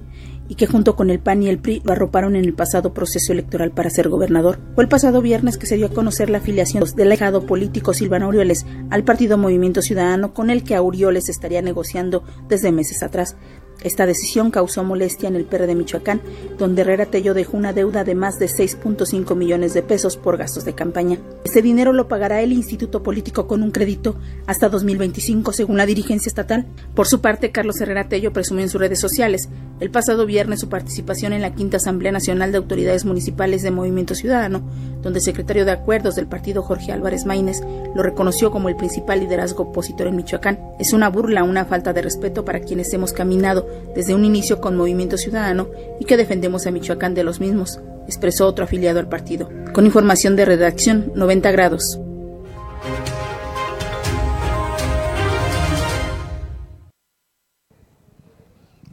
y 0.50 0.56
que 0.56 0.68
junto 0.68 0.98
con 0.98 1.10
el 1.10 1.22
PAN 1.22 1.42
y 1.42 1.48
el 1.48 1.60
PRI 1.60 1.82
lo 1.86 1.94
arroparon 1.94 2.36
en 2.36 2.44
el 2.44 2.54
pasado 2.54 2.94
proceso 2.94 3.32
electoral 3.32 3.72
para 3.72 3.90
ser 3.90 4.10
gobernador. 4.10 4.60
Fue 4.76 4.84
el 4.84 4.90
pasado 4.90 5.22
viernes 5.22 5.58
que 5.58 5.68
se 5.68 5.78
dio 5.78 5.86
a 5.86 5.94
conocer 5.94 6.30
la 6.30 6.40
afiliación 6.40 6.84
del 6.94 7.08
legado 7.08 7.46
político 7.46 7.94
Silvano 7.94 8.26
Aureoles 8.26 8.66
al 8.90 9.06
partido 9.06 9.38
Movimiento 9.38 9.82
Ciudadano 9.82 10.34
con 10.34 10.50
el 10.50 10.66
que 10.66 10.76
Aureoles 10.76 11.30
estaría 11.30 11.62
negociando 11.62 12.26
desde 12.50 12.74
meses 12.74 13.04
atrás. 13.04 13.38
Esta 13.84 14.06
decisión 14.06 14.52
causó 14.52 14.84
molestia 14.84 15.28
en 15.28 15.36
el 15.36 15.46
PR 15.46 15.66
de 15.66 15.76
Michoacán, 15.76 16.22
donde 16.58 16.82
Herrera 16.82 17.08
Tello 17.08 17.34
dejó 17.34 17.58
una 17.58 17.74
deuda 17.74 18.04
de 18.04 18.16
más 18.16 18.38
de 18.38 18.48
6.5 18.48 19.36
millones 19.36 19.74
de 19.74 19.82
pesos 19.82 20.18
por 20.18 20.38
gastos 20.38 20.66
de 20.66 20.74
campaña. 20.74 21.18
Este 21.44 21.62
dinero 21.62 21.92
lo 21.92 22.08
pagará 22.08 22.42
el 22.42 22.54
Instituto 22.54 23.02
Político 23.02 23.48
con 23.48 23.64
un 23.64 23.72
crédito 23.72 24.16
hasta 24.46 24.70
2025, 24.70 25.52
según 25.54 25.78
la 25.78 25.86
dirigencia 25.86 26.30
estatal. 26.30 26.66
Por 26.94 27.08
su 27.08 27.22
parte, 27.22 27.52
Carlos 27.52 27.82
Herrera 27.82 28.08
Tello 28.08 28.34
presumió 28.34 28.64
en 28.64 28.70
sus 28.70 28.80
redes 28.80 29.00
sociales 29.00 29.50
el 29.80 29.90
pasado 29.90 30.28
viernes 30.28 30.60
su 30.60 30.70
participación 30.70 31.34
en 31.34 31.42
la 31.42 31.56
quinta 31.56 31.78
Asamblea 31.78 32.12
Nacional 32.12 32.52
de 32.52 32.60
Autoridades 32.60 33.04
Municipales 33.04 33.64
de 33.64 33.72
Movimiento 33.72 34.14
Ciudadano, 34.14 34.62
donde 35.02 35.18
el 35.20 35.26
secretario 35.26 35.66
de 35.66 35.72
Acuerdos 35.72 36.16
del 36.16 36.28
partido 36.28 36.62
Jorge 36.62 36.92
Álvarez 36.92 37.26
Maínez 37.26 37.62
lo 37.96 38.04
reconoció 38.04 38.52
como 38.52 38.70
el 38.70 38.76
principal 38.76 39.22
liderazgo 39.22 39.64
opositor 39.64 40.06
en 40.06 40.18
Michoacán. 40.18 40.60
Es 40.80 40.94
una 40.94 41.10
burla, 41.10 41.44
una 41.44 41.66
falta 41.66 41.94
de 41.94 42.04
respeto 42.04 42.46
para 42.46 42.60
quienes 42.60 42.94
hemos 42.94 43.12
caminado 43.12 43.68
desde 43.96 44.16
un 44.16 44.26
inicio 44.26 44.62
con 44.62 44.78
Movimiento 44.78 45.18
Ciudadano 45.18 45.70
y 46.00 46.06
que 46.06 46.18
defendemos 46.18 46.66
a 46.66 46.72
Michoacán 46.72 47.14
de 47.14 47.24
los 47.24 47.40
mismos, 47.40 47.80
expresó 48.08 48.48
otro 48.48 48.66
afiliado 48.66 49.00
al 49.00 49.10
partido. 49.10 49.50
Con 49.74 49.86
información 49.86 50.36
de 50.36 50.46
redacción 50.46 51.12
90 51.16 51.52
grados. 51.52 52.00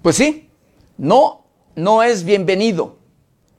Pues 0.02 0.16
sí, 0.16 0.48
no, 0.96 1.44
no 1.74 2.02
es 2.02 2.24
bienvenido. 2.24 2.96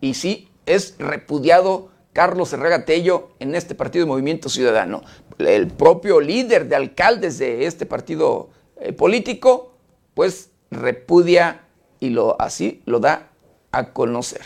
Y 0.01 0.13
sí, 0.13 0.49
es 0.65 0.95
repudiado 0.97 1.89
Carlos 2.13 2.53
Herrera 2.53 2.86
Tello 2.86 3.30
en 3.39 3.55
este 3.55 3.76
partido 3.76 4.05
de 4.05 4.09
Movimiento 4.09 4.49
Ciudadano. 4.49 5.03
El 5.38 5.67
propio 5.67 6.20
líder 6.20 6.67
de 6.67 6.76
alcaldes 6.76 7.38
de 7.38 7.65
este 7.65 7.86
partido 7.86 8.49
eh, 8.80 8.93
político, 8.93 9.74
pues 10.13 10.49
repudia 10.72 11.61
y 11.99 12.09
lo 12.09 12.39
así 12.41 12.82
lo 12.86 12.99
da 12.99 13.32
a 13.72 13.93
conocer. 13.93 14.41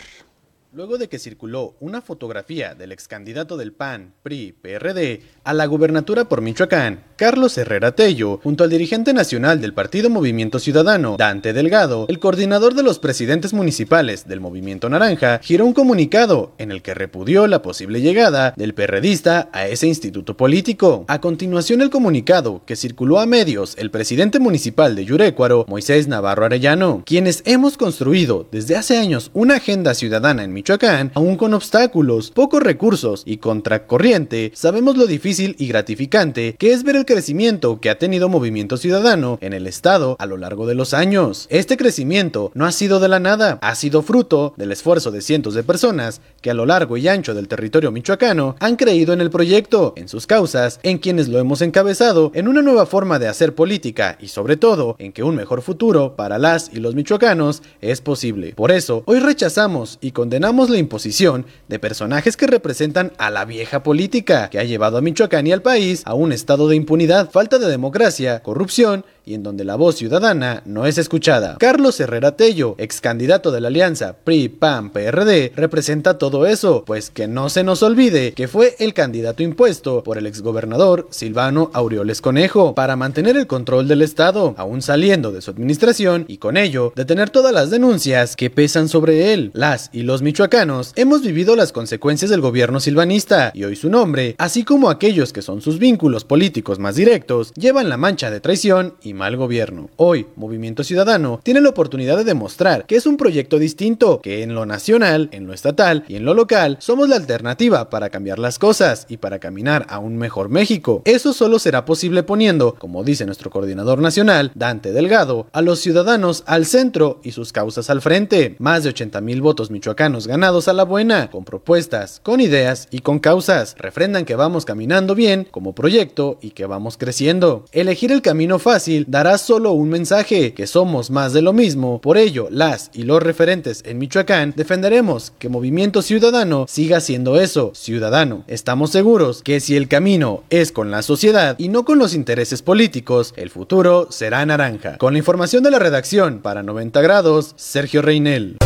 Luego 0.72 0.98
de 0.98 1.08
que 1.08 1.20
circuló 1.20 1.76
una 1.78 2.02
fotografía 2.02 2.74
del 2.74 2.90
ex 2.90 3.06
candidato 3.06 3.56
del 3.56 3.72
PAN, 3.72 4.12
PRI, 4.24 4.52
PRD 4.52 5.22
a 5.44 5.52
la 5.52 5.66
gubernatura 5.66 6.24
por 6.24 6.40
Michoacán, 6.40 7.00
Carlos 7.16 7.56
Herrera 7.58 7.92
Tello, 7.92 8.40
junto 8.42 8.64
al 8.64 8.70
dirigente 8.70 9.12
nacional 9.12 9.60
del 9.60 9.74
Partido 9.74 10.10
Movimiento 10.10 10.58
Ciudadano, 10.58 11.16
Dante 11.18 11.52
Delgado, 11.52 12.06
el 12.08 12.18
coordinador 12.18 12.74
de 12.74 12.82
los 12.82 12.98
presidentes 12.98 13.52
municipales 13.52 14.26
del 14.26 14.40
Movimiento 14.40 14.88
Naranja, 14.88 15.38
giró 15.42 15.66
un 15.66 15.74
comunicado 15.74 16.52
en 16.58 16.72
el 16.72 16.82
que 16.82 16.94
repudió 16.94 17.46
la 17.46 17.62
posible 17.62 18.00
llegada 18.00 18.54
del 18.56 18.74
perredista 18.74 19.50
a 19.52 19.68
ese 19.68 19.86
instituto 19.86 20.36
político. 20.36 21.04
A 21.08 21.20
continuación 21.20 21.82
el 21.82 21.90
comunicado 21.90 22.62
que 22.66 22.74
circuló 22.74 23.20
a 23.20 23.26
medios 23.26 23.76
el 23.78 23.90
presidente 23.90 24.40
municipal 24.40 24.96
de 24.96 25.04
Yurécuaro, 25.04 25.66
Moisés 25.68 26.08
Navarro 26.08 26.46
Arellano, 26.46 27.02
quienes 27.04 27.42
hemos 27.44 27.76
construido 27.76 28.48
desde 28.50 28.76
hace 28.76 28.96
años 28.96 29.30
una 29.34 29.56
agenda 29.56 29.94
ciudadana 29.94 30.42
en 30.42 30.52
Michoacán, 30.52 31.12
aún 31.14 31.36
con 31.36 31.52
obstáculos, 31.54 32.30
pocos 32.30 32.62
recursos 32.62 33.22
y 33.26 33.36
contracorriente, 33.36 34.50
sabemos 34.54 34.96
lo 34.96 35.06
difícil 35.06 35.33
y 35.40 35.66
gratificante 35.66 36.54
que 36.56 36.72
es 36.72 36.84
ver 36.84 36.94
el 36.94 37.04
crecimiento 37.04 37.80
que 37.80 37.90
ha 37.90 37.98
tenido 37.98 38.28
Movimiento 38.28 38.76
Ciudadano 38.76 39.38
en 39.40 39.52
el 39.52 39.66
Estado 39.66 40.14
a 40.20 40.26
lo 40.26 40.36
largo 40.36 40.66
de 40.66 40.76
los 40.76 40.94
años. 40.94 41.48
Este 41.50 41.76
crecimiento 41.76 42.52
no 42.54 42.66
ha 42.66 42.72
sido 42.72 43.00
de 43.00 43.08
la 43.08 43.18
nada, 43.18 43.58
ha 43.60 43.74
sido 43.74 44.02
fruto 44.02 44.54
del 44.56 44.70
esfuerzo 44.70 45.10
de 45.10 45.22
cientos 45.22 45.54
de 45.54 45.64
personas 45.64 46.20
que 46.40 46.50
a 46.50 46.54
lo 46.54 46.66
largo 46.66 46.96
y 46.96 47.08
ancho 47.08 47.34
del 47.34 47.48
territorio 47.48 47.90
michoacano 47.90 48.54
han 48.60 48.76
creído 48.76 49.12
en 49.12 49.20
el 49.20 49.30
proyecto, 49.30 49.92
en 49.96 50.08
sus 50.08 50.28
causas, 50.28 50.78
en 50.84 50.98
quienes 50.98 51.28
lo 51.28 51.40
hemos 51.40 51.62
encabezado, 51.62 52.30
en 52.34 52.46
una 52.46 52.62
nueva 52.62 52.86
forma 52.86 53.18
de 53.18 53.26
hacer 53.26 53.56
política 53.56 54.16
y 54.20 54.28
sobre 54.28 54.56
todo 54.56 54.94
en 55.00 55.12
que 55.12 55.24
un 55.24 55.34
mejor 55.34 55.62
futuro 55.62 56.14
para 56.14 56.38
las 56.38 56.70
y 56.72 56.78
los 56.78 56.94
michoacanos 56.94 57.62
es 57.80 58.00
posible. 58.00 58.52
Por 58.54 58.70
eso, 58.70 59.02
hoy 59.06 59.18
rechazamos 59.18 59.98
y 60.00 60.12
condenamos 60.12 60.70
la 60.70 60.78
imposición 60.78 61.44
de 61.68 61.80
personajes 61.80 62.36
que 62.36 62.46
representan 62.46 63.12
a 63.18 63.30
la 63.30 63.44
vieja 63.44 63.82
política 63.82 64.48
que 64.50 64.58
ha 64.60 64.64
llevado 64.64 64.96
a 64.96 65.00
Michoacán 65.00 65.23
y 65.46 65.52
al 65.52 65.62
país 65.62 66.02
a 66.04 66.14
un 66.14 66.32
estado 66.32 66.68
de 66.68 66.76
impunidad 66.76 67.30
falta 67.30 67.58
de 67.58 67.68
democracia, 67.68 68.42
corrupción 68.42 69.04
y 69.24 69.34
en 69.34 69.42
donde 69.42 69.64
la 69.64 69.76
voz 69.76 69.96
ciudadana 69.96 70.62
no 70.64 70.86
es 70.86 70.98
escuchada. 70.98 71.56
Carlos 71.58 71.98
Herrera 72.00 72.36
Tello, 72.36 72.74
ex 72.78 73.00
candidato 73.00 73.50
de 73.50 73.60
la 73.60 73.68
alianza 73.68 74.16
PRI-PAN-PRD, 74.24 75.52
representa 75.56 76.18
todo 76.18 76.46
eso, 76.46 76.84
pues 76.86 77.10
que 77.10 77.28
no 77.28 77.48
se 77.48 77.64
nos 77.64 77.82
olvide 77.82 78.32
que 78.32 78.48
fue 78.48 78.76
el 78.78 78.94
candidato 78.94 79.42
impuesto 79.42 80.02
por 80.02 80.18
el 80.18 80.26
exgobernador 80.26 81.08
Silvano 81.10 81.70
Aureoles 81.72 82.20
Conejo 82.20 82.74
para 82.74 82.96
mantener 82.96 83.36
el 83.36 83.46
control 83.46 83.88
del 83.88 84.02
Estado, 84.02 84.54
aún 84.56 84.82
saliendo 84.82 85.32
de 85.32 85.40
su 85.40 85.50
administración 85.50 86.24
y 86.28 86.38
con 86.38 86.56
ello 86.56 86.92
detener 86.94 87.30
todas 87.30 87.52
las 87.52 87.70
denuncias 87.70 88.36
que 88.36 88.50
pesan 88.50 88.88
sobre 88.88 89.32
él. 89.32 89.50
Las 89.54 89.90
y 89.92 90.02
los 90.02 90.22
michoacanos 90.22 90.92
hemos 90.96 91.22
vivido 91.22 91.56
las 91.56 91.72
consecuencias 91.72 92.30
del 92.30 92.40
gobierno 92.40 92.80
silvanista 92.80 93.52
y 93.54 93.64
hoy 93.64 93.76
su 93.76 93.88
nombre, 93.88 94.34
así 94.38 94.64
como 94.64 94.90
aquellos 94.90 95.32
que 95.32 95.42
son 95.42 95.60
sus 95.60 95.78
vínculos 95.78 96.24
políticos 96.24 96.78
más 96.78 96.96
directos, 96.96 97.52
llevan 97.54 97.88
la 97.88 97.96
mancha 97.96 98.30
de 98.30 98.40
traición 98.40 98.94
y 99.02 99.13
mal 99.14 99.36
gobierno. 99.36 99.88
Hoy, 99.96 100.26
Movimiento 100.36 100.84
Ciudadano 100.84 101.40
tiene 101.42 101.60
la 101.60 101.70
oportunidad 101.70 102.16
de 102.16 102.24
demostrar 102.24 102.84
que 102.86 102.96
es 102.96 103.06
un 103.06 103.16
proyecto 103.16 103.58
distinto, 103.58 104.20
que 104.20 104.42
en 104.42 104.54
lo 104.54 104.66
nacional, 104.66 105.28
en 105.32 105.46
lo 105.46 105.54
estatal 105.54 106.04
y 106.08 106.16
en 106.16 106.24
lo 106.24 106.34
local 106.34 106.76
somos 106.80 107.08
la 107.08 107.16
alternativa 107.16 107.90
para 107.90 108.10
cambiar 108.10 108.38
las 108.38 108.58
cosas 108.58 109.06
y 109.08 109.16
para 109.16 109.38
caminar 109.38 109.86
a 109.88 109.98
un 109.98 110.16
mejor 110.16 110.48
México. 110.48 111.02
Eso 111.04 111.32
solo 111.32 111.58
será 111.58 111.84
posible 111.84 112.22
poniendo, 112.22 112.74
como 112.74 113.04
dice 113.04 113.26
nuestro 113.26 113.50
coordinador 113.50 114.00
nacional, 114.00 114.52
Dante 114.54 114.92
Delgado, 114.92 115.46
a 115.52 115.62
los 115.62 115.80
ciudadanos 115.80 116.42
al 116.46 116.66
centro 116.66 117.20
y 117.22 117.32
sus 117.32 117.52
causas 117.52 117.90
al 117.90 118.02
frente. 118.02 118.56
Más 118.58 118.82
de 118.82 118.90
80 118.90 119.20
mil 119.20 119.40
votos 119.40 119.70
michoacanos 119.70 120.26
ganados 120.26 120.68
a 120.68 120.72
la 120.72 120.84
buena, 120.84 121.30
con 121.30 121.44
propuestas, 121.44 122.20
con 122.22 122.40
ideas 122.40 122.88
y 122.90 123.00
con 123.00 123.18
causas. 123.18 123.74
Refrendan 123.78 124.24
que 124.24 124.36
vamos 124.36 124.64
caminando 124.64 125.14
bien 125.14 125.46
como 125.50 125.74
proyecto 125.74 126.38
y 126.40 126.50
que 126.50 126.66
vamos 126.66 126.96
creciendo. 126.96 127.64
Elegir 127.72 128.12
el 128.12 128.22
camino 128.22 128.58
fácil 128.58 129.03
dará 129.06 129.38
solo 129.38 129.72
un 129.72 129.88
mensaje, 129.88 130.54
que 130.54 130.66
somos 130.66 131.10
más 131.10 131.32
de 131.32 131.42
lo 131.42 131.52
mismo. 131.52 132.00
Por 132.00 132.18
ello, 132.18 132.48
las 132.50 132.90
y 132.92 133.04
los 133.04 133.22
referentes 133.22 133.82
en 133.84 133.98
Michoacán 133.98 134.54
defenderemos 134.56 135.32
que 135.38 135.48
Movimiento 135.48 136.02
Ciudadano 136.02 136.66
siga 136.68 137.00
siendo 137.00 137.40
eso, 137.40 137.72
ciudadano. 137.74 138.44
Estamos 138.46 138.90
seguros 138.90 139.42
que 139.42 139.60
si 139.60 139.76
el 139.76 139.88
camino 139.88 140.44
es 140.50 140.72
con 140.72 140.90
la 140.90 141.02
sociedad 141.02 141.56
y 141.58 141.68
no 141.68 141.84
con 141.84 141.98
los 141.98 142.14
intereses 142.14 142.62
políticos, 142.62 143.34
el 143.36 143.50
futuro 143.50 144.08
será 144.10 144.44
naranja. 144.44 144.98
Con 144.98 145.14
la 145.14 145.18
información 145.18 145.62
de 145.62 145.70
la 145.70 145.78
redacción 145.78 146.40
para 146.40 146.62
90 146.62 147.00
grados, 147.00 147.54
Sergio 147.56 148.02
Reinel. 148.02 148.58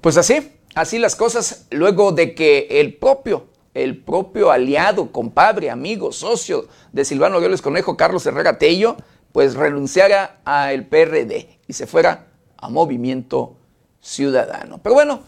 Pues 0.00 0.16
así, 0.16 0.50
así 0.74 0.98
las 0.98 1.14
cosas, 1.14 1.66
luego 1.70 2.10
de 2.10 2.34
que 2.34 2.66
el 2.68 2.94
propio 2.94 3.51
el 3.74 4.02
propio 4.02 4.50
aliado, 4.50 5.12
compadre, 5.12 5.70
amigo, 5.70 6.12
socio 6.12 6.66
de 6.92 7.04
Silvano 7.04 7.36
Aureoles 7.36 7.62
Conejo, 7.62 7.96
Carlos 7.96 8.26
Herrera 8.26 8.58
Tello, 8.58 8.96
pues 9.32 9.54
renunciara 9.54 10.40
al 10.44 10.86
PRD 10.86 11.58
y 11.66 11.72
se 11.72 11.86
fuera 11.86 12.26
a 12.56 12.68
Movimiento 12.68 13.56
Ciudadano. 14.00 14.80
Pero 14.82 14.94
bueno, 14.94 15.22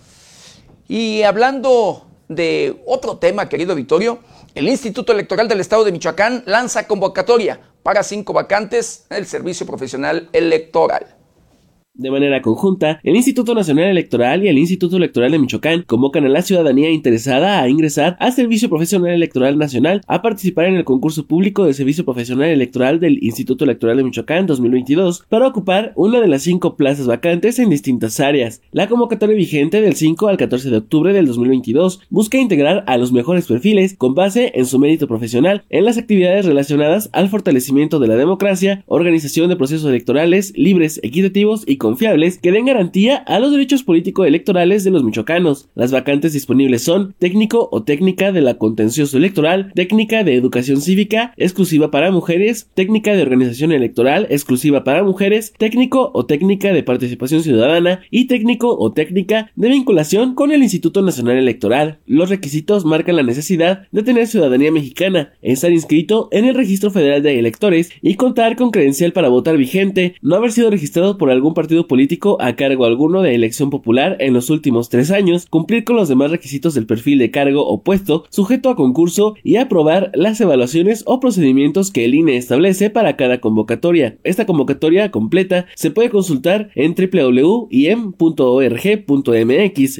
y 0.87 1.23
hablando 1.23 2.07
de 2.29 2.83
otro 2.87 3.17
tema, 3.19 3.49
querido 3.49 3.75
Vittorio, 3.75 4.19
el 4.55 4.69
Instituto 4.69 5.13
Electoral 5.13 5.49
del 5.49 5.61
Estado 5.61 5.85
de 5.85 5.93
Michoacán 5.93 6.43
lanza 6.47 6.87
convocatoria 6.87 7.61
para 7.83 8.03
cinco 8.03 8.33
vacantes 8.33 9.07
en 9.11 9.19
el 9.19 9.27
Servicio 9.27 9.67
Profesional 9.67 10.29
Electoral. 10.33 11.14
De 11.97 12.11
manera 12.11 12.43
conjunta, 12.43 12.99
el 13.05 13.15
Instituto 13.15 13.55
Nacional 13.55 13.85
Electoral 13.85 14.43
y 14.43 14.49
el 14.49 14.59
Instituto 14.59 14.97
Electoral 14.97 15.31
de 15.31 15.39
Michoacán 15.39 15.83
convocan 15.83 16.25
a 16.25 16.29
la 16.29 16.43
ciudadanía 16.43 16.91
interesada 16.91 17.63
a 17.63 17.69
ingresar 17.69 18.17
al 18.19 18.33
Servicio 18.33 18.69
Profesional 18.69 19.13
Electoral 19.13 19.57
Nacional 19.57 20.01
a 20.09 20.21
participar 20.21 20.67
en 20.67 20.75
el 20.75 20.83
concurso 20.83 21.29
público 21.29 21.65
del 21.65 21.75
Servicio 21.75 22.05
Profesional 22.05 22.49
Electoral 22.49 22.99
del 22.99 23.23
Instituto 23.23 23.63
Electoral 23.63 23.99
de 23.99 24.03
Michoacán 24.03 24.47
2022 24.47 25.25
para 25.29 25.47
ocupar 25.47 25.93
una 25.95 26.21
de 26.21 26.27
las 26.27 26.43
cinco 26.43 26.77
plazas 26.77 27.07
vacantes 27.07 27.61
en 27.61 27.71
distintas 27.71 28.19
áreas. 28.19 28.61
La 28.73 28.89
convocatoria 28.89 29.37
vigente 29.37 29.81
del 29.81 29.95
5 29.95 30.27
al 30.27 30.37
14 30.37 30.71
de 30.71 30.79
octubre 30.79 31.13
del 31.13 31.29
2022 31.29 32.01
busca 32.11 32.39
integrar 32.39 32.83
a 32.89 32.97
los 32.97 33.13
mejores 33.13 33.47
perfiles 33.47 33.95
con 33.97 34.17
base 34.17 34.51
en 34.57 34.67
su 34.67 34.81
mérito 34.81 35.07
profesional 35.07 35.63
en 35.71 35.85
las 35.85 35.97
actividades 35.97 36.45
relacionadas 36.45 37.09
al 37.13 37.29
fortalecimiento 37.29 38.01
de 38.01 38.09
la 38.09 38.17
democracia, 38.17 38.83
organización 38.89 39.49
de 39.49 39.55
procesos 39.55 39.89
electorales 39.89 40.53
libres, 40.57 40.99
equitativos 41.05 41.63
y 41.69 41.77
confiables 41.85 42.39
que 42.39 42.51
den 42.51 42.65
garantía 42.65 43.17
a 43.17 43.39
los 43.39 43.53
derechos 43.53 43.83
político-electorales 43.83 44.85
de 44.85 44.91
los 44.91 45.05
michoacanos. 45.05 45.69
Las 45.75 45.93
vacantes 45.93 46.33
disponibles 46.33 46.81
son 46.83 47.15
técnico 47.19 47.69
o 47.71 47.83
técnica 47.83 48.33
de 48.33 48.41
la 48.41 48.55
contencioso 48.55 49.19
electoral, 49.19 49.71
técnica 49.75 50.25
de 50.25 50.35
educación 50.35 50.81
cívica 50.81 51.35
exclusiva 51.37 51.91
para 51.91 52.11
mujeres, 52.11 52.71
técnica 52.73 53.13
de 53.13 53.21
organización 53.21 53.71
electoral 53.71 54.27
exclusiva 54.31 54.83
para 54.83 55.05
mujeres, 55.05 55.53
técnico 55.59 56.11
o 56.15 56.25
técnica 56.25 56.73
de 56.73 56.83
participación 56.83 57.43
ciudadana 57.43 58.01
y 58.11 58.29
técnico 58.29 58.75
o 58.79 58.95
técnica 58.95 59.51
de 59.55 59.69
vinculación 59.69 60.35
con 60.35 60.53
el 60.53 60.63
Instituto 60.63 61.03
Nacional 61.03 61.37
Electoral. 61.37 61.99
Los 62.07 62.31
requisitos 62.31 62.87
marcan 62.87 63.17
la 63.17 63.23
necesidad 63.23 63.89
de 63.93 64.03
tener 64.03 64.27
ciudadanía 64.27 64.73
mexicana, 64.73 65.35
estar 65.43 65.71
inscrito 65.71 66.31
en 66.33 66.47
el 66.47 66.55
Registro 66.55 66.91
Federal 66.91 67.23
de 67.23 67.39
Electores 67.39 67.91
y 68.01 68.15
contar 68.15 68.57
con 68.57 68.71
credencial 68.71 69.13
para 69.13 69.29
votar 69.29 69.59
vigente, 69.59 70.15
no 70.23 70.37
haber 70.37 70.51
sido 70.51 70.71
registrado 70.71 71.19
por 71.19 71.31
algún 71.31 71.53
partido 71.53 71.74
político 71.83 72.39
a 72.41 72.57
cargo 72.57 72.85
alguno 72.85 73.23
de 73.23 73.35
elección 73.35 73.71
popular 73.71 74.17
en 74.21 74.33
los 74.33 74.51
últimos 74.51 74.89
tres 74.89 75.11
años, 75.11 75.47
cumplir 75.51 75.85
con 75.85 75.97
los 75.97 76.09
demás 76.09 76.31
requisitos 76.31 76.75
del 76.75 76.87
perfil 76.87 77.19
de 77.19 77.31
cargo 77.31 77.67
o 77.67 77.83
puesto 77.83 78.25
sujeto 78.31 78.71
a 78.71 78.77
concurso 78.77 79.35
y 79.43 79.57
aprobar 79.57 80.11
las 80.15 80.41
evaluaciones 80.41 81.03
o 81.07 81.21
procedimientos 81.21 81.91
que 81.91 82.05
el 82.05 82.15
INE 82.15 82.37
establece 82.37 82.91
para 82.91 83.17
cada 83.17 83.41
convocatoria. 83.41 84.19
Esta 84.25 84.45
convocatoria 84.47 85.11
completa 85.11 85.67
se 85.75 85.91
puede 85.91 86.11
consultar 86.11 86.71
en 86.75 86.95
www.im.org.mx. 86.95 87.65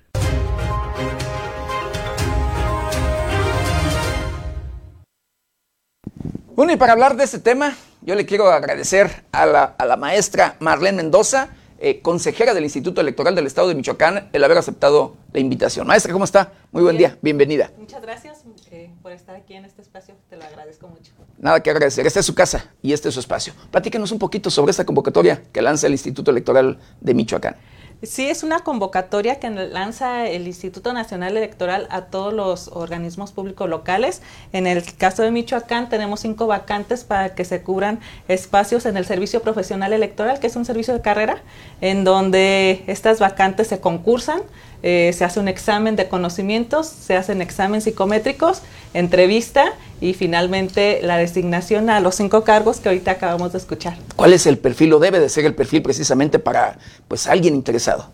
Bueno, 6.55 6.71
y 6.71 6.77
para 6.77 6.93
hablar 6.93 7.17
de 7.17 7.25
este 7.25 7.39
tema, 7.39 7.75
yo 8.01 8.15
le 8.15 8.25
quiero 8.25 8.49
agradecer 8.49 9.25
a 9.33 9.45
la, 9.45 9.97
maestra 9.97 10.55
Marlene 10.61 10.95
Mendoza, 10.95 11.49
eh, 11.79 11.99
consejera 11.99 12.53
del 12.53 12.63
Instituto 12.63 13.01
Electoral 13.01 13.35
del 13.35 13.45
Estado 13.45 13.67
de 13.67 13.75
Michoacán, 13.75 14.29
el 14.31 14.41
haber 14.41 14.57
aceptado 14.57 15.17
la 15.33 15.41
invitación. 15.41 15.85
Maestra, 15.85 16.13
¿cómo 16.13 16.23
está? 16.23 16.53
Muy 16.71 16.81
buen 16.81 16.97
día, 16.97 17.17
bienvenida. 17.21 17.71
Muchas 17.77 18.01
gracias 18.01 18.43
eh, 18.71 18.89
por 19.03 19.11
estar 19.11 19.35
aquí 19.35 19.53
en 19.53 19.65
este 19.65 19.81
espacio, 19.81 20.15
te 20.29 20.37
lo 20.37 20.45
agradezco 20.45 20.87
mucho. 20.87 21.11
Nada 21.37 21.61
que 21.61 21.71
agradecer, 21.71 22.07
esta 22.07 22.21
es 22.21 22.25
su 22.25 22.33
casa 22.33 22.71
y 22.81 22.93
este 22.93 23.09
es 23.09 23.15
su 23.15 23.19
espacio. 23.19 23.51
Platíquenos 23.69 24.13
un 24.13 24.19
poquito 24.19 24.49
sobre 24.49 24.71
esta 24.71 24.85
convocatoria 24.85 25.43
que 25.51 25.61
lanza 25.61 25.87
el 25.87 25.91
Instituto 25.91 26.31
Electoral 26.31 26.79
de 27.01 27.13
Michoacán. 27.13 27.57
Sí, 28.05 28.27
es 28.27 28.43
una 28.43 28.59
convocatoria 28.59 29.39
que 29.39 29.49
lanza 29.49 30.27
el 30.27 30.47
Instituto 30.47 30.93
Nacional 30.93 31.37
Electoral 31.37 31.87
a 31.89 32.05
todos 32.05 32.33
los 32.33 32.67
organismos 32.67 33.31
públicos 33.31 33.69
locales. 33.69 34.21
En 34.53 34.67
el 34.67 34.83
caso 34.95 35.23
de 35.23 35.31
Michoacán 35.31 35.89
tenemos 35.89 36.19
cinco 36.19 36.45
vacantes 36.45 37.03
para 37.03 37.33
que 37.33 37.45
se 37.45 37.63
cubran 37.63 37.99
espacios 38.27 38.85
en 38.85 38.97
el 38.97 39.05
servicio 39.05 39.41
profesional 39.41 39.91
electoral, 39.91 40.39
que 40.39 40.47
es 40.47 40.55
un 40.55 40.65
servicio 40.65 40.93
de 40.93 41.01
carrera, 41.01 41.41
en 41.81 42.03
donde 42.03 42.83
estas 42.87 43.19
vacantes 43.19 43.67
se 43.67 43.79
concursan, 43.79 44.41
eh, 44.83 45.11
se 45.13 45.25
hace 45.25 45.39
un 45.39 45.47
examen 45.47 45.95
de 45.95 46.07
conocimientos, 46.07 46.87
se 46.87 47.15
hacen 47.15 47.41
exámenes 47.41 47.85
psicométricos, 47.85 48.61
entrevista 48.93 49.73
y 50.01 50.13
finalmente 50.13 50.99
la 51.01 51.17
designación 51.17 51.89
a 51.89 51.99
los 51.99 52.15
cinco 52.15 52.43
cargos 52.43 52.79
que 52.79 52.89
ahorita 52.89 53.11
acabamos 53.11 53.51
de 53.51 53.57
escuchar. 53.57 53.97
¿Cuál 54.15 54.33
es 54.33 54.45
el 54.45 54.57
perfil 54.57 54.93
o 54.93 54.99
debe 54.99 55.19
de 55.19 55.29
ser 55.29 55.45
el 55.45 55.55
perfil 55.55 55.81
precisamente 55.81 56.39
para 56.39 56.77
pues 57.07 57.27
alguien 57.27 57.55
interesado? 57.55 58.09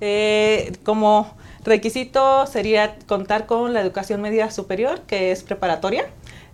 Eh, 0.00 0.72
como 0.84 1.34
requisito 1.64 2.46
sería 2.46 2.96
contar 3.06 3.46
con 3.46 3.72
la 3.72 3.80
educación 3.80 4.20
media 4.20 4.50
superior, 4.50 5.00
que 5.06 5.32
es 5.32 5.42
preparatoria. 5.42 6.06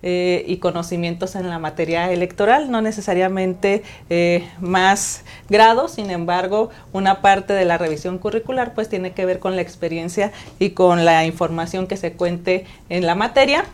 Eh, 0.02 0.44
y 0.46 0.58
conocimientos 0.58 1.34
en 1.34 1.48
la 1.48 1.58
materia 1.58 2.12
electoral, 2.12 2.70
no 2.70 2.80
necesariamente 2.80 3.82
eh, 4.10 4.48
más 4.60 5.24
grados, 5.48 5.94
sin 5.94 6.10
embargo, 6.10 6.70
una 6.92 7.20
parte 7.20 7.52
de 7.52 7.64
la 7.64 7.78
revisión 7.78 8.18
curricular 8.18 8.74
pues 8.74 8.88
tiene 8.88 9.10
que 9.10 9.26
ver 9.26 9.40
con 9.40 9.56
la 9.56 9.62
experiencia 9.62 10.30
y 10.60 10.70
con 10.70 11.04
la 11.04 11.24
información 11.24 11.88
que 11.88 11.96
se 11.96 12.12
cuente 12.12 12.64
en 12.88 13.06
la 13.06 13.16
materia 13.16 13.64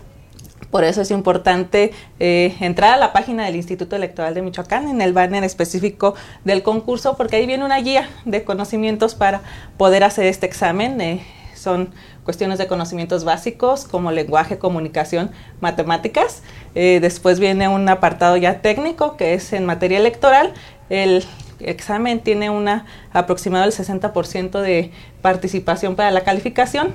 por 0.75 0.83
eso 0.83 1.03
es 1.03 1.13
importante 1.13 1.93
eh, 2.19 2.57
entrar 2.59 2.95
a 2.95 2.97
la 2.97 3.13
página 3.13 3.45
del 3.45 3.55
Instituto 3.55 3.95
Electoral 3.95 4.35
de 4.35 4.43
Michoacán, 4.43 4.89
en 4.89 5.01
el 5.03 5.13
banner 5.13 5.45
específico 5.45 6.17
del 6.45 6.65
concurso, 6.65 7.17
porque 7.17 7.37
ahí 7.37 7.47
viene 7.47 7.65
una 7.65 7.79
guía 7.79 8.09
de 8.25 8.43
conocimientos 8.43 9.15
para 9.15 9.43
poder 9.77 10.03
hacer 10.03 10.27
este 10.27 10.47
examen. 10.47 11.01
Eh, 11.01 11.25
son 11.55 11.91
cuestiones 12.25 12.59
de 12.59 12.67
conocimientos 12.67 13.25
básicos 13.25 13.85
como 13.85 14.11
lenguaje, 14.11 14.59
comunicación, 14.59 15.31
matemáticas. 15.61 16.43
Eh, 16.75 16.99
después 17.01 17.39
viene 17.39 17.69
un 17.69 17.89
apartado 17.89 18.37
ya 18.37 18.61
técnico 18.61 19.17
que 19.17 19.35
es 19.35 19.53
en 19.53 19.67
materia 19.67 19.99
electoral. 19.99 20.53
El 20.91 21.25
examen 21.61 22.21
tiene 22.21 22.51
una 22.51 22.87
aproximado 23.13 23.65
del 23.65 23.73
60% 23.73 24.61
de 24.61 24.91
participación 25.23 25.97
para 25.97 26.11
la 26.11 26.23
calificación 26.23 26.95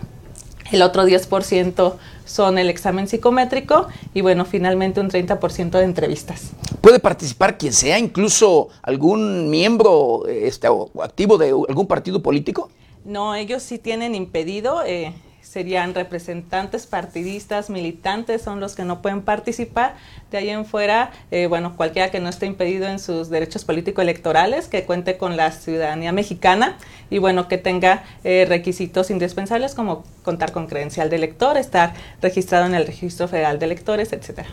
el 0.72 0.82
otro 0.82 1.06
10% 1.06 1.96
son 2.26 2.58
el 2.58 2.70
examen 2.70 3.08
psicométrico 3.08 3.88
y 4.14 4.22
bueno, 4.22 4.46
finalmente 4.46 5.00
un 5.02 5.10
30% 5.10 5.72
de 5.72 5.84
entrevistas. 5.84 6.52
¿Puede 6.82 7.00
participar 7.00 7.58
quien 7.58 7.74
sea, 7.74 7.98
incluso 7.98 8.70
algún 8.84 9.50
miembro 9.50 10.28
este, 10.28 10.68
activo 11.02 11.38
de 11.38 11.48
algún 11.48 11.88
partido 11.88 12.22
político? 12.22 12.70
No, 13.10 13.34
ellos 13.34 13.64
sí 13.64 13.80
tienen 13.80 14.14
impedido. 14.14 14.84
Eh, 14.86 15.14
serían 15.42 15.96
representantes 15.96 16.86
partidistas, 16.86 17.72
militantes, 17.72 18.44
son 18.44 18.60
los 18.60 18.76
que 18.76 18.84
no 18.84 19.02
pueden 19.02 19.24
participar. 19.24 19.96
De 20.30 20.38
ahí 20.38 20.50
en 20.50 20.64
fuera, 20.64 21.10
eh, 21.32 21.48
bueno, 21.48 21.76
cualquiera 21.76 22.12
que 22.12 22.20
no 22.20 22.30
esté 22.30 22.46
impedido 22.46 22.88
en 22.88 23.00
sus 23.00 23.30
derechos 23.30 23.66
político-electorales, 23.66 24.68
que 24.68 24.84
cuente 24.84 25.18
con 25.18 25.38
la 25.38 25.52
ciudadanía 25.52 26.12
mexicana 26.12 26.78
y 27.10 27.18
bueno, 27.18 27.48
que 27.48 27.58
tenga 27.58 28.04
eh, 28.24 28.46
requisitos 28.48 29.10
indispensables 29.10 29.74
como 29.74 30.04
contar 30.22 30.52
con 30.52 30.68
credencial 30.68 31.10
de 31.10 31.16
elector, 31.16 31.58
estar 31.58 31.96
registrado 32.22 32.68
en 32.68 32.76
el 32.76 32.86
Registro 32.86 33.28
Federal 33.28 33.58
de 33.58 33.66
Electores, 33.66 34.14
etcétera. 34.14 34.50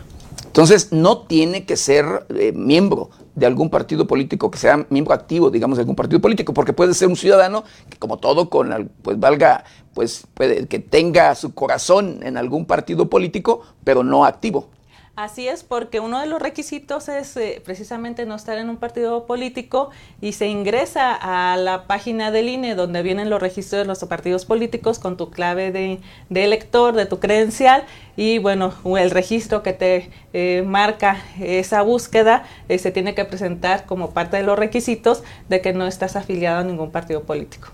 Entonces, 0.57 0.91
no 0.91 1.19
tiene 1.19 1.65
que 1.65 1.77
ser 1.77 2.25
eh, 2.29 2.51
miembro 2.51 3.11
de 3.35 3.45
algún 3.45 3.69
partido 3.69 4.07
político, 4.07 4.49
que 4.49 4.57
sea 4.57 4.87
miembro 4.89 5.13
activo, 5.13 5.51
digamos, 5.51 5.77
de 5.77 5.83
algún 5.83 5.95
partido 5.95 6.19
político, 6.19 6.51
porque 6.51 6.73
puede 6.73 6.95
ser 6.95 7.09
un 7.09 7.15
ciudadano 7.15 7.63
que, 7.87 7.99
como 7.99 8.17
todo, 8.17 8.49
con 8.49 8.91
pues 9.03 9.19
valga, 9.19 9.65
pues 9.93 10.25
puede, 10.33 10.65
que 10.65 10.79
tenga 10.79 11.35
su 11.35 11.53
corazón 11.53 12.21
en 12.23 12.37
algún 12.37 12.65
partido 12.65 13.07
político, 13.07 13.61
pero 13.83 14.03
no 14.03 14.25
activo. 14.25 14.69
Así 15.17 15.47
es, 15.47 15.63
porque 15.63 15.99
uno 15.99 16.19
de 16.19 16.27
los 16.27 16.39
requisitos 16.39 17.09
es 17.09 17.35
eh, 17.37 17.59
precisamente 17.65 18.27
no 18.27 18.35
estar 18.35 18.59
en 18.59 18.69
un 18.69 18.77
partido 18.77 19.25
político 19.25 19.89
y 20.21 20.33
se 20.33 20.45
ingresa 20.45 21.17
a 21.19 21.57
la 21.57 21.87
página 21.87 22.29
del 22.29 22.49
INE 22.49 22.75
donde 22.75 23.01
vienen 23.01 23.31
los 23.31 23.41
registros 23.41 23.81
de 23.81 23.85
los 23.85 23.97
partidos 24.05 24.45
políticos 24.45 24.99
con 24.99 25.17
tu 25.17 25.31
clave 25.31 25.71
de, 25.71 25.99
elector, 26.29 26.93
de 26.93 27.07
tu 27.07 27.19
credencial 27.19 27.83
y 28.15 28.37
bueno, 28.37 28.71
el 28.95 29.09
registro 29.09 29.63
que 29.63 29.73
te 29.73 30.11
eh, 30.33 30.63
marca 30.67 31.17
esa 31.39 31.81
búsqueda 31.81 32.43
eh, 32.69 32.77
se 32.77 32.91
tiene 32.91 33.15
que 33.15 33.25
presentar 33.25 33.87
como 33.87 34.11
parte 34.11 34.37
de 34.37 34.43
los 34.43 34.59
requisitos 34.59 35.23
de 35.49 35.61
que 35.61 35.73
no 35.73 35.87
estás 35.87 36.15
afiliado 36.15 36.59
a 36.59 36.63
ningún 36.63 36.91
partido 36.91 37.23
político. 37.23 37.69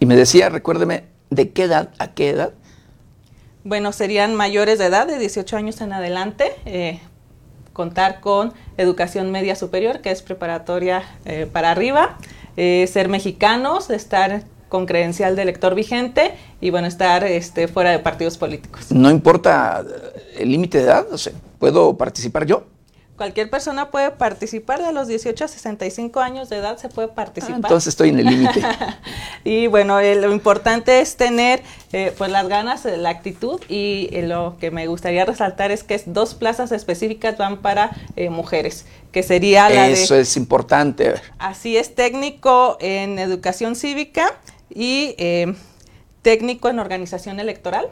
Y 0.00 0.06
me 0.06 0.16
decía, 0.16 0.48
recuérdeme, 0.48 1.04
¿de 1.30 1.48
qué 1.50 1.62
edad 1.62 1.90
a 2.00 2.12
qué 2.14 2.30
edad 2.30 2.54
bueno, 3.66 3.92
serían 3.92 4.36
mayores 4.36 4.78
de 4.78 4.86
edad, 4.86 5.08
de 5.08 5.18
18 5.18 5.56
años 5.56 5.80
en 5.80 5.92
adelante, 5.92 6.52
eh, 6.66 7.00
contar 7.72 8.20
con 8.20 8.54
educación 8.76 9.32
media 9.32 9.56
superior, 9.56 10.00
que 10.02 10.12
es 10.12 10.22
preparatoria 10.22 11.02
eh, 11.24 11.48
para 11.52 11.72
arriba, 11.72 12.16
eh, 12.56 12.88
ser 12.90 13.08
mexicanos, 13.08 13.90
estar 13.90 14.44
con 14.68 14.86
credencial 14.86 15.34
de 15.34 15.42
elector 15.42 15.74
vigente 15.74 16.32
y 16.60 16.70
bueno, 16.70 16.86
estar 16.86 17.24
este, 17.24 17.66
fuera 17.66 17.90
de 17.90 17.98
partidos 17.98 18.38
políticos. 18.38 18.92
No 18.92 19.10
importa 19.10 19.84
el 20.36 20.48
límite 20.48 20.78
de 20.78 20.84
edad, 20.84 21.12
o 21.12 21.18
sea, 21.18 21.32
¿puedo 21.58 21.96
participar 21.96 22.46
yo? 22.46 22.64
Cualquier 23.16 23.48
persona 23.48 23.90
puede 23.90 24.10
participar, 24.10 24.82
de 24.82 24.92
los 24.92 25.08
18 25.08 25.44
a 25.44 25.48
65 25.48 26.20
años 26.20 26.50
de 26.50 26.58
edad 26.58 26.76
se 26.76 26.90
puede 26.90 27.08
participar. 27.08 27.54
Ah, 27.54 27.60
entonces 27.64 27.88
estoy 27.88 28.10
en 28.10 28.18
el 28.20 28.26
límite. 28.26 28.62
y 29.44 29.68
bueno, 29.68 30.00
lo 30.00 30.32
importante 30.32 31.00
es 31.00 31.16
tener 31.16 31.62
eh, 31.92 32.12
pues 32.18 32.30
las 32.30 32.46
ganas, 32.46 32.84
eh, 32.84 32.98
la 32.98 33.08
actitud 33.08 33.60
y 33.70 34.10
eh, 34.12 34.26
lo 34.26 34.56
que 34.60 34.70
me 34.70 34.86
gustaría 34.86 35.24
resaltar 35.24 35.70
es 35.70 35.82
que 35.82 35.98
dos 36.04 36.34
plazas 36.34 36.72
específicas 36.72 37.38
van 37.38 37.62
para 37.62 37.96
mujeres, 38.30 38.84
que 39.12 39.22
sería 39.22 39.70
la 39.70 39.88
Eso 39.88 40.14
es 40.14 40.36
importante. 40.36 41.14
Así 41.38 41.78
es, 41.78 41.94
técnico 41.94 42.76
en 42.80 43.18
educación 43.18 43.76
cívica 43.76 44.38
y 44.68 45.14
técnico 46.20 46.68
en 46.68 46.80
organización 46.80 47.40
electoral. 47.40 47.88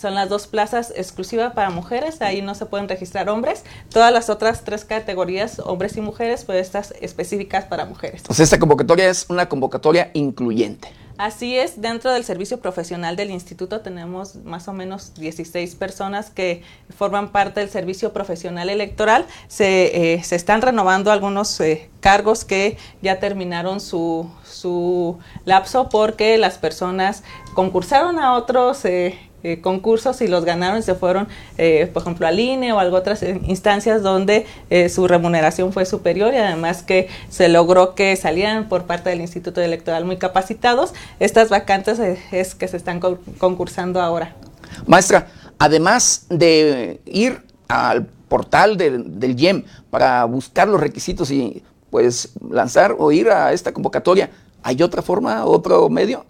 Son 0.00 0.14
las 0.14 0.28
dos 0.28 0.46
plazas 0.46 0.92
exclusivas 0.94 1.54
para 1.54 1.70
mujeres, 1.70 2.20
ahí 2.22 2.42
no 2.42 2.54
se 2.54 2.66
pueden 2.66 2.88
registrar 2.88 3.28
hombres. 3.28 3.64
Todas 3.90 4.12
las 4.12 4.30
otras 4.30 4.64
tres 4.64 4.84
categorías, 4.84 5.58
hombres 5.60 5.96
y 5.96 6.00
mujeres, 6.00 6.44
pues 6.44 6.60
estas 6.60 6.92
específicas 7.00 7.64
para 7.64 7.86
mujeres. 7.86 8.20
Entonces 8.20 8.44
esta 8.44 8.58
convocatoria 8.58 9.08
es 9.08 9.26
una 9.28 9.48
convocatoria 9.48 10.10
incluyente. 10.14 10.88
Así 11.18 11.56
es, 11.56 11.80
dentro 11.80 12.12
del 12.12 12.24
servicio 12.24 12.60
profesional 12.60 13.16
del 13.16 13.30
instituto 13.30 13.80
tenemos 13.80 14.34
más 14.44 14.68
o 14.68 14.74
menos 14.74 15.14
16 15.14 15.74
personas 15.76 16.28
que 16.28 16.62
forman 16.94 17.32
parte 17.32 17.60
del 17.60 17.70
servicio 17.70 18.12
profesional 18.12 18.68
electoral. 18.68 19.24
Se, 19.48 20.14
eh, 20.14 20.22
se 20.22 20.36
están 20.36 20.60
renovando 20.60 21.10
algunos 21.10 21.58
eh, 21.60 21.88
cargos 22.00 22.44
que 22.44 22.76
ya 23.00 23.18
terminaron 23.18 23.80
su, 23.80 24.30
su 24.44 25.18
lapso 25.46 25.88
porque 25.88 26.36
las 26.36 26.58
personas 26.58 27.22
concursaron 27.54 28.18
a 28.18 28.34
otros 28.34 28.84
eh, 28.84 29.18
eh, 29.46 29.60
concursos 29.60 30.22
y 30.22 30.26
los 30.26 30.44
ganaron 30.44 30.82
se 30.82 30.96
fueron, 30.96 31.28
eh, 31.56 31.88
por 31.92 32.02
ejemplo, 32.02 32.26
al 32.26 32.40
INE 32.40 32.72
o 32.72 32.80
a 32.80 32.84
otras 32.86 33.22
instancias 33.22 34.02
donde 34.02 34.44
eh, 34.70 34.88
su 34.88 35.06
remuneración 35.06 35.72
fue 35.72 35.86
superior 35.86 36.34
y 36.34 36.38
además 36.38 36.82
que 36.82 37.08
se 37.28 37.48
logró 37.48 37.94
que 37.94 38.16
salieran 38.16 38.68
por 38.68 38.86
parte 38.86 39.10
del 39.10 39.20
Instituto 39.20 39.60
Electoral 39.60 40.04
muy 40.04 40.16
capacitados. 40.16 40.94
Estas 41.20 41.48
vacantes 41.48 42.00
es 42.32 42.56
que 42.56 42.66
se 42.66 42.76
están 42.76 42.98
concursando 43.38 44.00
ahora. 44.00 44.34
Maestra, 44.84 45.28
además 45.60 46.26
de 46.28 47.00
ir 47.04 47.40
al 47.68 48.06
portal 48.28 48.76
del, 48.76 49.20
del 49.20 49.40
IEM 49.40 49.62
para 49.90 50.24
buscar 50.24 50.66
los 50.66 50.80
requisitos 50.80 51.30
y 51.30 51.62
pues 51.90 52.30
lanzar 52.50 52.96
o 52.98 53.12
ir 53.12 53.30
a 53.30 53.52
esta 53.52 53.72
convocatoria, 53.72 54.28
¿hay 54.64 54.82
otra 54.82 55.02
forma, 55.02 55.44
otro 55.44 55.88
medio? 55.88 56.26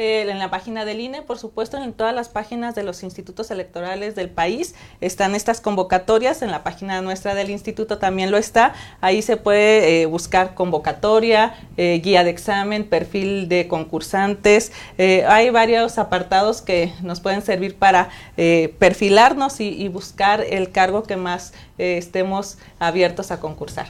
Eh, 0.00 0.22
en 0.30 0.38
la 0.38 0.48
página 0.48 0.86
del 0.86 0.98
INE, 0.98 1.20
por 1.20 1.36
supuesto, 1.36 1.76
en 1.76 1.92
todas 1.92 2.14
las 2.14 2.30
páginas 2.30 2.74
de 2.74 2.84
los 2.84 3.02
institutos 3.02 3.50
electorales 3.50 4.14
del 4.14 4.30
país 4.30 4.74
están 5.02 5.34
estas 5.34 5.60
convocatorias, 5.60 6.40
en 6.40 6.50
la 6.50 6.64
página 6.64 7.02
nuestra 7.02 7.34
del 7.34 7.50
instituto 7.50 7.98
también 7.98 8.30
lo 8.30 8.38
está, 8.38 8.72
ahí 9.02 9.20
se 9.20 9.36
puede 9.36 10.00
eh, 10.00 10.06
buscar 10.06 10.54
convocatoria, 10.54 11.52
eh, 11.76 12.00
guía 12.02 12.24
de 12.24 12.30
examen, 12.30 12.84
perfil 12.88 13.46
de 13.50 13.68
concursantes, 13.68 14.72
hay 14.96 15.50
varios 15.50 15.98
apartados 15.98 16.62
que 16.62 16.94
nos 17.02 17.20
pueden 17.20 17.42
servir 17.42 17.76
para 17.76 18.08
perfilarnos 18.36 19.60
y, 19.60 19.68
y, 19.68 19.88
buscar 19.88 20.40
el 20.40 20.70
cargo 20.70 21.02
que 21.02 21.18
más 21.18 21.52
estemos 21.76 22.56
abiertos 22.78 23.30
a 23.30 23.38
concursar. 23.38 23.88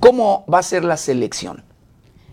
¿Cómo 0.00 0.44
va 0.52 0.58
a 0.58 0.62
ser 0.64 0.82
la 0.82 0.96
selección? 0.96 1.62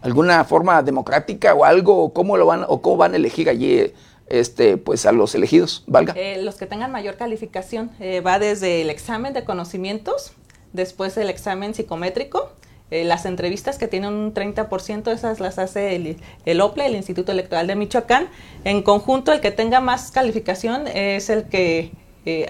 Alguna 0.02 0.44
forma 0.44 0.82
democrática 0.84 1.54
o 1.54 1.64
algo, 1.64 2.14
cómo 2.14 2.38
lo 2.38 2.46
van 2.46 2.66
o 2.68 2.82
cómo 2.82 2.98
van 2.98 3.14
a 3.14 3.18
elegir 3.18 3.50
allí 3.50 3.94
este, 4.32 4.78
pues 4.78 5.06
a 5.06 5.12
los 5.12 5.36
elegidos, 5.36 5.84
valga. 5.88 6.14
Eh, 6.16 6.42
los 6.42 6.56
que 6.56 6.66
tengan 6.66 6.92
mayor 6.92 7.18
calificación 7.18 7.92
eh, 8.00 8.22
va 8.22 8.40
desde 8.40 8.82
el 8.82 8.90
examen 8.90 9.34
de 9.34 9.44
conocimientos, 9.44 10.32
después 10.74 11.18
el 11.18 11.30
examen 11.30 11.74
psicométrico, 11.74 12.52
eh, 12.92 13.04
las 13.04 13.26
entrevistas 13.26 13.78
que 13.78 13.88
tienen 13.88 14.14
un 14.14 14.34
30%, 14.34 15.12
esas 15.12 15.40
las 15.40 15.60
hace 15.60 15.96
el, 15.96 16.18
el, 16.46 16.62
OPLE, 16.62 16.86
el 16.86 16.96
Instituto 16.96 17.32
Electoral 17.32 17.68
de 17.68 17.76
Michoacán. 17.76 18.28
En 18.64 18.82
conjunto, 18.84 19.32
el 19.34 19.42
que 19.42 19.52
tenga 19.52 19.80
más 19.82 20.12
calificación 20.12 20.88
es 20.88 21.30
el 21.30 21.44
que 21.46 21.92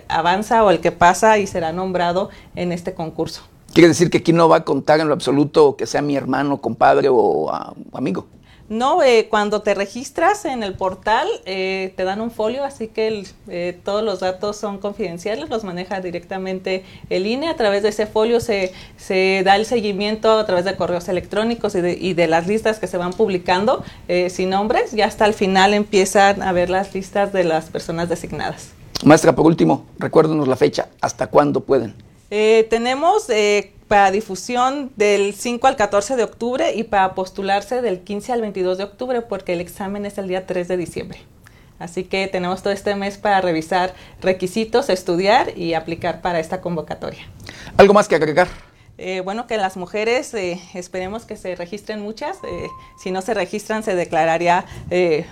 avanza 0.08 0.64
o 0.64 0.70
el 0.70 0.82
que 0.82 0.92
pasa 0.92 1.38
y 1.38 1.48
será 1.48 1.72
nombrado 1.72 2.30
en 2.56 2.72
este 2.72 2.94
concurso. 2.94 3.51
Quiere 3.74 3.88
decir 3.88 4.10
que 4.10 4.20
aquí 4.20 4.34
no 4.34 4.50
va 4.50 4.58
a 4.58 4.64
contar 4.64 5.00
en 5.00 5.08
lo 5.08 5.14
absoluto 5.14 5.76
que 5.76 5.86
sea 5.86 6.02
mi 6.02 6.16
hermano, 6.16 6.62
compadre 6.62 7.08
o 7.10 7.52
amigo. 7.94 8.28
No, 8.72 9.04
eh, 9.04 9.28
cuando 9.30 9.64
te 9.64 9.74
registras 9.74 10.46
en 10.46 10.64
el 10.64 10.76
portal 10.76 11.28
eh, 11.46 11.94
te 11.98 12.06
dan 12.06 12.22
un 12.22 12.32
folio, 12.32 12.64
así 12.64 12.88
que 12.88 13.26
eh, 13.50 13.78
todos 13.84 14.02
los 14.02 14.22
datos 14.22 14.56
son 14.56 14.78
confidenciales, 14.78 15.50
los 15.50 15.66
maneja 15.66 16.00
directamente 16.00 16.86
el 17.10 17.28
INE. 17.28 17.50
A 17.50 17.58
través 17.58 17.84
de 17.84 17.90
ese 17.90 18.08
folio 18.08 18.40
se, 18.40 18.72
se 18.96 19.42
da 19.44 19.58
el 19.58 19.66
seguimiento 19.66 20.32
a 20.32 20.46
través 20.46 20.64
de 20.64 20.78
correos 20.78 21.10
electrónicos 21.10 21.76
y 21.76 21.82
de, 21.82 21.98
y 22.00 22.14
de 22.14 22.30
las 22.30 22.48
listas 22.48 22.80
que 22.80 22.88
se 22.88 22.96
van 22.96 23.12
publicando 23.12 23.84
sin 24.30 24.52
nombres. 24.52 24.94
Y 24.94 25.02
hasta 25.02 25.26
el 25.26 25.34
final 25.34 25.74
empiezan 25.74 26.42
a 26.42 26.54
ver 26.54 26.70
las 26.70 26.96
listas 26.96 27.34
de 27.34 27.44
las 27.44 27.70
personas 27.70 28.08
designadas. 28.08 28.70
Maestra, 29.04 29.36
por 29.36 29.48
último, 29.48 29.84
recuérdenos 30.00 30.48
la 30.48 30.56
fecha. 30.56 30.88
¿Hasta 31.02 31.28
cuándo 31.28 31.60
pueden? 31.60 31.94
Eh, 32.34 32.66
tenemos 32.70 33.30
eh, 33.30 33.74
para 33.90 34.10
difusión 34.10 34.94
del 34.96 35.34
5 35.34 35.68
al 35.68 35.76
14 35.76 36.16
de 36.16 36.24
octubre 36.24 36.74
y 36.74 36.84
para 36.84 37.14
postularse 37.14 37.82
del 37.82 38.00
15 38.00 38.32
al 38.32 38.40
22 38.40 38.78
de 38.78 38.86
octubre 38.86 39.22
porque 39.22 39.52
el 39.52 39.60
examen 39.60 40.06
es 40.06 40.18
el 40.18 40.30
día 40.30 40.48
3 40.48 40.70
de 40.70 40.78
diciembre. 40.78 41.20
Así 41.78 42.06
que 42.06 42.28
tenemos 42.28 42.64
todo 42.64 42.72
este 42.72 42.96
mes 42.96 43.18
para 43.18 43.42
revisar 43.42 43.94
requisitos, 44.22 44.90
estudiar 44.90 45.58
y 45.58 45.74
aplicar 45.74 46.22
para 46.22 46.40
esta 46.40 46.62
convocatoria. 46.62 47.28
¿Algo 47.76 47.94
más 47.94 48.08
que 48.08 48.16
agregar? 48.16 48.48
Eh, 49.04 49.22
bueno, 49.22 49.48
que 49.48 49.58
las 49.58 49.78
mujeres 49.78 50.32
eh, 50.36 50.62
esperemos 50.76 51.26
que 51.26 51.36
se 51.36 51.56
registren 51.56 52.02
muchas. 52.02 52.38
Eh, 52.44 52.68
si 53.02 53.10
no 53.10 53.24
se 53.24 53.34
registran, 53.34 53.82
se 53.82 53.96
declararía 53.96 54.64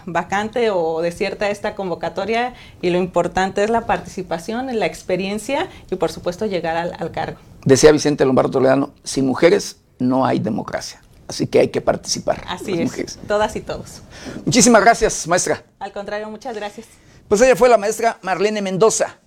vacante 0.07 0.71
o 0.71 1.01
desierta 1.01 1.51
esta 1.51 1.75
convocatoria. 1.75 2.55
Y 2.81 2.89
lo 2.89 2.97
importante 2.97 3.63
es 3.63 3.69
la 3.69 3.85
participación, 3.85 4.75
la 4.79 4.87
experiencia 4.87 5.69
y, 5.91 5.97
por 5.97 6.11
supuesto, 6.11 6.47
llegar 6.47 6.77
al, 6.77 7.11
cargo. 7.11 7.37
Decía 7.63 7.91
Vicente 7.91 8.25
Lombardo 8.25 8.49
Toledano: 8.49 8.91
sin 9.03 9.27
mujeres 9.27 9.77
no 9.99 10.25
hay 10.25 10.39
democracia. 10.39 11.03
Así 11.27 11.45
que 11.45 11.59
hay 11.59 11.67
que 11.67 11.79
participar. 11.79 12.43
Así 12.47 12.73
es, 12.81 13.19
todas 13.27 13.55
y 13.55 13.61
todos. 13.61 14.01
Muchísimas 14.45 14.81
gracias, 14.81 15.27
maestra. 15.27 15.63
Al 15.77 15.91
contrario, 15.91 16.27
muchas 16.31 16.55
gracias. 16.55 16.87
Pues 17.27 17.39
ella 17.41 17.55
fue 17.55 17.69
la 17.69 17.77
maestra 17.77 18.17
Marlene 18.23 18.63
Mendoza. 18.63 19.19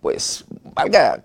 pues, 0.00 0.44
valga, 0.74 1.22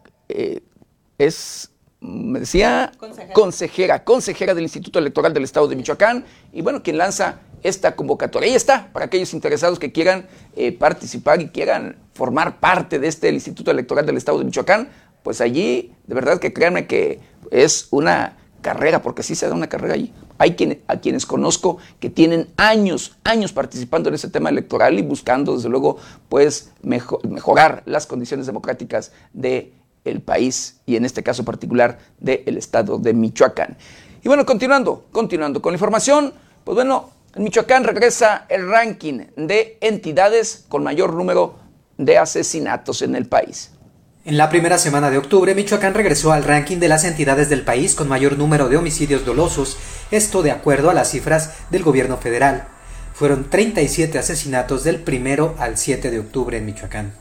es 1.18 1.72
me 2.02 2.40
decía 2.40 2.92
consejera. 2.98 4.04
consejera, 4.04 4.54
del 4.54 4.64
Instituto 4.64 5.00
Electoral 5.00 5.34
del 5.34 5.44
Estado 5.44 5.68
de 5.68 5.76
Michoacán, 5.76 6.26
y 6.54 6.62
bueno, 6.62 6.82
quien 6.82 6.98
lanza 6.98 7.40
esta 7.62 7.96
convocatoria. 7.96 8.50
Ahí 8.50 8.56
está, 8.56 8.90
para 8.94 9.06
aquellos 9.06 9.34
interesados 9.34 9.80
que 9.80 9.92
quieran 9.92 10.28
eh, 10.56 10.72
participar 10.72 11.42
y 11.42 11.50
quieran 11.50 11.98
formar 12.14 12.60
parte 12.60 13.00
de 13.00 13.08
este 13.08 13.30
Instituto 13.30 13.72
Electoral 13.72 14.06
del 14.06 14.18
Estado 14.18 14.40
de 14.40 14.46
Michoacán, 14.46 14.90
pues 15.24 15.42
allí, 15.42 15.94
de 16.08 16.16
verdad 16.16 16.40
que 16.40 16.54
créanme 16.54 16.88
que 16.88 17.20
es 17.52 17.88
una 17.92 18.38
carrera, 18.62 19.02
porque 19.02 19.24
sí 19.24 19.36
se 19.36 19.48
da 19.48 19.54
una 19.54 19.68
carrera 19.68 19.94
allí. 19.94 20.14
Hay 20.38 20.56
quien, 20.56 20.82
a 20.88 20.98
quienes 20.98 21.26
conozco 21.26 21.78
que 22.00 22.10
tienen 22.10 22.48
años, 22.58 23.18
años 23.24 23.52
participando 23.52 24.10
en 24.10 24.16
ese 24.16 24.30
tema 24.30 24.50
electoral 24.50 24.98
y 24.98 25.02
buscando, 25.02 25.56
desde 25.56 25.70
luego, 25.70 25.98
pues 26.30 26.72
mejorar 26.82 27.84
las 27.86 28.08
condiciones 28.08 28.46
democráticas 28.46 29.12
de 29.34 29.74
el 30.06 30.22
país 30.22 30.80
y 30.86 30.96
en 30.96 31.06
este 31.06 31.24
caso 31.24 31.46
particular 31.46 32.00
del 32.20 32.58
estado 32.58 32.98
de 32.98 33.14
Michoacán. 33.14 33.78
Y 34.24 34.28
bueno, 34.28 34.46
continuando, 34.46 35.06
continuando 35.12 35.62
con 35.62 35.74
la 35.74 35.76
información, 35.76 36.34
pues 36.64 36.76
bueno, 36.76 37.10
en 37.36 37.44
Michoacán 37.44 37.84
regresa 37.84 38.46
el 38.50 38.70
ranking 38.70 39.26
de 39.36 39.78
entidades 39.82 40.66
con 40.68 40.84
mayor 40.84 41.14
número 41.14 41.56
de 41.98 42.18
asesinatos 42.18 43.02
en 43.02 43.16
el 43.16 43.28
país. 43.28 43.72
En 44.26 44.38
la 44.38 44.50
primera 44.50 44.78
semana 44.78 45.10
de 45.10 45.18
octubre, 45.18 45.56
Michoacán 45.56 45.94
regresó 45.94 46.32
al 46.32 46.44
ranking 46.44 46.78
de 46.78 46.90
las 46.90 47.04
entidades 47.06 47.50
del 47.50 47.64
país 47.64 47.96
con 47.96 48.08
mayor 48.08 48.38
número 48.38 48.68
de 48.68 48.78
homicidios 48.78 49.26
dolosos, 49.26 49.78
esto 50.12 50.44
de 50.44 50.52
acuerdo 50.52 50.90
a 50.90 50.94
las 50.94 51.12
cifras 51.12 51.54
del 51.72 51.84
gobierno 51.84 52.18
federal. 52.18 52.68
Fueron 53.14 53.50
37 53.50 54.20
asesinatos 54.20 54.84
del 54.84 54.98
primero 55.02 55.56
al 55.58 55.78
7 55.78 56.12
de 56.12 56.20
octubre 56.20 56.58
en 56.58 56.66
Michoacán. 56.66 57.14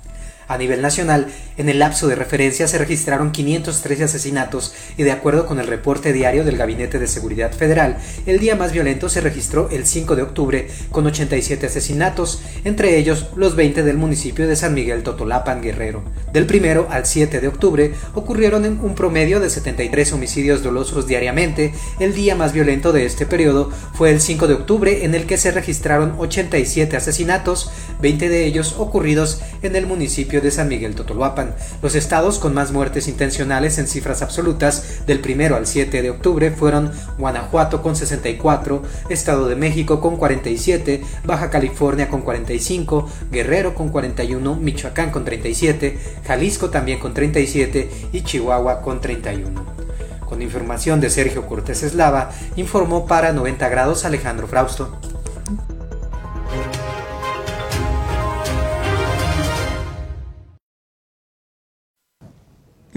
A 0.49 0.57
nivel 0.57 0.81
nacional, 0.81 1.29
en 1.59 1.69
el 1.69 1.79
lapso 1.79 2.09
de 2.09 2.15
referencia 2.15 2.67
se 2.67 2.79
registraron 2.79 3.33
513 3.33 4.05
asesinatos 4.05 4.73
y 4.97 5.03
de 5.03 5.13
acuerdo 5.13 5.45
con 5.45 5.61
el 5.61 5.67
reporte 5.67 6.15
diario 6.15 6.43
del 6.43 6.57
Gabinete 6.57 6.99
de 6.99 7.07
Seguridad 7.07 7.53
Federal, 7.53 7.99
el 8.25 8.39
día 8.39 8.57
más 8.57 8.73
violento 8.73 9.11
se 9.11 9.21
registró 9.21 9.69
el 9.71 9.85
5 9.85 10.17
de 10.17 10.23
octubre 10.23 10.69
con 10.91 11.07
87 11.07 11.67
asesinatos, 11.67 12.41
entre 12.65 12.97
ellos 12.97 13.27
los 13.37 13.57
20 13.57 13.83
del 13.83 13.99
municipio 13.99 14.49
de 14.49 14.57
San 14.57 14.73
Miguel 14.73 15.03
Totolapan 15.03 15.61
Guerrero. 15.61 16.03
Del 16.33 16.47
primero 16.47 16.89
al 16.91 17.05
7 17.05 17.43
de 17.43 17.49
octubre 17.49 17.93
ocurrieron 18.15 18.65
en 18.65 18.81
un 18.81 18.95
promedio 18.95 19.41
de 19.41 19.51
73 19.51 20.15
homicidios 20.15 20.63
dolosos 20.63 21.07
diariamente. 21.07 21.75
El 22.01 22.15
día 22.15 22.35
más 22.35 22.55
violento 22.55 22.93
de 22.93 23.05
este 23.05 23.27
periodo 23.27 23.71
fue 23.93 24.11
el 24.13 24.21
5 24.23 24.47
de 24.47 24.55
octubre 24.55 25.05
en 25.05 25.15
el 25.15 25.27
que 25.27 25.37
se 25.37 25.51
registraron 25.51 26.15
87 26.19 26.97
asesinatos, 26.97 27.71
20 28.01 28.31
de 28.31 28.47
ellos 28.47 28.77
ocurridos 28.79 29.43
en 29.61 29.77
el 29.77 29.87
municipio 29.87 30.38
de 30.41 30.51
San 30.51 30.69
Miguel 30.69 30.95
Totoluapan. 30.95 31.55
Los 31.83 31.95
estados 31.95 32.39
con 32.39 32.55
más 32.55 32.73
muertes 32.73 33.09
intencionales 33.09 33.79
en 33.79 33.87
cifras 33.87 34.23
absolutas 34.23 35.07
del 35.07 35.21
primero 35.21 35.57
al 35.57 35.67
7 35.67 36.03
de 36.03 36.11
octubre 36.11 36.51
fueron 36.51 36.91
Guanajuato 37.19 37.83
con 37.83 37.97
64, 37.97 38.83
Estado 39.09 39.49
de 39.49 39.57
México 39.57 40.01
con 40.01 40.17
47, 40.17 41.03
Baja 41.25 41.51
California 41.51 42.09
con 42.09 42.23
45, 42.23 43.09
Guerrero 43.31 43.75
con 43.75 43.89
41, 43.91 44.57
Michoacán 44.57 45.11
con 45.11 45.25
37, 45.25 45.99
Jalisco 46.27 46.71
también 46.71 46.99
con 46.99 47.15
37 47.15 47.91
y 48.13 48.23
Chihuahua 48.23 48.81
con 48.81 49.01
31. 49.01 49.89
Con 50.29 50.43
información 50.43 51.01
de 51.01 51.09
Sergio 51.09 51.47
Cortés 51.47 51.83
Eslava, 51.83 52.31
informó 52.57 53.07
para 53.07 53.33
90 53.33 53.69
grados 53.69 54.05
Alejandro 54.05 54.47
Frausto. 54.47 54.99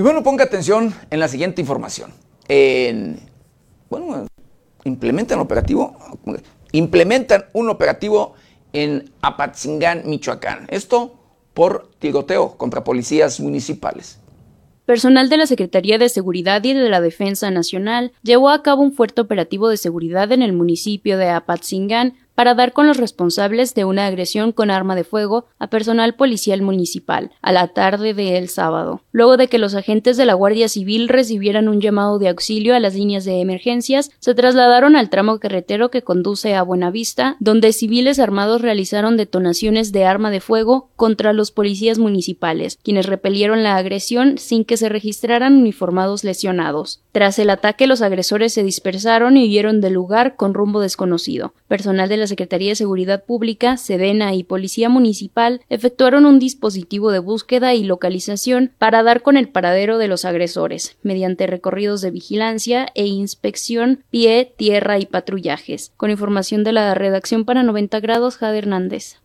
Y 0.02 0.04
bueno, 0.04 0.24
ponga 0.24 0.45
atención 0.45 0.95
en 1.12 1.20
la 1.20 1.28
siguiente 1.28 1.62
información. 1.62 2.12
En, 2.47 3.20
bueno, 3.88 4.26
implementan 4.84 5.38
operativo 5.38 5.95
implementan 6.72 7.45
un 7.54 7.70
operativo 7.70 8.34
en 8.74 9.12
Apatzingán, 9.22 10.02
Michoacán. 10.06 10.66
Esto 10.70 11.20
por 11.54 11.91
tiroteo 11.99 12.58
contra 12.58 12.84
policías 12.84 13.39
municipales. 13.39 14.18
Personal 14.88 15.30
de 15.30 15.38
la 15.38 15.45
Secretaría 15.45 15.99
de 15.99 16.10
Seguridad 16.10 16.64
y 16.64 16.74
de 16.74 16.89
la 16.89 16.99
Defensa 16.99 17.52
Nacional 17.52 18.12
llevó 18.24 18.49
a 18.49 18.64
cabo 18.64 18.82
un 18.82 18.93
fuerte 18.93 19.22
operativo 19.22 19.70
de 19.70 19.78
seguridad 19.78 20.32
en 20.32 20.41
el 20.41 20.54
municipio 20.54 21.20
de 21.20 21.30
Apatzingán 21.30 22.16
para 22.42 22.56
dar 22.56 22.74
con 22.74 22.88
los 22.88 22.98
responsables 22.98 23.76
de 23.76 23.86
una 23.86 24.08
agresión 24.08 24.52
con 24.52 24.72
arma 24.72 24.96
de 24.96 25.04
fuego 25.04 25.46
a 25.60 25.68
personal 25.68 26.16
policial 26.16 26.64
municipal 26.64 27.30
a 27.44 27.52
la 27.52 27.68
tarde 27.68 28.16
del 28.16 28.50
sábado, 28.50 29.04
luego 29.12 29.38
de 29.38 29.48
que 29.48 29.60
los 29.60 29.76
agentes 29.76 30.18
de 30.18 30.26
la 30.26 30.34
Guardia 30.34 30.68
Civil 30.68 31.08
recibieran 31.08 31.68
un 31.68 31.82
llamado 31.82 32.18
de 32.18 32.30
auxilio 32.30 32.74
a 32.74 32.80
las 32.80 32.96
líneas 32.96 33.26
de 33.26 33.42
emergencias, 33.42 34.10
se 34.18 34.34
trasladaron 34.34 34.96
al 34.96 35.12
tramo 35.12 35.38
carretero 35.38 35.92
que 35.92 36.02
conduce 36.02 36.56
a 36.56 36.64
Buenavista, 36.64 37.38
donde 37.39 37.74
civiles 37.74 38.18
armados 38.18 38.64
realizaron 38.64 39.18
detonaciones 39.18 39.92
de 39.92 40.06
arma 40.06 40.32
de 40.32 40.42
fuego 40.42 40.89
contra 40.96 41.34
los 41.34 41.52
policías 41.52 42.00
municipales, 42.00 42.80
quienes 42.82 43.06
repelieron 43.06 43.62
la 43.62 43.76
agresión 43.76 44.39
sin 44.39 44.66
que 44.66 44.78
se 44.78 44.89
registraran 44.89 45.58
uniformados 45.58 46.24
lesionados. 46.24 47.02
Tras 47.12 47.38
el 47.38 47.52
ataque, 47.52 47.86
los 47.86 48.02
agresores 48.02 48.52
se 48.52 48.64
dispersaron 48.64 49.38
y 49.38 49.44
huyeron 49.44 49.80
del 49.80 49.94
lugar 49.94 50.36
con 50.38 50.56
rumbo 50.56 50.80
desconocido. 50.80 51.54
Personal 51.68 52.10
de 52.10 52.18
la 52.18 52.30
Secretaría 52.32 52.69
de 52.69 52.75
Seguridad 52.75 53.25
Pública, 53.25 53.75
Sedena 53.75 54.34
y 54.34 54.45
Policía 54.45 54.88
Municipal 54.88 55.59
efectuaron 55.67 56.25
un 56.25 56.39
dispositivo 56.39 57.11
de 57.11 57.19
búsqueda 57.19 57.73
y 57.73 57.84
localización 57.84 58.71
para 58.77 59.03
dar 59.03 59.21
con 59.21 59.36
el 59.36 59.49
paradero 59.49 59.97
de 59.97 60.07
los 60.07 60.23
agresores, 60.23 60.95
mediante 61.03 61.45
recorridos 61.45 61.99
de 61.99 62.11
vigilancia 62.11 62.88
e 62.95 63.05
inspección, 63.05 64.05
pie, 64.11 64.53
tierra 64.55 64.97
y 64.97 65.07
patrullajes. 65.07 65.91
Con 65.97 66.09
información 66.09 66.63
de 66.63 66.71
la 66.71 66.93
redacción 66.93 67.43
para 67.43 67.63
90 67.63 67.99
grados, 67.99 68.38
Jade 68.38 68.59
Hernández. 68.59 69.17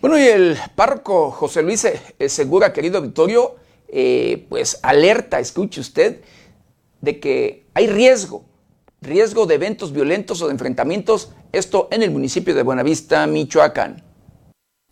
Bueno, 0.00 0.16
y 0.20 0.22
el 0.22 0.56
párroco 0.76 1.32
José 1.32 1.64
Luis 1.64 1.84
Segura, 2.28 2.72
querido 2.72 3.02
Victorio, 3.02 3.56
eh, 3.96 4.46
pues 4.48 4.80
alerta, 4.82 5.38
escuche 5.38 5.80
usted, 5.80 6.20
de 7.04 7.20
que 7.20 7.66
hay 7.74 7.86
riesgo, 7.86 8.44
riesgo 9.00 9.46
de 9.46 9.54
eventos 9.54 9.92
violentos 9.92 10.42
o 10.42 10.46
de 10.46 10.52
enfrentamientos, 10.52 11.30
esto 11.52 11.88
en 11.92 12.02
el 12.02 12.10
municipio 12.10 12.54
de 12.54 12.62
Buenavista, 12.62 13.26
Michoacán. 13.26 14.02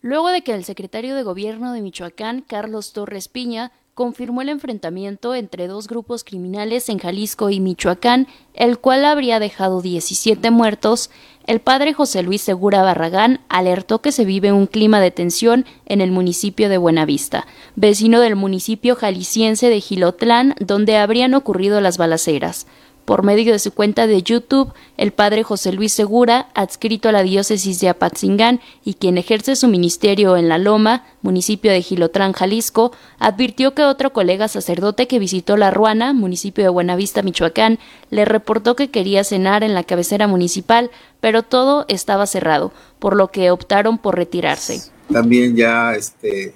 Luego 0.01 0.29
de 0.29 0.43
que 0.43 0.53
el 0.53 0.63
secretario 0.63 1.15
de 1.15 1.23
Gobierno 1.23 1.73
de 1.73 1.81
Michoacán, 1.81 2.41
Carlos 2.41 2.93
Torres 2.93 3.27
Piña, 3.27 3.71
confirmó 3.93 4.41
el 4.41 4.49
enfrentamiento 4.49 5.35
entre 5.35 5.67
dos 5.67 5.87
grupos 5.87 6.23
criminales 6.23 6.89
en 6.89 6.97
Jalisco 6.97 7.51
y 7.51 7.59
Michoacán, 7.59 8.27
el 8.55 8.79
cual 8.79 9.05
habría 9.05 9.39
dejado 9.39 9.81
17 9.81 10.49
muertos, 10.49 11.11
el 11.45 11.59
padre 11.59 11.93
José 11.93 12.23
Luis 12.23 12.41
Segura 12.41 12.81
Barragán 12.81 13.41
alertó 13.49 14.01
que 14.01 14.11
se 14.11 14.25
vive 14.25 14.51
un 14.51 14.65
clima 14.65 14.99
de 14.99 15.11
tensión 15.11 15.65
en 15.85 16.01
el 16.01 16.11
municipio 16.11 16.69
de 16.69 16.77
Buenavista, 16.77 17.45
vecino 17.75 18.19
del 18.19 18.35
municipio 18.35 18.95
jalisciense 18.95 19.69
de 19.69 19.79
Gilotlán, 19.79 20.55
donde 20.59 20.97
habrían 20.97 21.35
ocurrido 21.35 21.79
las 21.79 21.99
balaceras. 21.99 22.65
Por 23.05 23.23
medio 23.23 23.51
de 23.51 23.59
su 23.59 23.73
cuenta 23.73 24.07
de 24.07 24.23
YouTube, 24.23 24.71
el 24.95 25.11
padre 25.11 25.43
José 25.43 25.73
Luis 25.73 25.91
Segura, 25.91 26.47
adscrito 26.53 27.09
a 27.09 27.11
la 27.11 27.21
diócesis 27.21 27.81
de 27.81 27.89
Apatzingán 27.89 28.61
y 28.85 28.93
quien 28.93 29.17
ejerce 29.17 29.57
su 29.57 29.67
ministerio 29.67 30.37
en 30.37 30.47
La 30.47 30.57
Loma, 30.57 31.03
municipio 31.21 31.71
de 31.71 31.81
Gilotlán, 31.81 32.31
Jalisco, 32.31 32.93
advirtió 33.19 33.73
que 33.73 33.83
otro 33.83 34.13
colega 34.13 34.47
sacerdote 34.47 35.07
que 35.07 35.19
visitó 35.19 35.57
La 35.57 35.69
Ruana, 35.69 36.13
municipio 36.13 36.63
de 36.63 36.69
Buenavista, 36.69 37.23
Michoacán, 37.23 37.77
le 38.09 38.23
reportó 38.23 38.77
que 38.77 38.89
quería 38.89 39.25
cenar 39.25 39.63
en 39.63 39.73
la 39.73 39.83
cabecera 39.83 40.27
municipal, 40.27 40.89
pero 41.19 41.43
todo 41.43 41.85
estaba 41.89 42.25
cerrado, 42.25 42.71
por 42.99 43.17
lo 43.17 43.31
que 43.31 43.51
optaron 43.51 43.97
por 43.97 44.15
retirarse. 44.15 44.81
También 45.11 45.57
ya 45.57 45.93
este, 45.93 46.55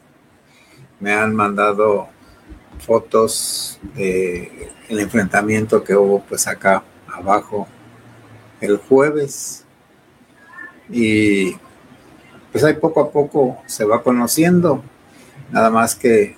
me 1.01 1.11
han 1.11 1.35
mandado 1.35 2.07
fotos 2.80 3.80
de 3.95 4.71
enfrentamiento 4.89 5.84
que 5.84 5.95
hubo 5.95 6.23
pues 6.23 6.47
acá 6.47 6.84
abajo 7.07 7.67
el 8.61 8.78
jueves. 8.78 9.65
Y 10.89 11.55
pues 12.51 12.63
ahí 12.63 12.73
poco 12.75 13.01
a 13.01 13.11
poco 13.11 13.61
se 13.65 13.86
va 13.86 14.03
conociendo. 14.03 14.84
Nada 15.51 15.69
más 15.69 15.95
que 15.95 16.36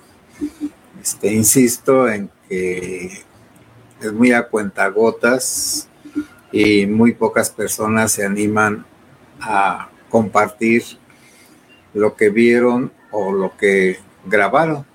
este 1.00 1.32
insisto 1.32 2.08
en 2.08 2.30
que 2.48 3.24
es 4.00 4.12
muy 4.12 4.32
a 4.32 4.48
cuentagotas 4.48 5.88
y 6.52 6.86
muy 6.86 7.12
pocas 7.12 7.50
personas 7.50 8.12
se 8.12 8.24
animan 8.24 8.84
a 9.40 9.88
compartir 10.08 10.82
lo 11.94 12.16
que 12.16 12.30
vieron 12.30 12.92
o 13.10 13.32
lo 13.32 13.56
que 13.56 13.98
grabaron 14.26 14.89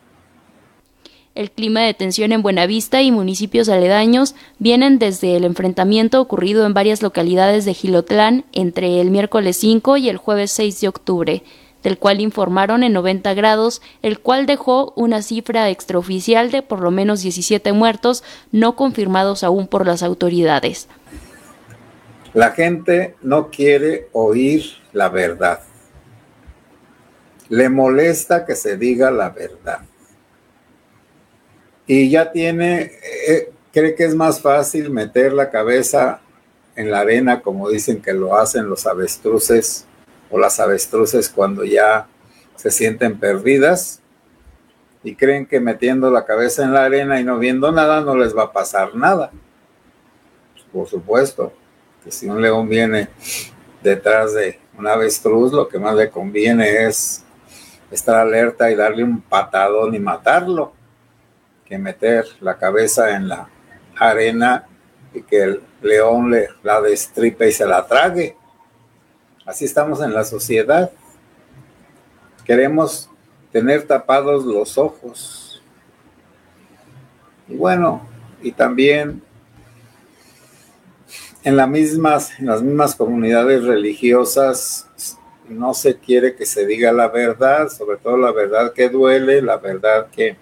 el 1.36 1.52
clima 1.52 1.82
de 1.82 1.94
tensión 1.94 2.32
en 2.32 2.42
Buenavista 2.42 3.02
y 3.02 3.12
municipios 3.12 3.68
aledaños 3.68 4.36
vienen 4.58 5.00
desde 5.00 5.36
el 5.36 5.44
enfrentamiento 5.44 6.22
ocurrido 6.22 6.66
en 6.66 6.74
varias 6.74 7.02
localidades 7.02 7.66
de 7.66 7.74
Gilotlán 7.74 8.46
entre 8.54 9.02
el 9.02 9.12
miércoles 9.12 9.58
5 9.58 9.98
y 9.98 10.08
el 10.08 10.16
jueves 10.16 10.52
6 10.52 10.80
de 10.80 10.88
octubre, 10.88 11.44
del 11.84 11.98
cual 11.98 12.22
informaron 12.22 12.84
en 12.84 12.94
90 12.94 13.34
grados, 13.34 13.82
el 14.02 14.20
cual 14.20 14.46
dejó 14.46 14.94
una 14.96 15.22
cifra 15.22 15.70
extraoficial 15.70 16.52
de 16.52 16.62
por 16.62 16.80
lo 16.80 16.90
menos 16.90 17.22
17 17.22 17.74
muertos 17.74 18.24
no 18.54 18.78
confirmados 18.78 19.44
aún 19.44 19.68
por 19.68 19.86
las 19.86 20.04
autoridades. 20.04 20.88
La 22.34 22.52
gente 22.52 23.16
no 23.22 23.50
quiere 23.50 24.08
oír 24.14 24.64
la 24.94 25.10
verdad. 25.10 25.60
Le 27.50 27.68
molesta 27.70 28.46
que 28.46 28.56
se 28.56 28.78
diga 28.78 29.12
la 29.12 29.30
verdad 29.30 29.82
y 31.88 32.10
ya 32.10 32.32
tiene, 32.32 32.92
eh, 33.28 33.52
cree 33.72 33.96
que 33.96 34.06
es 34.06 34.16
más 34.16 34.42
fácil 34.42 34.90
meter 34.90 35.34
la 35.34 35.50
cabeza 35.50 36.22
en 36.76 36.92
la 36.92 37.02
arena, 37.02 37.42
como 37.42 37.70
dicen 37.70 38.02
que 38.02 38.14
lo 38.14 38.36
hacen 38.36 38.68
los 38.68 38.86
avestruces 38.86 39.86
o 40.30 40.40
las 40.40 40.60
avestruces 40.60 41.30
cuando 41.30 41.64
ya 41.64 42.08
se 42.56 42.72
sienten 42.72 43.20
perdidas 43.20 44.02
y 45.04 45.16
creen 45.16 45.46
que 45.46 45.60
metiendo 45.60 46.10
la 46.10 46.26
cabeza 46.26 46.64
en 46.64 46.74
la 46.74 46.86
arena 46.86 47.20
y 47.20 47.24
no 47.24 47.38
viendo 47.38 47.72
nada 47.72 48.02
no 48.02 48.16
les 48.16 48.36
va 48.36 48.44
a 48.44 48.52
pasar 48.52 48.96
nada. 48.96 49.32
Por 50.74 50.88
supuesto, 50.88 51.54
que 52.04 52.12
si 52.12 52.28
un 52.28 52.42
león 52.42 52.68
viene 52.68 53.10
detrás 53.84 54.34
de 54.34 54.60
un 54.78 54.88
avestruz, 54.88 55.54
lo 55.54 55.68
que 55.70 55.78
más 55.78 55.96
le 55.96 56.10
conviene 56.10 56.86
es 56.86 57.24
estar 57.92 58.16
alerta 58.16 58.72
y 58.72 58.76
darle 58.76 59.04
un 59.04 59.22
patadón 59.22 59.94
y 59.94 60.00
matarlo 60.00 60.74
que 61.66 61.78
meter 61.78 62.26
la 62.42 62.58
cabeza 62.58 63.16
en 63.16 63.28
la 63.28 63.50
arena 63.98 64.68
y 65.14 65.22
que 65.22 65.44
el 65.44 65.62
león 65.82 66.32
le 66.32 66.50
la 66.64 66.82
destripe 66.82 67.48
y 67.48 67.52
se 67.52 67.66
la 67.66 67.86
trague. 67.86 68.36
Así 69.46 69.66
estamos 69.66 70.02
en 70.02 70.14
la 70.14 70.24
sociedad. 70.24 70.92
Queremos 72.46 73.10
tener 73.52 73.84
tapados 73.84 74.46
los 74.46 74.78
ojos. 74.78 75.62
Y 77.48 77.56
bueno, 77.56 78.02
y 78.42 78.52
también 78.52 79.22
en, 81.44 81.56
las 81.56 81.70
mismas, 81.70 82.40
en 82.40 82.48
las 82.48 82.62
mismas 82.62 82.96
comunidades 82.96 83.64
religiosas 83.64 84.90
no 85.48 85.74
se 85.74 85.98
quiere 85.98 86.36
que 86.36 86.46
se 86.46 86.66
diga 86.66 86.92
la 86.92 87.08
verdad, 87.08 87.70
sobre 87.70 87.98
todo 87.98 88.18
la 88.18 88.32
verdad 88.32 88.74
que 88.74 88.90
duele, 88.90 89.42
la 89.42 89.58
verdad 89.58 90.08
que 90.12 90.38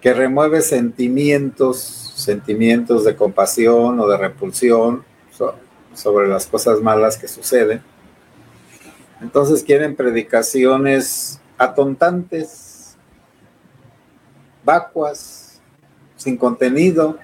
que 0.00 0.14
remueve 0.14 0.62
sentimientos, 0.62 1.78
sentimientos 2.16 3.04
de 3.04 3.16
compasión 3.16 4.00
o 4.00 4.08
de 4.08 4.16
repulsión 4.16 5.04
sobre 5.94 6.28
las 6.28 6.46
cosas 6.46 6.80
malas 6.80 7.16
que 7.16 7.28
suceden. 7.28 7.82
Entonces 9.20 9.62
quieren 9.62 9.96
predicaciones 9.96 11.40
atontantes, 11.58 12.96
vacuas, 14.64 15.60
sin 16.16 16.36
contenido. 16.36 17.18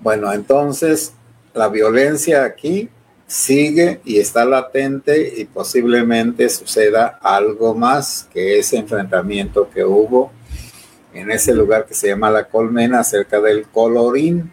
Bueno, 0.00 0.32
entonces 0.32 1.12
la 1.54 1.68
violencia 1.68 2.44
aquí 2.44 2.88
sigue 3.26 4.00
y 4.04 4.18
está 4.18 4.44
latente 4.44 5.34
y 5.36 5.44
posiblemente 5.44 6.48
suceda 6.48 7.18
algo 7.22 7.74
más 7.74 8.28
que 8.32 8.58
ese 8.58 8.78
enfrentamiento 8.78 9.70
que 9.70 9.84
hubo 9.84 10.32
en 11.12 11.30
ese 11.30 11.54
lugar 11.54 11.86
que 11.86 11.94
se 11.94 12.08
llama 12.08 12.30
La 12.30 12.44
Colmena, 12.48 13.04
cerca 13.04 13.40
del 13.40 13.66
Colorín. 13.66 14.52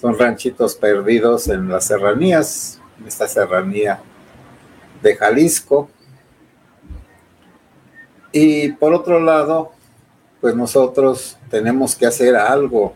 Son 0.00 0.18
ranchitos 0.18 0.74
perdidos 0.74 1.48
en 1.48 1.68
las 1.68 1.86
serranías, 1.86 2.80
en 2.98 3.06
esta 3.06 3.28
serranía 3.28 4.00
de 5.02 5.16
Jalisco. 5.16 5.88
Y 8.32 8.72
por 8.72 8.92
otro 8.92 9.20
lado, 9.20 9.72
pues 10.40 10.54
nosotros 10.54 11.38
tenemos 11.48 11.94
que 11.96 12.06
hacer 12.06 12.36
algo. 12.36 12.94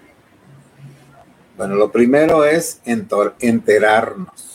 Bueno, 1.57 1.75
lo 1.77 1.91
primero 1.91 2.45
es 2.45 2.81
enterarnos 2.85 4.49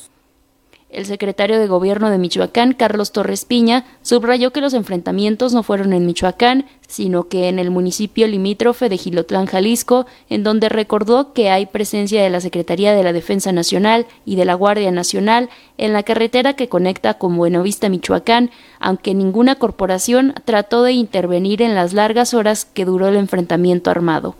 el 0.95 1.05
secretario 1.05 1.59
de 1.59 1.67
Gobierno 1.67 2.09
de 2.09 2.17
Michoacán, 2.17 2.73
Carlos 2.73 3.11
Torres 3.11 3.43
Piña, 3.43 3.85
subrayó 4.01 4.51
que 4.51 4.61
los 4.61 4.73
enfrentamientos 4.73 5.53
no 5.53 5.61
fueron 5.61 5.91
en 5.91 6.05
Michoacán, 6.05 6.65
sino 6.87 7.27
que 7.27 7.49
en 7.49 7.59
el 7.59 7.69
municipio 7.69 8.27
limítrofe 8.27 8.87
de 8.87 8.97
Gilotlán, 8.97 9.45
Jalisco, 9.45 10.05
en 10.29 10.43
donde 10.43 10.69
recordó 10.69 11.33
que 11.33 11.49
hay 11.49 11.65
presencia 11.65 12.23
de 12.23 12.29
la 12.29 12.39
Secretaría 12.39 12.93
de 12.93 13.03
la 13.03 13.11
Defensa 13.11 13.51
Nacional 13.51 14.05
y 14.25 14.37
de 14.37 14.45
la 14.45 14.53
Guardia 14.53 14.91
Nacional 14.91 15.49
en 15.77 15.91
la 15.91 16.03
carretera 16.03 16.53
que 16.53 16.69
conecta 16.69 17.15
con 17.15 17.35
Buenovista, 17.35 17.89
Michoacán, 17.89 18.51
aunque 18.79 19.13
ninguna 19.13 19.55
corporación 19.55 20.33
trató 20.45 20.83
de 20.83 20.93
intervenir 20.93 21.61
en 21.61 21.75
las 21.75 21.91
largas 21.93 22.33
horas 22.33 22.63
que 22.63 22.85
duró 22.85 23.09
el 23.09 23.17
enfrentamiento 23.17 23.91
armado 23.91 24.35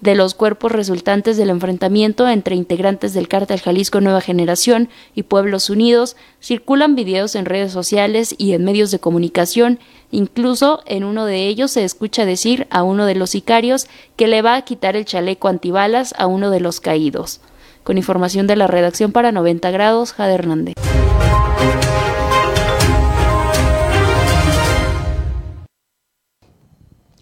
de 0.00 0.14
los 0.14 0.34
cuerpos 0.34 0.72
resultantes 0.72 1.36
del 1.36 1.50
enfrentamiento 1.50 2.28
entre 2.28 2.56
integrantes 2.56 3.12
del 3.12 3.28
cártel 3.28 3.60
Jalisco 3.60 4.00
Nueva 4.00 4.20
Generación 4.20 4.88
y 5.14 5.24
Pueblos 5.24 5.70
Unidos, 5.70 6.16
circulan 6.40 6.94
videos 6.94 7.34
en 7.34 7.44
redes 7.44 7.72
sociales 7.72 8.34
y 8.38 8.52
en 8.54 8.64
medios 8.64 8.90
de 8.90 8.98
comunicación, 8.98 9.78
incluso 10.10 10.82
en 10.86 11.04
uno 11.04 11.26
de 11.26 11.46
ellos 11.46 11.72
se 11.72 11.84
escucha 11.84 12.24
decir 12.24 12.66
a 12.70 12.82
uno 12.82 13.06
de 13.06 13.14
los 13.14 13.30
sicarios 13.30 13.86
que 14.16 14.26
le 14.26 14.42
va 14.42 14.56
a 14.56 14.62
quitar 14.62 14.96
el 14.96 15.04
chaleco 15.04 15.48
antibalas 15.48 16.14
a 16.18 16.26
uno 16.26 16.50
de 16.50 16.60
los 16.60 16.80
caídos. 16.80 17.40
Con 17.84 17.98
información 17.98 18.46
de 18.46 18.56
la 18.56 18.66
redacción 18.66 19.12
para 19.12 19.32
90 19.32 19.70
grados, 19.70 20.12
Jade 20.12 20.34
Hernández. 20.34 20.74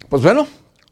Pues 0.09 0.23
bueno, 0.23 0.47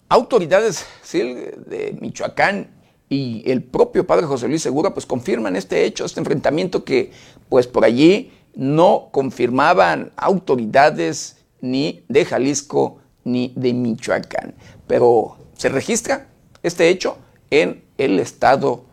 autoridades 0.10 0.86
de 1.12 1.98
Michoacán 2.00 2.72
y 3.10 3.50
el 3.50 3.64
propio 3.64 4.06
padre 4.06 4.26
José 4.26 4.48
Luis 4.48 4.62
Segura 4.62 4.94
pues 4.94 5.06
confirman 5.06 5.56
este 5.56 5.86
hecho, 5.86 6.06
este 6.06 6.20
enfrentamiento 6.20 6.84
que 6.84 7.12
pues 7.50 7.68
por 7.68 7.86
allí 7.86 8.32
no 8.56 9.10
confirmaban 9.12 10.12
autoridades 10.18 11.38
ni 11.62 12.04
de 12.08 12.26
Jalisco 12.26 13.00
ni 13.24 13.54
de 13.56 13.74
Michoacán. 13.74 14.56
Pero 14.88 15.38
se 15.56 15.70
registra 15.70 16.28
este 16.64 16.90
hecho 16.90 17.18
en 17.50 17.84
el 17.98 18.20
estado 18.20 18.86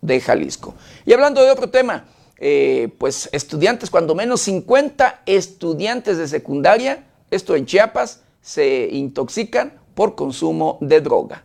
de 0.00 0.20
Jalisco. 0.20 0.74
Y 1.04 1.12
hablando 1.12 1.42
de 1.42 1.50
otro 1.50 1.70
tema, 1.70 2.06
eh, 2.38 2.94
pues 2.98 3.28
estudiantes, 3.32 3.90
cuando 3.90 4.14
menos 4.14 4.40
50 4.42 5.22
estudiantes 5.26 6.18
de 6.18 6.28
secundaria, 6.28 7.06
esto 7.30 7.56
en 7.56 7.66
Chiapas, 7.66 8.22
se 8.40 8.88
intoxican 8.92 9.80
por 9.98 10.14
consumo 10.14 10.78
de 10.80 11.00
droga. 11.00 11.42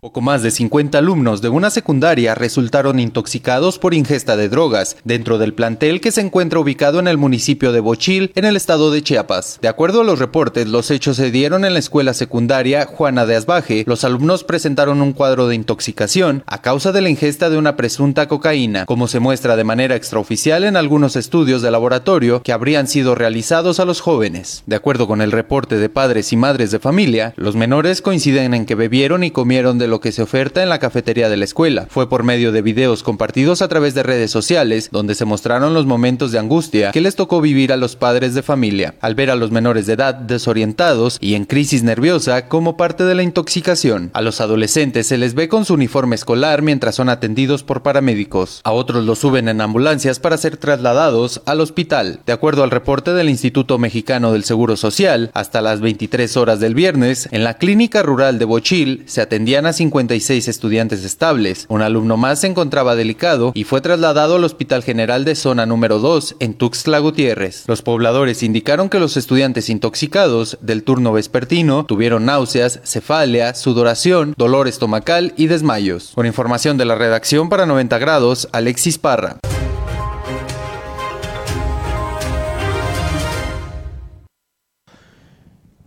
Poco 0.00 0.22
más 0.22 0.42
de 0.42 0.50
50 0.50 0.96
alumnos 0.96 1.42
de 1.42 1.50
una 1.50 1.68
secundaria 1.68 2.34
resultaron 2.34 2.98
intoxicados 2.98 3.78
por 3.78 3.92
ingesta 3.92 4.34
de 4.34 4.48
drogas 4.48 4.96
dentro 5.04 5.36
del 5.36 5.52
plantel 5.52 6.00
que 6.00 6.10
se 6.10 6.22
encuentra 6.22 6.58
ubicado 6.58 7.00
en 7.00 7.06
el 7.06 7.18
municipio 7.18 7.70
de 7.70 7.80
Bochil, 7.80 8.32
en 8.34 8.46
el 8.46 8.56
estado 8.56 8.90
de 8.90 9.02
Chiapas. 9.02 9.58
De 9.60 9.68
acuerdo 9.68 10.00
a 10.00 10.04
los 10.04 10.18
reportes, 10.18 10.68
los 10.68 10.90
hechos 10.90 11.18
se 11.18 11.30
dieron 11.30 11.66
en 11.66 11.74
la 11.74 11.80
escuela 11.80 12.14
secundaria 12.14 12.86
Juana 12.86 13.26
de 13.26 13.36
Asbaje. 13.36 13.84
Los 13.86 14.02
alumnos 14.04 14.42
presentaron 14.42 15.02
un 15.02 15.12
cuadro 15.12 15.48
de 15.48 15.54
intoxicación 15.54 16.44
a 16.46 16.62
causa 16.62 16.92
de 16.92 17.02
la 17.02 17.10
ingesta 17.10 17.50
de 17.50 17.58
una 17.58 17.76
presunta 17.76 18.26
cocaína, 18.26 18.86
como 18.86 19.06
se 19.06 19.20
muestra 19.20 19.54
de 19.54 19.64
manera 19.64 19.96
extraoficial 19.96 20.64
en 20.64 20.78
algunos 20.78 21.14
estudios 21.14 21.60
de 21.60 21.70
laboratorio 21.70 22.42
que 22.42 22.54
habrían 22.54 22.86
sido 22.86 23.14
realizados 23.14 23.80
a 23.80 23.84
los 23.84 24.00
jóvenes. 24.00 24.62
De 24.64 24.76
acuerdo 24.76 25.06
con 25.06 25.20
el 25.20 25.30
reporte 25.30 25.76
de 25.76 25.90
padres 25.90 26.32
y 26.32 26.38
madres 26.38 26.70
de 26.70 26.78
familia, 26.78 27.34
los 27.36 27.54
menores 27.54 28.00
coinciden 28.00 28.54
en 28.54 28.64
que 28.64 28.74
bebieron 28.74 29.24
y 29.24 29.30
comieron 29.30 29.76
de 29.76 29.89
lo 29.90 30.00
que 30.00 30.12
se 30.12 30.22
oferta 30.22 30.62
en 30.62 30.68
la 30.68 30.78
cafetería 30.78 31.28
de 31.28 31.36
la 31.36 31.44
escuela. 31.44 31.86
Fue 31.90 32.08
por 32.08 32.22
medio 32.22 32.52
de 32.52 32.62
videos 32.62 33.02
compartidos 33.02 33.60
a 33.60 33.68
través 33.68 33.94
de 33.94 34.02
redes 34.02 34.30
sociales 34.30 34.88
donde 34.90 35.14
se 35.14 35.24
mostraron 35.26 35.74
los 35.74 35.86
momentos 35.86 36.32
de 36.32 36.38
angustia 36.38 36.92
que 36.92 37.00
les 37.00 37.16
tocó 37.16 37.40
vivir 37.40 37.72
a 37.72 37.76
los 37.76 37.96
padres 37.96 38.34
de 38.34 38.42
familia, 38.42 38.94
al 39.00 39.14
ver 39.14 39.30
a 39.30 39.36
los 39.36 39.50
menores 39.50 39.86
de 39.86 39.92
edad 39.92 40.14
desorientados 40.14 41.18
y 41.20 41.34
en 41.34 41.44
crisis 41.44 41.82
nerviosa 41.82 42.48
como 42.48 42.76
parte 42.76 43.04
de 43.04 43.14
la 43.14 43.22
intoxicación. 43.22 44.10
A 44.14 44.22
los 44.22 44.40
adolescentes 44.40 45.06
se 45.08 45.18
les 45.18 45.34
ve 45.34 45.48
con 45.48 45.64
su 45.64 45.74
uniforme 45.74 46.14
escolar 46.14 46.62
mientras 46.62 46.94
son 46.94 47.08
atendidos 47.08 47.62
por 47.62 47.82
paramédicos. 47.82 48.60
A 48.64 48.72
otros 48.72 49.04
los 49.04 49.18
suben 49.18 49.48
en 49.48 49.60
ambulancias 49.60 50.20
para 50.20 50.36
ser 50.36 50.56
trasladados 50.56 51.42
al 51.46 51.60
hospital. 51.60 52.20
De 52.24 52.32
acuerdo 52.32 52.62
al 52.62 52.70
reporte 52.70 53.12
del 53.12 53.28
Instituto 53.28 53.78
Mexicano 53.78 54.32
del 54.32 54.44
Seguro 54.44 54.76
Social, 54.76 55.30
hasta 55.34 55.60
las 55.60 55.80
23 55.80 56.36
horas 56.36 56.60
del 56.60 56.74
viernes, 56.74 57.28
en 57.32 57.44
la 57.44 57.54
clínica 57.54 58.02
rural 58.02 58.38
de 58.38 58.44
Bochil 58.44 59.02
se 59.06 59.20
atendían 59.20 59.66
a 59.66 59.72
56 59.80 60.46
estudiantes 60.48 61.06
estables. 61.06 61.64
Un 61.70 61.80
alumno 61.80 62.18
más 62.18 62.40
se 62.42 62.48
encontraba 62.48 62.96
delicado 62.96 63.52
y 63.54 63.64
fue 63.64 63.80
trasladado 63.80 64.36
al 64.36 64.44
Hospital 64.44 64.82
General 64.82 65.24
de 65.24 65.34
Zona 65.34 65.64
número 65.64 66.00
2 66.00 66.36
en 66.40 66.52
Tuxtla 66.52 66.98
Gutiérrez. 66.98 67.64
Los 67.66 67.80
pobladores 67.80 68.42
indicaron 68.42 68.90
que 68.90 69.00
los 69.00 69.16
estudiantes 69.16 69.70
intoxicados 69.70 70.58
del 70.60 70.82
turno 70.82 71.14
vespertino 71.14 71.86
tuvieron 71.86 72.26
náuseas, 72.26 72.80
cefalia, 72.84 73.54
sudoración, 73.54 74.34
dolor 74.36 74.68
estomacal 74.68 75.32
y 75.38 75.46
desmayos. 75.46 76.12
Con 76.14 76.26
información 76.26 76.76
de 76.76 76.84
la 76.84 76.94
redacción 76.94 77.48
para 77.48 77.64
90 77.64 77.98
grados, 77.98 78.50
Alexis 78.52 78.98
Parra. 78.98 79.38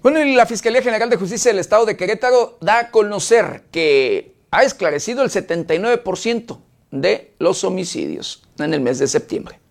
Bueno, 0.03 0.21
y 0.21 0.35
la 0.35 0.45
Fiscalía 0.45 0.81
General 0.81 1.09
de 1.09 1.15
Justicia 1.15 1.49
del 1.49 1.59
Estado 1.59 1.85
de 1.85 1.95
Querétaro 1.95 2.57
da 2.59 2.79
a 2.79 2.91
conocer 2.91 3.63
que 3.71 4.35
ha 4.51 4.63
esclarecido 4.63 5.23
el 5.23 5.29
79% 5.29 6.59
de 6.91 7.33
los 7.39 7.63
homicidios 7.63 8.43
en 8.59 8.73
el 8.73 8.81
mes 8.81 8.99
de 8.99 9.07
septiembre. 9.07 9.61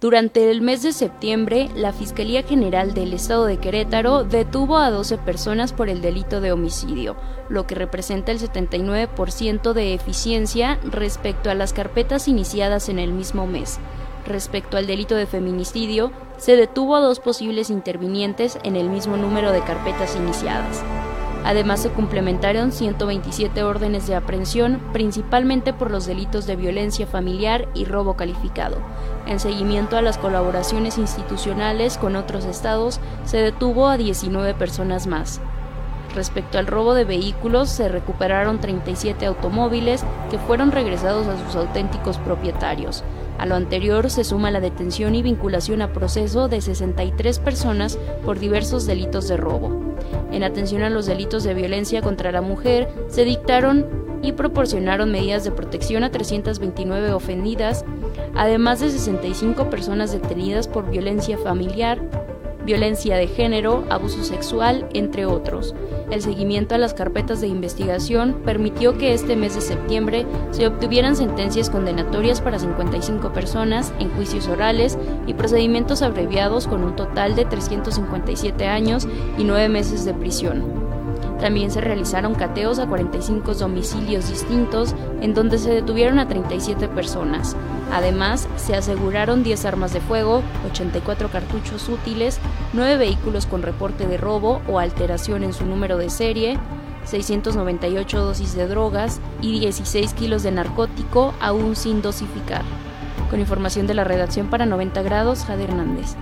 Durante 0.00 0.50
el 0.50 0.62
mes 0.62 0.82
de 0.82 0.94
septiembre, 0.94 1.68
la 1.76 1.92
Fiscalía 1.92 2.42
General 2.42 2.94
del 2.94 3.12
Estado 3.12 3.44
de 3.44 3.58
Querétaro 3.58 4.24
detuvo 4.24 4.78
a 4.78 4.90
12 4.90 5.18
personas 5.18 5.74
por 5.74 5.90
el 5.90 6.00
delito 6.00 6.40
de 6.40 6.52
homicidio, 6.52 7.14
lo 7.50 7.66
que 7.66 7.74
representa 7.74 8.32
el 8.32 8.40
79% 8.40 9.74
de 9.74 9.92
eficiencia 9.92 10.78
respecto 10.84 11.50
a 11.50 11.54
las 11.54 11.74
carpetas 11.74 12.28
iniciadas 12.28 12.88
en 12.88 12.98
el 12.98 13.12
mismo 13.12 13.46
mes. 13.46 13.78
Respecto 14.26 14.78
al 14.78 14.86
delito 14.86 15.14
de 15.14 15.26
feminicidio, 15.26 16.10
se 16.38 16.56
detuvo 16.56 16.96
a 16.96 17.00
dos 17.00 17.20
posibles 17.20 17.68
intervinientes 17.68 18.58
en 18.62 18.74
el 18.74 18.88
mismo 18.88 19.18
número 19.18 19.52
de 19.52 19.60
carpetas 19.60 20.16
iniciadas. 20.16 20.82
Además, 21.44 21.82
se 21.82 21.90
complementaron 21.90 22.72
127 22.72 23.62
órdenes 23.64 24.06
de 24.06 24.14
aprehensión, 24.14 24.80
principalmente 24.94 25.74
por 25.74 25.90
los 25.90 26.06
delitos 26.06 26.46
de 26.46 26.56
violencia 26.56 27.06
familiar 27.06 27.68
y 27.74 27.84
robo 27.84 28.14
calificado. 28.14 28.78
En 29.26 29.38
seguimiento 29.38 29.98
a 29.98 30.02
las 30.02 30.16
colaboraciones 30.16 30.96
institucionales 30.96 31.98
con 31.98 32.16
otros 32.16 32.46
estados, 32.46 32.98
se 33.26 33.36
detuvo 33.36 33.88
a 33.88 33.98
19 33.98 34.54
personas 34.54 35.06
más. 35.06 35.42
Respecto 36.14 36.58
al 36.58 36.66
robo 36.66 36.94
de 36.94 37.04
vehículos, 37.04 37.68
se 37.68 37.90
recuperaron 37.90 38.58
37 38.58 39.26
automóviles 39.26 40.02
que 40.30 40.38
fueron 40.38 40.72
regresados 40.72 41.26
a 41.26 41.36
sus 41.44 41.56
auténticos 41.56 42.16
propietarios. 42.18 43.04
A 43.38 43.46
lo 43.46 43.54
anterior 43.56 44.10
se 44.10 44.24
suma 44.24 44.50
la 44.50 44.60
detención 44.60 45.14
y 45.14 45.22
vinculación 45.22 45.82
a 45.82 45.92
proceso 45.92 46.48
de 46.48 46.60
63 46.60 47.38
personas 47.40 47.98
por 48.24 48.38
diversos 48.38 48.86
delitos 48.86 49.28
de 49.28 49.36
robo. 49.36 49.96
En 50.32 50.44
atención 50.44 50.82
a 50.82 50.90
los 50.90 51.06
delitos 51.06 51.44
de 51.44 51.54
violencia 51.54 52.02
contra 52.02 52.32
la 52.32 52.40
mujer, 52.40 52.88
se 53.08 53.24
dictaron 53.24 53.86
y 54.22 54.32
proporcionaron 54.32 55.12
medidas 55.12 55.44
de 55.44 55.50
protección 55.50 56.02
a 56.02 56.10
329 56.10 57.12
ofendidas, 57.12 57.84
además 58.34 58.80
de 58.80 58.90
65 58.90 59.68
personas 59.68 60.12
detenidas 60.12 60.66
por 60.66 60.90
violencia 60.90 61.36
familiar, 61.36 62.00
violencia 62.64 63.16
de 63.16 63.26
género, 63.26 63.84
abuso 63.90 64.24
sexual, 64.24 64.88
entre 64.94 65.26
otros. 65.26 65.74
El 66.14 66.22
seguimiento 66.22 66.76
a 66.76 66.78
las 66.78 66.94
carpetas 66.94 67.40
de 67.40 67.48
investigación 67.48 68.42
permitió 68.44 68.96
que 68.96 69.14
este 69.14 69.34
mes 69.34 69.56
de 69.56 69.60
septiembre 69.60 70.24
se 70.52 70.64
obtuvieran 70.68 71.16
sentencias 71.16 71.70
condenatorias 71.70 72.40
para 72.40 72.60
55 72.60 73.32
personas 73.32 73.92
en 73.98 74.10
juicios 74.10 74.46
orales 74.46 74.96
y 75.26 75.34
procedimientos 75.34 76.02
abreviados 76.02 76.68
con 76.68 76.84
un 76.84 76.94
total 76.94 77.34
de 77.34 77.46
357 77.46 78.64
años 78.64 79.08
y 79.38 79.42
9 79.42 79.68
meses 79.68 80.04
de 80.04 80.14
prisión. 80.14 80.93
También 81.44 81.70
se 81.70 81.82
realizaron 81.82 82.34
cateos 82.34 82.78
a 82.78 82.86
45 82.86 83.52
domicilios 83.52 84.30
distintos 84.30 84.94
en 85.20 85.34
donde 85.34 85.58
se 85.58 85.70
detuvieron 85.70 86.18
a 86.18 86.26
37 86.26 86.88
personas. 86.88 87.54
Además, 87.92 88.48
se 88.56 88.74
aseguraron 88.74 89.42
10 89.42 89.66
armas 89.66 89.92
de 89.92 90.00
fuego, 90.00 90.42
84 90.70 91.28
cartuchos 91.30 91.90
útiles, 91.90 92.40
9 92.72 92.96
vehículos 92.96 93.44
con 93.44 93.60
reporte 93.60 94.06
de 94.06 94.16
robo 94.16 94.62
o 94.66 94.78
alteración 94.78 95.44
en 95.44 95.52
su 95.52 95.66
número 95.66 95.98
de 95.98 96.08
serie, 96.08 96.58
698 97.04 98.24
dosis 98.24 98.54
de 98.54 98.66
drogas 98.66 99.20
y 99.42 99.60
16 99.60 100.14
kilos 100.14 100.44
de 100.44 100.52
narcótico 100.52 101.34
aún 101.40 101.76
sin 101.76 102.00
dosificar. 102.00 102.62
Con 103.28 103.38
información 103.38 103.86
de 103.86 103.92
la 103.92 104.04
redacción 104.04 104.48
para 104.48 104.64
90 104.64 105.02
grados, 105.02 105.44
Jade 105.44 105.64
Hernández. 105.64 106.16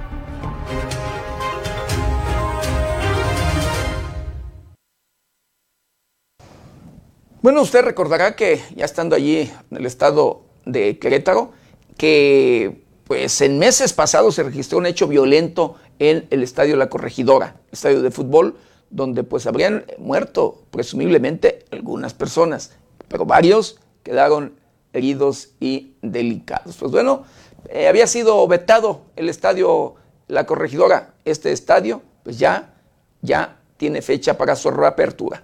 Bueno, 7.42 7.60
usted 7.60 7.82
recordará 7.82 8.36
que 8.36 8.62
ya 8.76 8.84
estando 8.84 9.16
allí 9.16 9.50
en 9.72 9.76
el 9.76 9.84
estado 9.84 10.42
de 10.64 11.00
Querétaro, 11.00 11.50
que 11.96 12.84
pues 13.02 13.40
en 13.40 13.58
meses 13.58 13.92
pasados 13.92 14.36
se 14.36 14.44
registró 14.44 14.78
un 14.78 14.86
hecho 14.86 15.08
violento 15.08 15.74
en 15.98 16.28
el 16.30 16.44
estadio 16.44 16.76
La 16.76 16.88
Corregidora, 16.88 17.56
estadio 17.72 18.00
de 18.00 18.12
fútbol, 18.12 18.58
donde 18.90 19.24
pues 19.24 19.48
habrían 19.48 19.84
muerto 19.98 20.62
presumiblemente 20.70 21.64
algunas 21.72 22.14
personas, 22.14 22.70
pero 23.08 23.26
varios 23.26 23.80
quedaron 24.04 24.54
heridos 24.92 25.48
y 25.58 25.96
delicados. 26.00 26.76
Pues 26.76 26.92
bueno, 26.92 27.24
eh, 27.70 27.88
había 27.88 28.06
sido 28.06 28.46
vetado 28.46 29.00
el 29.16 29.28
estadio 29.28 29.96
La 30.28 30.46
Corregidora, 30.46 31.14
este 31.24 31.50
estadio, 31.50 32.02
pues 32.22 32.38
ya, 32.38 32.74
ya 33.20 33.58
tiene 33.78 34.00
fecha 34.00 34.38
para 34.38 34.54
su 34.54 34.70
reapertura. 34.70 35.42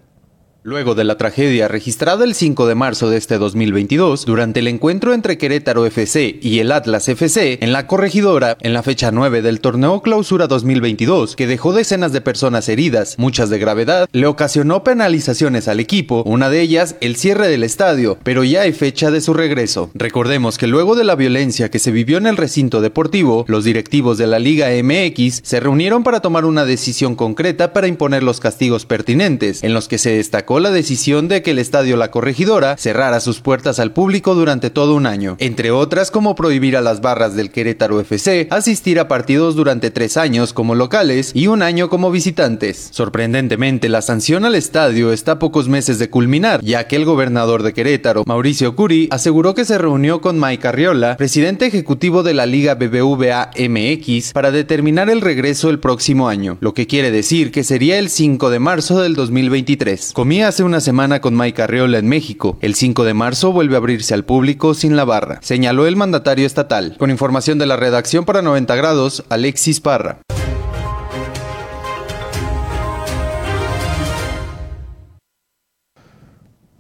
Luego 0.69 0.95
de 0.95 1.05
la 1.05 1.17
tragedia 1.17 1.67
registrada 1.67 2.27
el 2.27 2.35
5 2.35 2.67
de 2.67 2.75
marzo 2.75 3.09
de 3.09 3.17
este 3.17 3.39
2022, 3.39 4.27
durante 4.27 4.61
el 4.61 4.69
encuentro 4.69 5.15
entre 5.15 5.39
Querétaro 5.39 5.87
FC 5.87 6.39
y 6.43 6.59
el 6.59 6.73
Atlas 6.73 7.09
FC 7.09 7.57
en 7.63 7.73
la 7.73 7.87
corregidora, 7.87 8.59
en 8.61 8.75
la 8.75 8.83
fecha 8.83 9.11
9 9.11 9.41
del 9.41 9.63
torneo 9.63 10.03
Clausura 10.03 10.47
2022, 10.47 11.37
que 11.37 11.47
dejó 11.47 11.73
decenas 11.73 12.13
de 12.13 12.21
personas 12.21 12.69
heridas, 12.69 13.15
muchas 13.17 13.49
de 13.49 13.59
gravedad, 13.59 14.11
le 14.13 14.27
ocasionó 14.27 14.85
penalizaciones 14.85 15.69
al 15.69 15.81
equipo, 15.81 16.23
una 16.27 16.51
de 16.51 16.61
ellas 16.61 16.97
el 17.01 17.17
cierre 17.17 17.49
del 17.49 17.65
estadio, 17.65 18.19
pero 18.23 18.45
ya 18.45 18.61
hay 18.61 18.75
fecha 18.75 19.11
de 19.11 19.23
su 19.23 19.33
regreso. 19.33 19.91
Recordemos 19.95 20.59
que 20.59 20.67
luego 20.67 20.97
de 20.97 21.05
la 21.05 21.15
violencia 21.15 21.71
que 21.71 21.79
se 21.79 21.93
vivió 21.93 22.19
en 22.19 22.27
el 22.27 22.37
recinto 22.37 22.83
deportivo, 22.83 23.47
los 23.49 23.65
directivos 23.65 24.19
de 24.19 24.27
la 24.27 24.39
Liga 24.39 24.69
MX 24.69 25.41
se 25.43 25.61
reunieron 25.61 26.03
para 26.03 26.21
tomar 26.21 26.45
una 26.45 26.67
decisión 26.67 27.15
concreta 27.15 27.73
para 27.73 27.87
imponer 27.87 28.23
los 28.23 28.39
castigos 28.39 28.85
pertinentes, 28.85 29.65
en 29.65 29.73
los 29.73 29.89
que 29.89 29.97
se 29.97 30.11
destacó 30.11 30.58
la 30.61 30.71
decisión 30.71 31.29
de 31.29 31.43
que 31.43 31.53
el 31.53 31.59
estadio 31.59 31.97
La 31.97 32.11
Corregidora 32.11 32.77
cerrara 32.77 33.21
sus 33.21 33.41
puertas 33.41 33.79
al 33.79 33.93
público 33.93 34.35
durante 34.35 34.71
todo 34.71 34.95
un 34.95 35.07
año, 35.07 35.37
entre 35.39 35.71
otras 35.71 36.11
como 36.11 36.35
prohibir 36.35 36.77
a 36.77 36.81
las 36.81 37.01
barras 37.01 37.35
del 37.35 37.51
Querétaro 37.51 38.01
FC 38.01 38.49
asistir 38.51 39.01
a 39.01 39.09
partidos 39.09 39.57
durante 39.57 39.91
tres 39.91 40.17
años 40.17 40.53
como 40.53 40.75
locales 40.75 41.33
y 41.35 41.47
un 41.47 41.63
año 41.63 41.89
como 41.89 42.11
visitantes. 42.11 42.89
Sorprendentemente, 42.93 43.89
la 43.89 44.03
sanción 44.03 44.45
al 44.45 44.55
estadio 44.55 45.13
está 45.13 45.33
a 45.33 45.39
pocos 45.39 45.69
meses 45.69 45.99
de 45.99 46.11
culminar, 46.11 46.63
ya 46.63 46.87
que 46.87 46.97
el 46.97 47.05
gobernador 47.05 47.63
de 47.63 47.73
Querétaro, 47.73 48.25
Mauricio 48.27 48.75
Curi, 48.77 49.09
aseguró 49.11 49.55
que 49.55 49.65
se 49.65 49.79
reunió 49.79 50.21
con 50.21 50.41
Mike 50.41 50.69
Arriola, 50.69 51.17
presidente 51.17 51.67
ejecutivo 51.67 52.23
de 52.23 52.35
la 52.35 52.47
Liga 52.47 52.75
BBVA 52.75 53.51
MX, 53.59 54.33
para 54.33 54.51
determinar 54.51 55.11
el 55.11 55.21
regreso 55.21 55.71
el 55.71 55.79
próximo 55.79 56.29
año, 56.29 56.59
lo 56.61 56.75
que 56.75 56.87
quiere 56.87 57.11
decir 57.11 57.51
que 57.51 57.65
sería 57.65 57.99
el 57.99 58.09
5 58.09 58.51
de 58.51 58.59
marzo 58.59 59.01
del 59.01 59.15
2023. 59.15 60.13
Hace 60.47 60.63
una 60.63 60.81
semana 60.81 61.21
con 61.21 61.37
Mike 61.37 61.61
Arriola 61.61 61.99
en 61.99 62.09
México. 62.09 62.57
El 62.61 62.75
5 62.75 63.05
de 63.05 63.13
marzo 63.13 63.53
vuelve 63.53 63.75
a 63.75 63.79
abrirse 63.79 64.15
al 64.15 64.25
público 64.25 64.73
sin 64.73 64.97
la 64.97 65.05
barra, 65.05 65.41
señaló 65.43 65.87
el 65.87 65.97
mandatario 65.97 66.47
estatal. 66.47 66.97
Con 66.97 67.11
información 67.11 67.59
de 67.59 67.67
la 67.67 67.77
redacción 67.77 68.25
para 68.25 68.41
90 68.41 68.75
grados, 68.77 69.25
Alexis 69.29 69.81
Parra. 69.81 70.23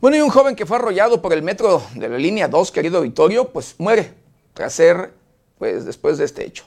Bueno, 0.01 0.17
y 0.17 0.21
un 0.21 0.31
joven 0.31 0.55
que 0.55 0.65
fue 0.65 0.77
arrollado 0.79 1.21
por 1.21 1.33
el 1.33 1.43
metro 1.43 1.83
de 1.95 2.09
la 2.09 2.17
línea 2.17 2.49
2, 2.49 2.71
querido 2.71 3.03
Vittorio, 3.03 3.51
pues 3.51 3.75
muere 3.79 4.15
tras 4.55 4.73
ser, 4.73 5.13
pues 5.59 5.85
después 5.85 6.17
de 6.17 6.25
este 6.25 6.47
hecho. 6.47 6.65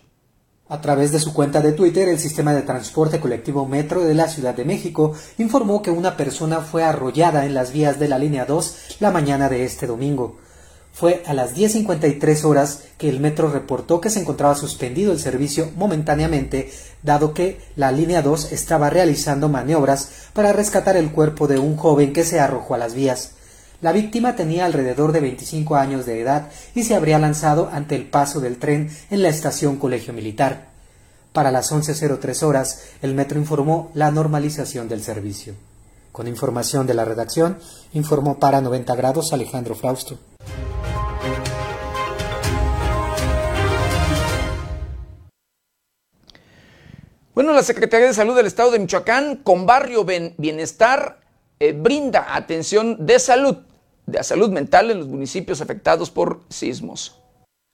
A 0.71 0.79
través 0.79 1.11
de 1.11 1.19
su 1.19 1.33
cuenta 1.33 1.59
de 1.59 1.73
Twitter, 1.73 2.07
el 2.07 2.17
sistema 2.17 2.53
de 2.53 2.61
transporte 2.61 3.19
colectivo 3.19 3.67
Metro 3.67 4.05
de 4.05 4.13
la 4.13 4.29
Ciudad 4.29 4.55
de 4.55 4.63
México 4.63 5.11
informó 5.37 5.81
que 5.81 5.91
una 5.91 6.15
persona 6.15 6.61
fue 6.61 6.81
arrollada 6.81 7.45
en 7.45 7.53
las 7.53 7.73
vías 7.73 7.99
de 7.99 8.07
la 8.07 8.17
línea 8.17 8.45
2 8.45 8.95
la 9.01 9.11
mañana 9.11 9.49
de 9.49 9.65
este 9.65 9.85
domingo. 9.85 10.37
Fue 10.93 11.23
a 11.25 11.33
las 11.33 11.57
10.53 11.57 12.45
horas 12.45 12.83
que 12.97 13.09
el 13.09 13.19
metro 13.19 13.51
reportó 13.51 13.99
que 13.99 14.09
se 14.09 14.21
encontraba 14.21 14.55
suspendido 14.55 15.11
el 15.11 15.19
servicio 15.19 15.69
momentáneamente, 15.75 16.71
dado 17.03 17.33
que 17.33 17.59
la 17.75 17.91
línea 17.91 18.21
2 18.21 18.53
estaba 18.53 18.89
realizando 18.89 19.49
maniobras 19.49 20.29
para 20.31 20.53
rescatar 20.53 20.95
el 20.95 21.11
cuerpo 21.11 21.49
de 21.49 21.59
un 21.59 21.75
joven 21.75 22.13
que 22.13 22.23
se 22.23 22.39
arrojó 22.39 22.75
a 22.75 22.77
las 22.77 22.93
vías. 22.93 23.31
La 23.81 23.91
víctima 23.93 24.35
tenía 24.35 24.65
alrededor 24.65 25.11
de 25.11 25.21
25 25.21 25.75
años 25.75 26.05
de 26.05 26.21
edad 26.21 26.49
y 26.75 26.83
se 26.83 26.93
habría 26.93 27.17
lanzado 27.17 27.67
ante 27.73 27.95
el 27.95 28.07
paso 28.07 28.39
del 28.39 28.59
tren 28.59 28.91
en 29.09 29.23
la 29.23 29.29
estación 29.29 29.77
Colegio 29.77 30.13
Militar. 30.13 30.67
Para 31.33 31.49
las 31.49 31.71
11.03 31.71 32.43
horas, 32.43 32.83
el 33.01 33.15
metro 33.15 33.39
informó 33.39 33.89
la 33.95 34.11
normalización 34.11 34.87
del 34.87 35.01
servicio. 35.01 35.55
Con 36.11 36.27
información 36.27 36.85
de 36.85 36.93
la 36.93 37.05
redacción, 37.05 37.57
informó 37.93 38.37
para 38.37 38.61
90 38.61 38.93
grados 38.95 39.33
Alejandro 39.33 39.73
Frausto. 39.73 40.19
Bueno, 47.33 47.51
la 47.53 47.63
Secretaría 47.63 48.05
de 48.05 48.13
Salud 48.13 48.35
del 48.35 48.45
Estado 48.45 48.69
de 48.69 48.77
Michoacán, 48.77 49.37
con 49.37 49.65
Barrio 49.65 50.05
Bienestar, 50.05 51.21
eh, 51.59 51.73
brinda 51.73 52.35
atención 52.35 53.07
de 53.07 53.17
salud 53.17 53.57
de 54.11 54.23
salud 54.23 54.49
mental 54.49 54.91
en 54.91 54.99
los 54.99 55.07
municipios 55.07 55.61
afectados 55.61 56.11
por 56.11 56.41
sismos. 56.49 57.17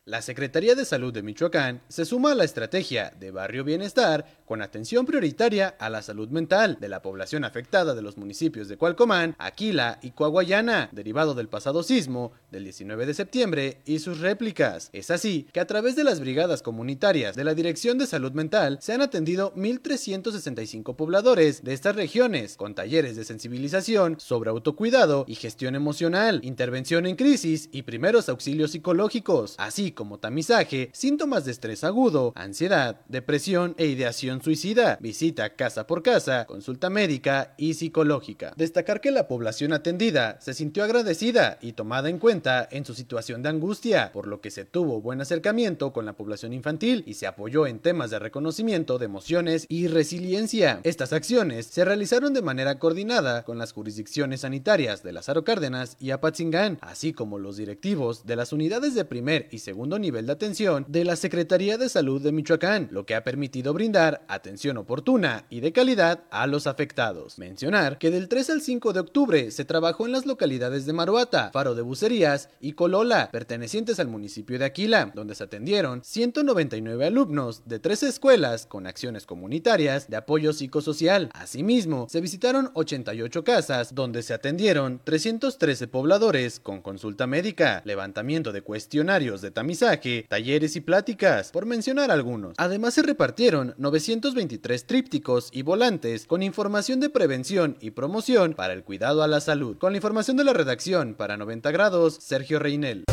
La 0.05 0.21
Secretaría 0.21 0.73
de 0.73 0.85
Salud 0.85 1.13
de 1.13 1.21
Michoacán 1.21 1.81
se 1.89 2.05
suma 2.05 2.31
a 2.31 2.35
la 2.35 2.45
estrategia 2.45 3.11
de 3.19 3.31
Barrio 3.31 3.65
Bienestar 3.65 4.25
con 4.47 4.61
atención 4.61 5.05
prioritaria 5.05 5.75
a 5.77 5.89
la 5.89 6.01
salud 6.01 6.29
mental 6.29 6.77
de 6.79 6.87
la 6.87 7.01
población 7.01 7.43
afectada 7.43 7.93
de 7.93 8.01
los 8.01 8.17
municipios 8.17 8.69
de 8.69 8.77
Cualcomán, 8.77 9.35
Aquila 9.37 9.99
y 10.01 10.11
Coahuayana, 10.11 10.89
derivado 10.93 11.35
del 11.35 11.49
pasado 11.49 11.83
sismo 11.83 12.31
del 12.49 12.63
19 12.63 13.05
de 13.05 13.13
septiembre 13.13 13.81
y 13.85 13.99
sus 13.99 14.21
réplicas. 14.21 14.89
Es 14.93 15.11
así 15.11 15.47
que 15.51 15.59
a 15.59 15.67
través 15.67 15.97
de 15.97 16.05
las 16.05 16.21
brigadas 16.21 16.61
comunitarias 16.61 17.35
de 17.35 17.43
la 17.43 17.53
Dirección 17.53 17.97
de 17.97 18.07
Salud 18.07 18.31
Mental 18.31 18.79
se 18.81 18.93
han 18.93 19.01
atendido 19.01 19.53
1.365 19.55 20.95
pobladores 20.95 21.63
de 21.63 21.73
estas 21.73 21.97
regiones 21.97 22.55
con 22.55 22.73
talleres 22.73 23.17
de 23.17 23.25
sensibilización 23.25 24.17
sobre 24.17 24.49
autocuidado 24.49 25.25
y 25.27 25.35
gestión 25.35 25.75
emocional, 25.75 26.39
intervención 26.43 27.05
en 27.05 27.17
crisis 27.17 27.67
y 27.73 27.81
primeros 27.81 28.29
auxilios 28.29 28.71
psicológicos, 28.71 29.55
así 29.57 29.91
como 29.91 30.19
tamizaje, 30.19 30.89
síntomas 30.93 31.43
de 31.43 31.51
estrés 31.51 31.83
agudo, 31.83 32.31
ansiedad, 32.35 33.01
depresión 33.09 33.75
e 33.77 33.87
ideación 33.87 34.36
suicida, 34.41 34.97
visita 35.01 35.55
casa 35.55 35.87
por 35.87 36.03
casa, 36.03 36.45
consulta 36.45 36.89
médica 36.89 37.53
y 37.57 37.73
psicológica. 37.73 38.53
Destacar 38.55 39.01
que 39.01 39.11
la 39.11 39.27
población 39.27 39.73
atendida 39.73 40.39
se 40.41 40.53
sintió 40.53 40.83
agradecida 40.83 41.57
y 41.61 41.73
tomada 41.73 42.09
en 42.09 42.19
cuenta 42.19 42.67
en 42.71 42.85
su 42.85 42.93
situación 42.93 43.43
de 43.43 43.49
angustia, 43.49 44.11
por 44.11 44.27
lo 44.27 44.41
que 44.41 44.51
se 44.51 44.65
tuvo 44.65 45.01
buen 45.01 45.21
acercamiento 45.21 45.93
con 45.93 46.05
la 46.05 46.13
población 46.13 46.53
infantil 46.53 47.03
y 47.05 47.15
se 47.15 47.27
apoyó 47.27 47.67
en 47.67 47.79
temas 47.79 48.11
de 48.11 48.19
reconocimiento 48.19 48.97
de 48.97 49.05
emociones 49.05 49.65
y 49.69 49.87
resiliencia. 49.87 50.79
Estas 50.83 51.13
acciones 51.13 51.65
se 51.65 51.85
realizaron 51.85 52.33
de 52.33 52.41
manera 52.41 52.79
coordinada 52.79 53.43
con 53.43 53.57
las 53.57 53.73
jurisdicciones 53.73 54.41
sanitarias 54.41 55.03
de 55.03 55.13
Lázaro 55.13 55.43
Cárdenas 55.43 55.97
y 55.99 56.11
Apatzingán, 56.11 56.77
así 56.81 57.13
como 57.13 57.39
los 57.39 57.57
directivos 57.57 58.25
de 58.25 58.35
las 58.35 58.53
unidades 58.53 58.95
de 58.95 59.05
primer 59.05 59.47
y 59.51 59.59
segundo 59.59 59.99
nivel 59.99 60.25
de 60.25 60.33
atención 60.33 60.85
de 60.87 61.03
la 61.03 61.15
Secretaría 61.15 61.77
de 61.77 61.89
Salud 61.89 62.21
de 62.21 62.31
Michoacán, 62.31 62.89
lo 62.91 63.05
que 63.05 63.15
ha 63.15 63.23
permitido 63.23 63.73
brindar 63.73 64.23
atención 64.27 64.77
oportuna 64.77 65.45
y 65.49 65.59
de 65.59 65.71
calidad 65.71 66.23
a 66.31 66.47
los 66.47 66.67
afectados. 66.67 67.39
Mencionar 67.39 67.97
que 67.97 68.11
del 68.11 68.27
3 68.27 68.49
al 68.49 68.61
5 68.61 68.93
de 68.93 68.99
octubre 68.99 69.51
se 69.51 69.65
trabajó 69.65 70.05
en 70.05 70.11
las 70.11 70.25
localidades 70.25 70.85
de 70.85 70.93
Maruata, 70.93 71.51
Faro 71.51 71.75
de 71.75 71.81
Bucerías 71.81 72.49
y 72.59 72.73
Colola, 72.73 73.29
pertenecientes 73.31 73.99
al 73.99 74.07
municipio 74.07 74.59
de 74.59 74.65
Aquila, 74.65 75.11
donde 75.13 75.35
se 75.35 75.43
atendieron 75.43 76.03
199 76.03 77.05
alumnos 77.05 77.63
de 77.65 77.79
tres 77.79 78.03
escuelas 78.03 78.65
con 78.65 78.87
acciones 78.87 79.25
comunitarias 79.25 80.09
de 80.09 80.17
apoyo 80.17 80.53
psicosocial. 80.53 81.29
Asimismo, 81.33 82.07
se 82.09 82.21
visitaron 82.21 82.71
88 82.73 83.43
casas 83.43 83.95
donde 83.95 84.23
se 84.23 84.33
atendieron 84.33 85.01
313 85.03 85.87
pobladores 85.87 86.59
con 86.59 86.81
consulta 86.81 87.27
médica, 87.27 87.81
levantamiento 87.85 88.51
de 88.51 88.61
cuestionarios 88.61 89.41
de 89.41 89.51
tamizaje 89.51 90.25
talleres 90.27 90.75
y 90.75 90.81
pláticas, 90.81 91.51
por 91.51 91.65
mencionar 91.65 92.11
algunos. 92.11 92.53
Además 92.57 92.93
se 92.93 93.01
repartieron 93.01 93.75
923 94.21 94.87
trípticos 94.87 95.49
y 95.51 95.61
volantes 95.61 96.25
con 96.25 96.41
información 96.41 96.99
de 96.99 97.09
prevención 97.09 97.77
y 97.81 97.91
promoción 97.91 98.53
para 98.53 98.73
el 98.73 98.83
cuidado 98.83 99.21
a 99.21 99.27
la 99.27 99.41
salud. 99.41 99.77
Con 99.77 99.93
la 99.93 99.97
información 99.97 100.37
de 100.37 100.43
la 100.43 100.53
redacción 100.53 101.13
para 101.13 101.37
90 101.37 101.69
grados, 101.71 102.15
Sergio 102.15 102.57
Reinel. 102.57 103.03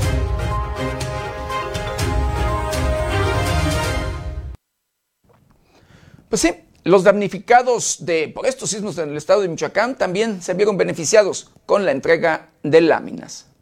Pues 6.30 6.40
sí, 6.40 6.50
los 6.84 7.04
damnificados 7.04 8.04
de, 8.06 8.28
por 8.28 8.46
estos 8.46 8.70
sismos 8.70 8.96
en 8.98 9.10
el 9.10 9.16
estado 9.16 9.42
de 9.42 9.48
Michoacán 9.48 9.96
también 9.96 10.40
se 10.42 10.54
vieron 10.54 10.78
beneficiados 10.78 11.50
con 11.66 11.84
la 11.84 11.92
entrega 11.92 12.50
de 12.62 12.80
láminas. 12.80 13.53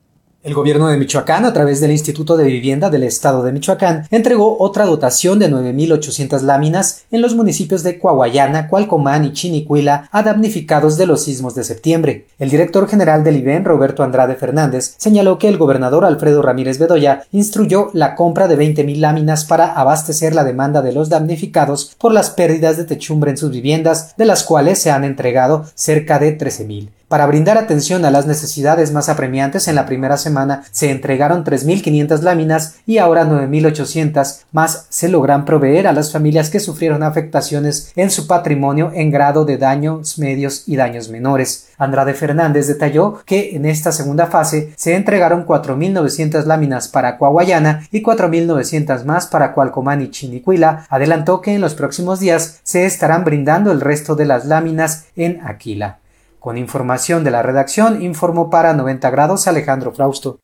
El 0.45 0.55
gobierno 0.55 0.89
de 0.89 0.97
Michoacán, 0.97 1.45
a 1.45 1.53
través 1.53 1.81
del 1.81 1.93
Instituto 1.93 2.37
de 2.37 2.43
Vivienda 2.43 2.91
del 2.91 3.05
Estado 3.05 3.45
de 3.45 3.53
Michoacán, 3.53 4.09
entregó 4.11 4.57
otra 4.59 4.87
dotación 4.87 5.39
de 5.39 5.49
9.800 5.49 6.41
láminas 6.41 7.05
en 7.13 7.23
los 7.23 7.37
municipios 7.37 7.85
de 7.85 8.01
Coahuayana, 8.01 8.67
Cualcomán 8.67 9.25
y 9.25 9.33
Chinicuila 9.35 10.09
a 10.11 10.25
damnificados 10.25 10.97
de 10.97 11.07
los 11.07 11.23
sismos 11.23 11.55
de 11.55 11.63
septiembre. 11.63 12.27
El 12.41 12.51
director 12.51 12.89
general 12.89 13.23
del 13.23 13.37
IBEN, 13.37 13.65
Roberto 13.65 14.03
Andrade 14.03 14.35
Fernández, 14.35 14.97
señaló 14.99 15.39
que 15.39 15.47
el 15.47 15.59
gobernador 15.59 16.05
Alfredo 16.05 16.43
Ramírez 16.43 16.81
Bedoya 16.81 17.23
instruyó 17.31 17.91
la 17.93 18.17
compra 18.17 18.49
de 18.49 18.59
20.000 18.59 18.97
láminas 18.97 19.45
para 19.45 19.73
abastecer 19.73 20.35
la 20.35 20.43
demanda 20.43 20.83
de 20.83 20.91
los 20.91 21.09
damnificados 21.09 21.95
por 22.01 22.11
las 22.11 22.31
pérdidas 22.31 22.77
de 22.77 22.85
techumbre 22.85 23.31
en 23.31 23.37
sus 23.37 23.53
viviendas, 23.53 24.17
de 24.17 24.25
las 24.25 24.43
cuales 24.43 24.81
se 24.81 24.91
han 24.91 25.05
entregado 25.05 25.67
cerca 25.77 26.19
de 26.19 26.37
13.000. 26.37 26.89
Para 27.13 27.27
brindar 27.27 27.59
atención 27.59 28.07
a 28.07 28.11
las 28.11 28.27
necesidades 28.27 28.91
más 28.91 29.11
apremiantes, 29.11 29.69
en 29.69 29.75
la 29.75 29.85
primera 29.85 30.17
semana 30.17 30.65
se 30.71 30.91
entregaron 30.91 31.45
3.500 31.45 32.21
láminas 32.23 32.77
y 32.87 32.97
ahora 32.97 33.27
9.800 33.27 34.45
más 34.51 34.87
se 34.89 35.11
logran 35.11 35.45
proveer 35.45 35.87
a 35.87 35.93
las 35.93 36.11
familias 36.11 36.49
que 36.49 36.59
sufrieron 36.59 37.03
afectaciones 37.03 37.93
en 37.97 38.11
su 38.11 38.27
patrimonio 38.27 38.93
en 38.95 39.11
grado 39.11 39.45
de 39.45 39.59
daños 39.59 40.19
medios 40.19 40.67
y 40.67 40.77
daños 40.77 41.11
menores. 41.11 41.69
Andrade 41.77 42.15
Fernández 42.15 42.67
detalló 42.67 43.21
que 43.27 43.57
en 43.57 43.67
esta 43.67 43.93
segunda 43.93 44.29
fase 44.29 44.73
se 44.79 44.97
entregaron 44.97 45.45
4.900 45.45 46.47
láminas 46.47 46.89
para 46.89 47.19
Coahuayana 47.19 47.87
y 47.93 48.03
4.900 48.03 49.05
más 49.05 49.27
para 49.27 49.53
Cualcomán 49.53 50.01
y 50.01 50.09
Chinicuila. 50.09 50.87
Adelantó 50.89 51.43
que 51.43 51.55
en 51.55 51.61
los 51.61 51.75
próximos 51.75 52.21
días 52.21 52.61
se 52.63 52.87
estarán 52.87 53.23
brindando 53.23 53.71
el 53.71 53.83
resto 53.83 54.17
de 54.17 54.25
las 54.25 54.47
láminas 54.47 55.09
en 55.15 55.47
Aquila. 55.47 55.99
Con 56.43 56.59
información 56.59 57.23
de 57.23 57.31
la 57.31 57.41
redacción, 57.41 58.03
informó 58.03 58.51
para 58.51 58.73
90 58.73 59.09
grados 59.11 59.47
Alejandro 59.47 59.93
Frausto. 59.93 60.41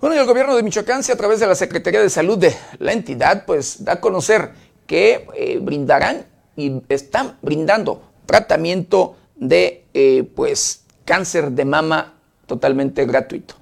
Bueno, 0.00 0.16
y 0.16 0.18
el 0.18 0.26
gobierno 0.26 0.56
de 0.56 0.64
Michoacán, 0.64 1.00
a 1.08 1.16
través 1.16 1.38
de 1.38 1.46
la 1.46 1.54
Secretaría 1.54 2.00
de 2.00 2.10
Salud 2.10 2.36
de 2.36 2.56
la 2.80 2.92
entidad, 2.92 3.44
pues 3.46 3.84
da 3.84 3.92
a 3.92 4.00
conocer 4.00 4.50
que 4.88 5.28
eh, 5.36 5.60
brindarán 5.62 6.26
y 6.56 6.82
están 6.88 7.38
brindando 7.40 8.02
tratamiento 8.26 9.14
de 9.36 9.86
eh, 9.94 10.28
pues 10.34 10.86
cáncer 11.04 11.52
de 11.52 11.64
mama 11.64 12.14
totalmente 12.46 13.06
gratuito. 13.06 13.61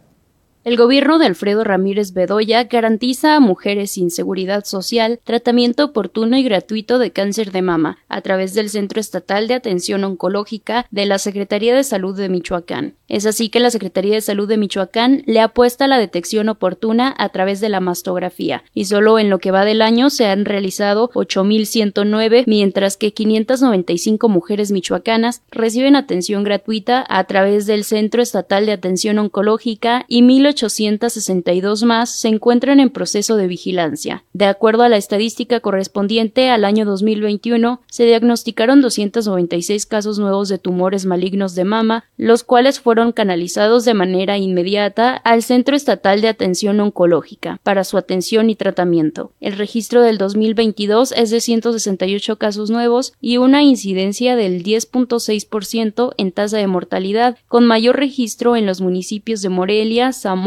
El 0.63 0.77
gobierno 0.77 1.19
de 1.19 1.25
Alfredo 1.25 1.65
Ramírez 1.65 2.13
Bedoya 2.13 2.65
garantiza 2.65 3.35
a 3.35 3.41
mujeres 3.41 3.93
sin 3.93 4.11
seguridad 4.11 4.67
social 4.67 5.19
tratamiento 5.25 5.87
oportuno 5.87 6.37
y 6.37 6.43
gratuito 6.43 6.99
de 6.99 7.13
cáncer 7.13 7.51
de 7.51 7.63
mama 7.63 7.97
a 8.11 8.21
través 8.21 8.53
del 8.53 8.69
Centro 8.69 9.01
Estatal 9.01 9.49
de 9.49 9.55
Atención 9.55 10.05
Oncológica 10.05 10.87
de 10.91 11.07
la 11.07 11.19
Secretaría 11.19 11.75
de 11.75 11.83
Salud 11.83 12.15
de 12.15 12.29
Michoacán. 12.29 12.93
Es 13.09 13.25
así 13.25 13.49
que 13.49 13.59
la 13.59 13.71
Secretaría 13.71 14.15
de 14.15 14.21
Salud 14.21 14.47
de 14.47 14.59
Michoacán 14.59 15.23
le 15.25 15.41
apuesta 15.41 15.87
a 15.87 15.89
la 15.89 15.99
detección 15.99 16.51
oportuna 16.51 17.15
a 17.17 17.31
través 17.31 17.61
de 17.61 17.71
la 17.71 17.81
mastografía 17.81 18.63
y 18.75 18.85
solo 18.85 19.19
en 19.19 19.31
lo 19.31 19.39
que 19.39 19.53
va 19.53 19.65
del 19.65 19.81
año 19.81 20.11
se 20.11 20.27
han 20.27 20.45
realizado 20.45 21.11
8.109 21.15 22.45
mientras 22.47 22.99
que 22.99 23.15
595 23.15 24.29
mujeres 24.29 24.73
michoacanas 24.73 25.43
reciben 25.51 25.97
atención 25.97 26.45
gratuita 26.45 27.05
a 27.09 27.25
través 27.25 27.65
del 27.65 27.85
Centro 27.85 28.21
Estatal 28.21 28.67
de 28.67 28.73
Atención 28.73 29.19
Oncológica 29.19 30.05
y 30.07 30.21
862 30.63 31.85
más 31.85 32.15
se 32.15 32.29
encuentran 32.29 32.81
en 32.81 32.91
proceso 32.91 33.37
de 33.37 33.47
vigilancia. 33.47 34.25
De 34.33 34.47
acuerdo 34.47 34.83
a 34.83 34.89
la 34.89 34.97
estadística 34.97 35.61
correspondiente 35.61 36.51
al 36.51 36.65
año 36.65 36.85
2021, 36.85 37.81
se 37.87 38.05
diagnosticaron 38.05 38.81
296 38.81 39.87
casos 39.87 40.19
nuevos 40.19 40.49
de 40.49 40.59
tumores 40.59 41.07
malignos 41.07 41.55
de 41.55 41.65
mama, 41.65 42.05
los 42.17 42.45
cuales 42.45 42.81
fueron 42.81 43.13
canalizados 43.13 43.85
de 43.85 43.95
manera 43.95 44.39
inmediata 44.39 45.15
al 45.15 45.43
Centro 45.43 45.77
Estatal 45.77 46.21
de 46.21 46.29
Atención 46.29 46.81
Oncológica 46.81 47.61
para 47.63 47.85
su 47.85 47.99
atención 47.99 48.51
y 48.51 48.57
tratamiento. 48.57 49.33
El 49.41 49.57
registro 49.57 50.03
del 50.03 50.19
2022 50.19 51.13
es 51.13 51.31
de 51.31 51.41
168 51.41 52.37
casos 52.37 52.71
nuevos 52.71 53.13
y 53.21 53.37
una 53.39 53.63
incidencia 53.63 54.37
del 54.37 54.63
10.6% 54.63 56.15
en 56.17 56.33
tasa 56.33 56.59
de 56.59 56.67
mortalidad, 56.67 57.39
con 57.49 57.67
mayor 57.67 57.97
registro 57.97 58.57
en 58.57 58.67
los 58.67 58.81
municipios 58.81 59.43
de 59.43 59.49
Morelia, 59.49 60.13
Zamora, 60.13 60.40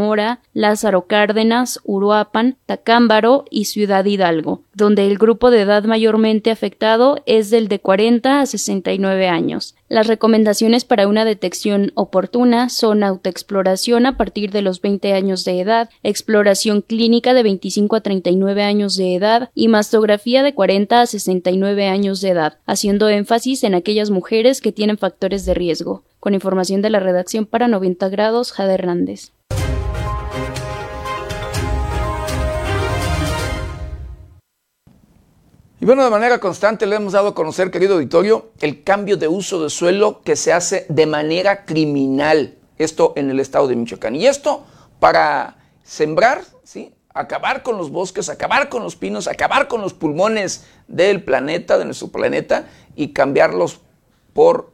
Lázaro 0.54 1.08
Cárdenas, 1.08 1.80
Uruapan, 1.84 2.58
Tacámbaro 2.66 3.46
y 3.50 3.66
Ciudad 3.66 4.06
Hidalgo, 4.06 4.62
donde 4.74 5.08
el 5.08 5.18
grupo 5.18 5.52
de 5.52 5.62
edad 5.62 5.84
mayormente 5.84 6.52
afectado 6.52 7.22
es 7.26 7.50
del 7.50 7.68
de 7.68 7.80
40 7.80 8.42
a 8.42 8.46
69 8.46 9.28
años. 9.28 9.76
Las 9.90 10.08
recomendaciones 10.08 10.86
para 10.86 11.08
una 11.08 11.26
detección 11.26 11.92
oportuna 11.96 12.70
son 12.70 13.04
autoexploración 13.04 14.06
a 14.06 14.18
partir 14.18 14.52
de 14.52 14.64
los 14.64 14.82
20 14.82 15.14
años 15.14 15.46
de 15.46 15.60
edad, 15.60 15.90
exploración 16.02 16.82
clínica 16.82 17.34
de 17.34 17.44
25 17.44 17.96
a 17.96 18.02
39 18.02 18.64
años 18.64 18.96
de 18.96 19.16
edad 19.16 19.50
y 19.54 19.68
mastografía 19.68 20.42
de 20.42 20.54
40 20.56 21.02
a 21.02 21.06
69 21.06 21.88
años 21.88 22.22
de 22.22 22.30
edad, 22.30 22.58
haciendo 22.66 23.10
énfasis 23.10 23.64
en 23.64 23.76
aquellas 23.76 24.10
mujeres 24.10 24.62
que 24.62 24.72
tienen 24.72 24.98
factores 24.98 25.46
de 25.46 25.54
riesgo. 25.54 26.04
Con 26.20 26.34
información 26.34 26.82
de 26.82 26.90
la 26.90 27.00
redacción 27.00 27.46
para 27.46 27.68
90 27.68 28.08
grados, 28.10 28.54
Jade 28.54 28.74
Hernández. 28.74 29.34
Y 35.84 35.86
bueno, 35.86 36.06
de 36.06 36.10
manera 36.10 36.40
constante 36.40 36.86
le 36.86 36.96
hemos 36.96 37.12
dado 37.12 37.28
a 37.28 37.36
conocer, 37.36 37.70
querido 37.70 37.96
auditorio, 37.96 38.52
el 38.62 38.86
cambio 38.86 39.18
de 39.18 39.28
uso 39.28 39.62
de 39.62 39.70
suelo 39.70 40.22
que 40.22 40.38
se 40.38 40.54
hace 40.54 40.86
de 40.88 41.06
manera 41.06 41.66
criminal, 41.66 42.56
esto 42.78 43.12
en 43.18 43.30
el 43.30 43.42
estado 43.42 43.68
de 43.68 43.76
Michoacán. 43.76 44.16
Y 44.16 44.26
esto 44.26 44.64
para 45.02 45.58
sembrar, 45.84 46.44
¿sí? 46.64 46.96
acabar 47.14 47.64
con 47.64 47.78
los 47.78 47.92
bosques, 47.92 48.30
acabar 48.30 48.70
con 48.70 48.82
los 48.82 48.96
pinos, 48.96 49.28
acabar 49.28 49.68
con 49.68 49.82
los 49.82 49.94
pulmones 49.94 50.64
del 50.88 51.22
planeta, 51.22 51.78
de 51.78 51.84
nuestro 51.84 52.08
planeta, 52.08 52.66
y 52.96 53.10
cambiarlos 53.10 53.82
por 54.32 54.72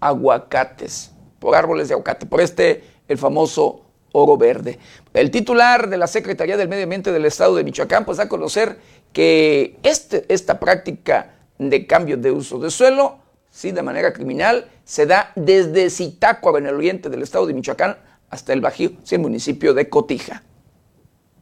aguacates, 0.00 1.12
por 1.38 1.54
árboles 1.54 1.86
de 1.86 1.94
aguacate, 1.94 2.26
por 2.26 2.40
este, 2.40 2.82
el 3.06 3.18
famoso 3.18 3.84
oro 4.10 4.36
verde. 4.36 4.80
El 5.12 5.30
titular 5.30 5.88
de 5.88 5.96
la 5.96 6.08
Secretaría 6.08 6.56
del 6.56 6.68
Medio 6.68 6.82
Ambiente 6.82 7.12
del 7.12 7.24
Estado 7.24 7.54
de 7.54 7.62
Michoacán, 7.62 8.04
pues 8.04 8.18
da 8.18 8.24
a 8.24 8.28
conocer 8.28 8.78
que 9.14 9.78
este, 9.82 10.26
esta 10.28 10.60
práctica 10.60 11.36
de 11.58 11.86
cambio 11.86 12.18
de 12.18 12.30
uso 12.30 12.58
de 12.58 12.70
suelo, 12.70 13.16
sí, 13.48 13.70
de 13.70 13.82
manera 13.82 14.12
criminal, 14.12 14.66
se 14.84 15.06
da 15.06 15.32
desde 15.36 15.88
Zitácuaro, 15.88 16.58
en 16.58 16.66
el 16.66 16.74
oriente 16.74 17.08
del 17.08 17.22
estado 17.22 17.46
de 17.46 17.54
Michoacán, 17.54 17.96
hasta 18.28 18.52
el 18.52 18.60
Bajío, 18.60 18.90
sí, 19.04 19.14
el 19.14 19.22
municipio 19.22 19.72
de 19.72 19.88
Cotija. 19.88 20.42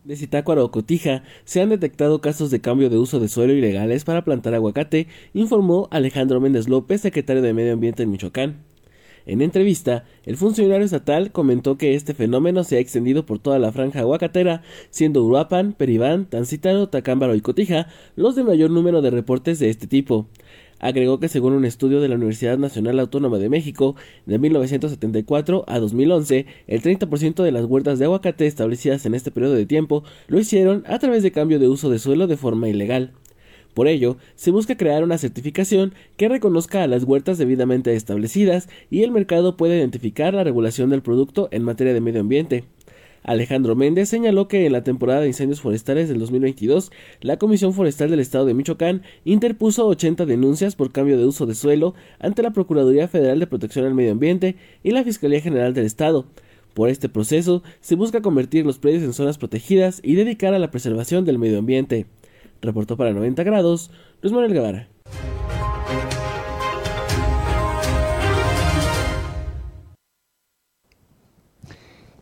De 0.04 0.16
Zitácuaro 0.16 0.64
o 0.64 0.70
Cotija 0.70 1.22
se 1.44 1.62
han 1.62 1.70
detectado 1.70 2.20
casos 2.20 2.50
de 2.50 2.60
cambio 2.60 2.90
de 2.90 2.98
uso 2.98 3.20
de 3.20 3.28
suelo 3.28 3.52
ilegales 3.52 4.04
para 4.04 4.22
plantar 4.22 4.52
aguacate, 4.54 5.08
informó 5.32 5.88
Alejandro 5.90 6.40
Méndez 6.40 6.68
López, 6.68 7.00
secretario 7.00 7.40
de 7.40 7.54
Medio 7.54 7.72
Ambiente 7.72 8.02
en 8.02 8.10
Michoacán. 8.10 8.71
En 9.26 9.40
entrevista, 9.40 10.04
el 10.24 10.36
funcionario 10.36 10.84
estatal 10.84 11.30
comentó 11.30 11.78
que 11.78 11.94
este 11.94 12.14
fenómeno 12.14 12.64
se 12.64 12.76
ha 12.76 12.80
extendido 12.80 13.24
por 13.24 13.38
toda 13.38 13.58
la 13.58 13.70
franja 13.70 14.00
aguacatera, 14.00 14.62
siendo 14.90 15.22
Uruapan, 15.24 15.74
Peribán, 15.74 16.26
Tancítaro, 16.26 16.88
Tacámbaro 16.88 17.34
y 17.34 17.40
Cotija 17.40 17.86
los 18.16 18.34
de 18.34 18.42
mayor 18.42 18.70
número 18.70 19.00
de 19.00 19.10
reportes 19.10 19.58
de 19.58 19.70
este 19.70 19.86
tipo. 19.86 20.26
Agregó 20.80 21.20
que 21.20 21.28
según 21.28 21.52
un 21.52 21.64
estudio 21.64 22.00
de 22.00 22.08
la 22.08 22.16
Universidad 22.16 22.58
Nacional 22.58 22.98
Autónoma 22.98 23.38
de 23.38 23.48
México, 23.48 23.94
de 24.26 24.40
1974 24.40 25.64
a 25.68 25.78
2011, 25.78 26.46
el 26.66 26.82
30% 26.82 27.44
de 27.44 27.52
las 27.52 27.66
huertas 27.66 28.00
de 28.00 28.06
aguacate 28.06 28.48
establecidas 28.48 29.06
en 29.06 29.14
este 29.14 29.30
periodo 29.30 29.54
de 29.54 29.66
tiempo 29.66 30.02
lo 30.26 30.40
hicieron 30.40 30.82
a 30.88 30.98
través 30.98 31.22
de 31.22 31.30
cambio 31.30 31.60
de 31.60 31.68
uso 31.68 31.88
de 31.88 32.00
suelo 32.00 32.26
de 32.26 32.36
forma 32.36 32.68
ilegal. 32.68 33.12
Por 33.74 33.88
ello, 33.88 34.16
se 34.34 34.50
busca 34.50 34.76
crear 34.76 35.02
una 35.02 35.18
certificación 35.18 35.94
que 36.16 36.28
reconozca 36.28 36.82
a 36.82 36.86
las 36.86 37.04
huertas 37.04 37.38
debidamente 37.38 37.94
establecidas 37.94 38.68
y 38.90 39.02
el 39.02 39.10
mercado 39.10 39.56
pueda 39.56 39.76
identificar 39.76 40.34
la 40.34 40.44
regulación 40.44 40.90
del 40.90 41.02
producto 41.02 41.48
en 41.52 41.62
materia 41.62 41.94
de 41.94 42.00
medio 42.00 42.20
ambiente. 42.20 42.64
Alejandro 43.22 43.76
Méndez 43.76 44.08
señaló 44.08 44.48
que 44.48 44.66
en 44.66 44.72
la 44.72 44.82
temporada 44.82 45.20
de 45.20 45.28
incendios 45.28 45.60
forestales 45.60 46.08
del 46.08 46.18
2022, 46.18 46.90
la 47.20 47.38
Comisión 47.38 47.72
Forestal 47.72 48.10
del 48.10 48.20
Estado 48.20 48.46
de 48.46 48.54
Michoacán 48.54 49.02
interpuso 49.24 49.86
80 49.86 50.26
denuncias 50.26 50.74
por 50.74 50.90
cambio 50.90 51.16
de 51.16 51.26
uso 51.26 51.46
de 51.46 51.54
suelo 51.54 51.94
ante 52.18 52.42
la 52.42 52.50
Procuraduría 52.50 53.06
Federal 53.06 53.38
de 53.38 53.46
Protección 53.46 53.86
al 53.86 53.94
Medio 53.94 54.12
Ambiente 54.12 54.56
y 54.82 54.90
la 54.90 55.04
Fiscalía 55.04 55.40
General 55.40 55.72
del 55.72 55.86
Estado. 55.86 56.26
Por 56.74 56.88
este 56.88 57.08
proceso, 57.08 57.62
se 57.80 57.94
busca 57.94 58.22
convertir 58.22 58.66
los 58.66 58.78
predios 58.78 59.02
en 59.04 59.12
zonas 59.12 59.38
protegidas 59.38 60.00
y 60.02 60.14
dedicar 60.14 60.52
a 60.54 60.58
la 60.58 60.70
preservación 60.70 61.24
del 61.24 61.38
medio 61.38 61.58
ambiente. 61.58 62.06
Reportó 62.62 62.96
para 62.96 63.12
90 63.12 63.42
grados 63.42 63.90
Luis 64.22 64.32
Manuel 64.32 64.54
Guevara. 64.54 64.88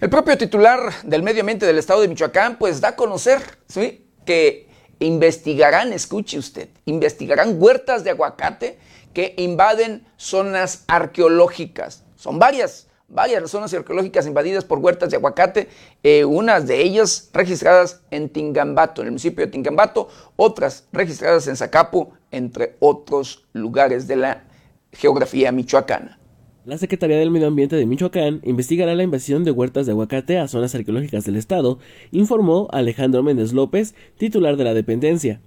El 0.00 0.08
propio 0.08 0.38
titular 0.38 1.02
del 1.04 1.22
Medio 1.22 1.42
Ambiente 1.42 1.66
del 1.66 1.76
Estado 1.76 2.00
de 2.00 2.08
Michoacán 2.08 2.56
pues 2.58 2.80
da 2.80 2.88
a 2.88 2.96
conocer 2.96 3.42
¿sí? 3.68 4.08
que 4.24 4.66
investigarán, 4.98 5.92
escuche 5.92 6.38
usted, 6.38 6.70
investigarán 6.86 7.56
huertas 7.60 8.02
de 8.02 8.08
aguacate 8.08 8.78
que 9.12 9.34
invaden 9.36 10.06
zonas 10.16 10.84
arqueológicas. 10.88 12.04
Son 12.16 12.38
varias, 12.38 12.88
varias 13.10 13.50
zonas 13.50 13.74
arqueológicas 13.74 14.26
invadidas 14.26 14.64
por 14.64 14.78
huertas 14.78 15.10
de 15.10 15.16
aguacate, 15.16 15.68
eh, 16.02 16.24
unas 16.24 16.66
de 16.66 16.80
ellas 16.80 17.28
registradas 17.32 18.02
en 18.10 18.28
Tingambato, 18.28 19.02
en 19.02 19.08
el 19.08 19.12
municipio 19.12 19.44
de 19.44 19.52
Tingambato, 19.52 20.08
otras 20.36 20.86
registradas 20.92 21.46
en 21.48 21.56
Zacapu, 21.56 22.12
entre 22.30 22.76
otros 22.78 23.44
lugares 23.52 24.06
de 24.06 24.16
la 24.16 24.44
geografía 24.92 25.52
michoacana. 25.52 26.20
La 26.66 26.76
Secretaría 26.76 27.18
del 27.18 27.30
Medio 27.30 27.48
Ambiente 27.48 27.74
de 27.74 27.86
Michoacán 27.86 28.40
investigará 28.44 28.94
la 28.94 29.02
invasión 29.02 29.44
de 29.44 29.50
huertas 29.50 29.86
de 29.86 29.92
aguacate 29.92 30.38
a 30.38 30.46
zonas 30.46 30.74
arqueológicas 30.74 31.24
del 31.24 31.36
estado, 31.36 31.78
informó 32.12 32.68
Alejandro 32.70 33.22
Méndez 33.22 33.54
López, 33.54 33.94
titular 34.18 34.56
de 34.56 34.64
la 34.64 34.74
dependencia. 34.74 35.40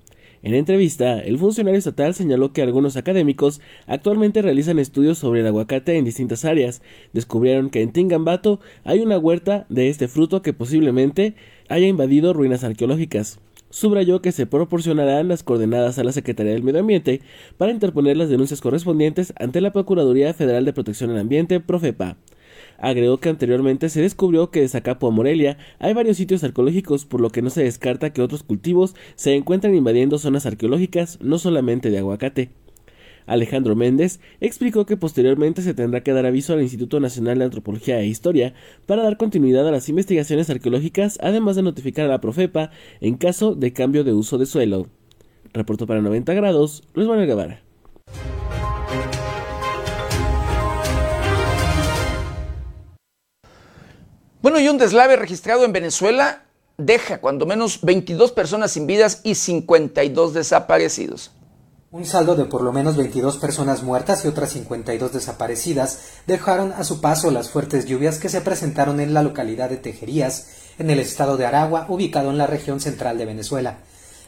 En 0.44 0.53
entrevista, 0.56 1.20
el 1.20 1.38
funcionario 1.38 1.78
estatal 1.78 2.14
señaló 2.14 2.52
que 2.52 2.61
algunos 2.61 2.98
académicos 2.98 3.61
actualmente 3.88 4.41
realizan 4.41 4.78
estudios 4.78 5.18
sobre 5.18 5.40
el 5.40 5.48
aguacate 5.48 5.95
en 5.95 6.03
distintas 6.03 6.44
áreas. 6.44 6.82
Descubrieron 7.14 7.70
que 7.70 7.82
en 7.82 7.94
Tingambato 7.94 8.60
hay 8.84 8.99
una 8.99 9.18
huerta 9.18 9.65
de 9.70 9.88
este 9.88 10.10
fruto 10.10 10.41
que 10.41 10.52
posiblemente 10.52 11.36
haya 11.70 11.88
invadido 11.88 12.34
ruinas 12.34 12.65
arqueológicas. 12.65 13.40
Subrayó 13.70 14.22
que 14.22 14.34
se 14.34 14.45
proporcionarán 14.45 15.30
las 15.30 15.44
coordenadas 15.44 15.98
a 15.98 16.03
la 16.03 16.11
Secretaría 16.11 16.52
del 16.52 16.64
Medio 16.64 16.82
Ambiente 16.82 17.22
para 17.57 17.72
interponer 17.72 18.18
las 18.18 18.28
denuncias 18.28 18.60
correspondientes 18.60 19.34
ante 19.40 19.61
la 19.61 19.72
Procuraduría 19.72 20.34
Federal 20.34 20.65
de 20.65 20.74
Protección 20.74 21.10
al 21.11 21.20
Ambiente, 21.20 21.61
Profepa. 21.61 22.18
Agregó 22.77 23.17
que 23.19 23.29
anteriormente 23.29 23.89
se 23.89 24.01
descubrió 24.01 24.51
que 24.51 24.61
de 24.61 24.67
Zacapo 24.67 25.07
a 25.07 25.11
Morelia 25.11 25.57
hay 25.79 25.93
varios 25.93 26.17
sitios 26.17 26.43
arqueológicos, 26.43 27.05
por 27.05 27.21
lo 27.21 27.29
que 27.29 27.41
no 27.41 27.49
se 27.49 27.63
descarta 27.63 28.11
que 28.11 28.21
otros 28.21 28.43
cultivos 28.43 28.95
se 29.15 29.35
encuentran 29.35 29.75
invadiendo 29.75 30.17
zonas 30.17 30.45
arqueológicas, 30.45 31.19
no 31.21 31.37
solamente 31.37 31.89
de 31.89 31.99
aguacate. 31.99 32.51
Alejandro 33.25 33.75
Méndez 33.75 34.19
explicó 34.41 34.85
que 34.85 34.97
posteriormente 34.97 35.61
se 35.61 35.73
tendrá 35.73 36.01
que 36.01 36.11
dar 36.11 36.25
aviso 36.25 36.53
al 36.53 36.61
Instituto 36.61 36.99
Nacional 36.99 37.39
de 37.39 37.45
Antropología 37.45 37.99
e 37.99 38.07
Historia 38.07 38.53
para 38.85 39.03
dar 39.03 39.17
continuidad 39.17 39.67
a 39.67 39.71
las 39.71 39.89
investigaciones 39.89 40.49
arqueológicas, 40.49 41.17
además 41.21 41.55
de 41.55 41.63
notificar 41.63 42.05
a 42.05 42.09
la 42.09 42.21
Profepa 42.21 42.71
en 43.01 43.15
caso 43.15 43.55
de 43.55 43.73
cambio 43.73 44.03
de 44.03 44.13
uso 44.13 44.37
de 44.37 44.45
suelo. 44.45 44.87
Reportó 45.53 45.87
para 45.87 46.01
90 46.01 46.33
grados 46.33 46.83
Luis 46.93 47.07
Manuel 47.07 47.27
Guevara. 47.27 47.72
Bueno, 54.44 54.60
y 54.60 54.68
un 54.68 54.78
deslave 54.78 55.15
registrado 55.15 55.64
en 55.64 55.72
Venezuela 55.72 56.44
deja 56.78 57.22
cuando 57.22 57.45
menos 57.45 57.80
22 57.82 58.34
personas 58.34 58.74
sin 58.74 58.86
vidas 58.86 59.22
y 59.24 59.36
52 59.36 60.34
desaparecidos. 60.34 61.32
Un 61.91 62.03
saldo 62.03 62.36
de 62.36 62.44
por 62.44 62.61
lo 62.61 62.74
menos 62.74 62.98
22 62.98 63.38
personas 63.38 63.84
muertas 63.84 64.26
y 64.26 64.28
otras 64.28 64.52
52 64.52 65.14
desaparecidas 65.14 65.99
dejaron 66.28 66.74
a 66.74 66.84
su 66.84 66.99
paso 66.99 67.32
las 67.32 67.52
fuertes 67.52 67.86
lluvias 67.86 68.20
que 68.20 68.28
se 68.28 68.41
presentaron 68.41 68.99
en 68.99 69.14
la 69.14 69.24
localidad 69.24 69.70
de 69.70 69.78
Tejerías, 69.78 70.48
en 70.78 70.90
el 70.90 70.99
estado 70.99 71.38
de 71.38 71.45
Aragua, 71.45 71.86
ubicado 71.88 72.30
en 72.30 72.38
la 72.38 72.45
región 72.45 72.82
central 72.82 73.18
de 73.18 73.26
Venezuela. 73.26 73.78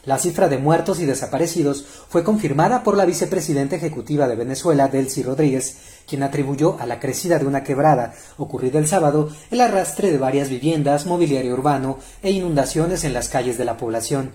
La 0.06 0.18
cifra 0.18 0.48
de 0.48 0.56
muertos 0.56 1.00
y 1.00 1.04
desaparecidos 1.04 1.84
fue 2.08 2.22
confirmada 2.22 2.84
por 2.84 2.96
la 2.96 3.04
vicepresidenta 3.04 3.74
ejecutiva 3.74 4.28
de 4.28 4.36
Venezuela, 4.36 4.86
Delcy 4.86 5.24
Rodríguez, 5.24 5.76
quien 6.06 6.22
atribuyó 6.22 6.78
a 6.80 6.86
la 6.86 7.00
crecida 7.00 7.38
de 7.38 7.46
una 7.46 7.62
quebrada 7.62 8.14
ocurrida 8.36 8.78
el 8.78 8.86
sábado 8.86 9.30
el 9.50 9.60
arrastre 9.60 10.10
de 10.10 10.18
varias 10.18 10.48
viviendas, 10.48 11.06
mobiliario 11.06 11.52
urbano 11.52 11.98
e 12.22 12.30
inundaciones 12.30 13.04
en 13.04 13.12
las 13.12 13.28
calles 13.28 13.58
de 13.58 13.64
la 13.64 13.76
población. 13.76 14.32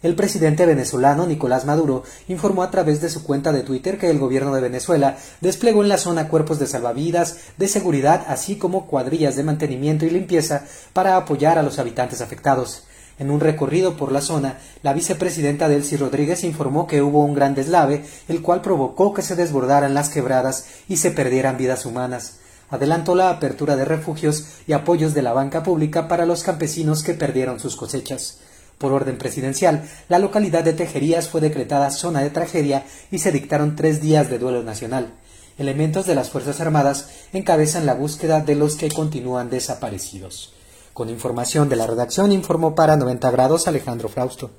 El 0.00 0.14
presidente 0.14 0.64
venezolano 0.64 1.26
Nicolás 1.26 1.64
Maduro 1.64 2.04
informó 2.28 2.62
a 2.62 2.70
través 2.70 3.00
de 3.00 3.10
su 3.10 3.24
cuenta 3.24 3.50
de 3.50 3.64
Twitter 3.64 3.98
que 3.98 4.08
el 4.08 4.20
gobierno 4.20 4.54
de 4.54 4.60
Venezuela 4.60 5.16
desplegó 5.40 5.82
en 5.82 5.88
la 5.88 5.98
zona 5.98 6.28
cuerpos 6.28 6.60
de 6.60 6.68
salvavidas, 6.68 7.38
de 7.56 7.66
seguridad, 7.66 8.24
así 8.28 8.56
como 8.56 8.86
cuadrillas 8.86 9.34
de 9.34 9.42
mantenimiento 9.42 10.06
y 10.06 10.10
limpieza 10.10 10.64
para 10.92 11.16
apoyar 11.16 11.58
a 11.58 11.64
los 11.64 11.80
habitantes 11.80 12.20
afectados. 12.20 12.84
En 13.18 13.30
un 13.30 13.40
recorrido 13.40 13.96
por 13.96 14.12
la 14.12 14.20
zona, 14.20 14.58
la 14.82 14.92
vicepresidenta 14.92 15.68
Delcy 15.68 15.96
Rodríguez 15.96 16.44
informó 16.44 16.86
que 16.86 17.02
hubo 17.02 17.24
un 17.24 17.34
gran 17.34 17.54
deslave, 17.54 18.04
el 18.28 18.42
cual 18.42 18.62
provocó 18.62 19.12
que 19.12 19.22
se 19.22 19.34
desbordaran 19.34 19.92
las 19.94 20.08
quebradas 20.08 20.66
y 20.88 20.98
se 20.98 21.10
perdieran 21.10 21.56
vidas 21.56 21.84
humanas. 21.84 22.38
Adelantó 22.70 23.14
la 23.14 23.30
apertura 23.30 23.76
de 23.76 23.84
refugios 23.84 24.44
y 24.66 24.72
apoyos 24.72 25.14
de 25.14 25.22
la 25.22 25.32
banca 25.32 25.62
pública 25.62 26.06
para 26.06 26.26
los 26.26 26.42
campesinos 26.42 27.02
que 27.02 27.14
perdieron 27.14 27.58
sus 27.58 27.74
cosechas. 27.74 28.38
Por 28.76 28.92
orden 28.92 29.18
presidencial, 29.18 29.88
la 30.08 30.20
localidad 30.20 30.62
de 30.62 30.72
Tejerías 30.72 31.28
fue 31.28 31.40
decretada 31.40 31.90
zona 31.90 32.20
de 32.20 32.30
tragedia 32.30 32.84
y 33.10 33.18
se 33.18 33.32
dictaron 33.32 33.74
tres 33.74 34.00
días 34.00 34.30
de 34.30 34.38
duelo 34.38 34.62
nacional. 34.62 35.14
Elementos 35.58 36.06
de 36.06 36.14
las 36.14 36.30
Fuerzas 36.30 36.60
Armadas 36.60 37.08
encabezan 37.32 37.86
la 37.86 37.94
búsqueda 37.94 38.40
de 38.40 38.54
los 38.54 38.76
que 38.76 38.90
continúan 38.90 39.50
desaparecidos. 39.50 40.54
Con 40.98 41.10
información 41.10 41.68
de 41.68 41.76
la 41.76 41.86
redacción 41.86 42.32
informó 42.32 42.74
para 42.74 42.96
90 42.96 43.30
grados 43.30 43.68
Alejandro 43.68 44.08
Frausto. 44.08 44.50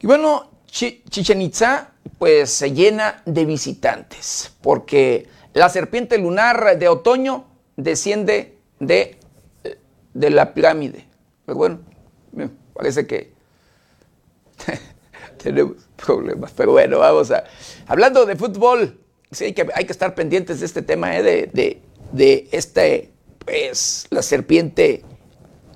Y 0.00 0.06
bueno, 0.06 0.50
Chichen 0.66 1.40
Itza 1.40 1.92
pues 2.18 2.50
se 2.50 2.72
llena 2.72 3.22
de 3.24 3.46
visitantes 3.46 4.52
porque 4.60 5.30
la 5.54 5.70
serpiente 5.70 6.18
lunar 6.18 6.78
de 6.78 6.88
otoño 6.88 7.46
desciende 7.78 8.58
de, 8.80 9.16
de 10.12 10.28
la 10.28 10.52
pirámide. 10.52 11.06
Pero 11.46 11.56
bueno, 11.56 11.80
parece 12.74 13.06
que 13.06 13.32
tenemos 15.42 15.88
problemas. 15.96 16.52
Pero 16.52 16.72
bueno, 16.72 16.98
vamos 16.98 17.30
a. 17.30 17.44
Hablando 17.90 18.24
de 18.24 18.36
fútbol, 18.36 19.00
sí, 19.32 19.46
hay 19.46 19.52
que, 19.52 19.66
hay 19.74 19.84
que 19.84 19.90
estar 19.90 20.14
pendientes 20.14 20.60
de 20.60 20.66
este 20.66 20.80
tema, 20.80 21.16
¿eh? 21.16 21.24
de, 21.24 21.50
de, 21.52 21.82
de, 22.12 22.48
este, 22.52 23.10
pues, 23.44 24.06
la 24.10 24.22
serpiente 24.22 25.02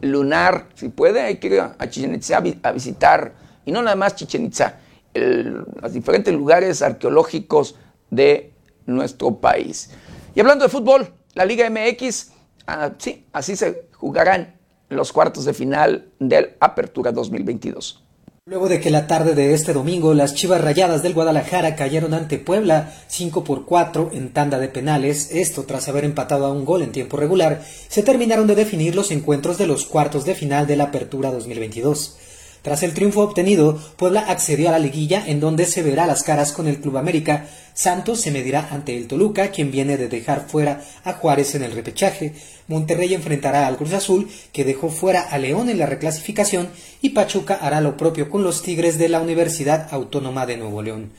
lunar. 0.00 0.68
Si 0.76 0.90
puede, 0.90 1.22
hay 1.22 1.38
que 1.38 1.48
ir 1.48 1.60
a 1.60 1.90
Chichen 1.90 2.14
Itza 2.14 2.40
a 2.62 2.70
visitar, 2.70 3.34
y 3.64 3.72
no 3.72 3.82
nada 3.82 3.96
más 3.96 4.14
Chichen 4.14 4.44
Itza, 4.44 4.78
los 5.12 5.92
diferentes 5.92 6.32
lugares 6.32 6.82
arqueológicos 6.82 7.74
de 8.10 8.52
nuestro 8.86 9.40
país. 9.40 9.90
Y 10.36 10.40
hablando 10.40 10.66
de 10.66 10.68
fútbol, 10.68 11.12
la 11.34 11.44
Liga 11.44 11.68
MX, 11.68 12.30
ah, 12.68 12.92
sí, 12.96 13.26
así 13.32 13.56
se 13.56 13.88
jugarán 13.90 14.54
los 14.88 15.12
cuartos 15.12 15.46
de 15.46 15.52
final 15.52 16.12
del 16.20 16.54
Apertura 16.60 17.10
2022. 17.10 18.03
Luego 18.46 18.68
de 18.68 18.78
que 18.78 18.90
la 18.90 19.06
tarde 19.06 19.34
de 19.34 19.54
este 19.54 19.72
domingo 19.72 20.12
las 20.12 20.34
Chivas 20.34 20.60
Rayadas 20.60 21.02
del 21.02 21.14
Guadalajara 21.14 21.76
cayeron 21.76 22.12
ante 22.12 22.36
Puebla 22.36 22.92
5 23.06 23.42
por 23.42 23.64
4 23.64 24.10
en 24.12 24.34
tanda 24.34 24.58
de 24.58 24.68
penales, 24.68 25.30
esto 25.30 25.62
tras 25.62 25.88
haber 25.88 26.04
empatado 26.04 26.44
a 26.44 26.52
un 26.52 26.66
gol 26.66 26.82
en 26.82 26.92
tiempo 26.92 27.16
regular, 27.16 27.64
se 27.88 28.02
terminaron 28.02 28.46
de 28.46 28.54
definir 28.54 28.96
los 28.96 29.12
encuentros 29.12 29.56
de 29.56 29.66
los 29.66 29.86
cuartos 29.86 30.26
de 30.26 30.34
final 30.34 30.66
de 30.66 30.76
la 30.76 30.84
Apertura 30.84 31.30
2022. 31.30 32.18
Tras 32.64 32.82
el 32.82 32.94
triunfo 32.94 33.20
obtenido, 33.20 33.78
Puebla 33.98 34.20
accedió 34.26 34.70
a 34.70 34.72
la 34.72 34.78
liguilla 34.78 35.22
en 35.26 35.38
donde 35.38 35.66
se 35.66 35.82
verá 35.82 36.06
las 36.06 36.22
caras 36.22 36.50
con 36.50 36.66
el 36.66 36.80
Club 36.80 36.96
América. 36.96 37.46
Santos 37.74 38.22
se 38.22 38.30
medirá 38.30 38.70
ante 38.70 38.96
el 38.96 39.06
Toluca, 39.06 39.50
quien 39.50 39.70
viene 39.70 39.98
de 39.98 40.08
dejar 40.08 40.48
fuera 40.48 40.82
a 41.04 41.12
Juárez 41.12 41.54
en 41.54 41.62
el 41.62 41.72
repechaje. 41.72 42.32
Monterrey 42.66 43.12
enfrentará 43.12 43.66
al 43.66 43.76
Cruz 43.76 43.92
Azul, 43.92 44.30
que 44.50 44.64
dejó 44.64 44.88
fuera 44.88 45.20
a 45.20 45.36
León 45.36 45.68
en 45.68 45.78
la 45.78 45.84
reclasificación, 45.84 46.70
y 47.02 47.10
Pachuca 47.10 47.58
hará 47.60 47.82
lo 47.82 47.98
propio 47.98 48.30
con 48.30 48.42
los 48.42 48.62
Tigres 48.62 48.96
de 48.96 49.10
la 49.10 49.20
Universidad 49.20 49.88
Autónoma 49.90 50.46
de 50.46 50.56
Nuevo 50.56 50.80
León. 50.80 51.10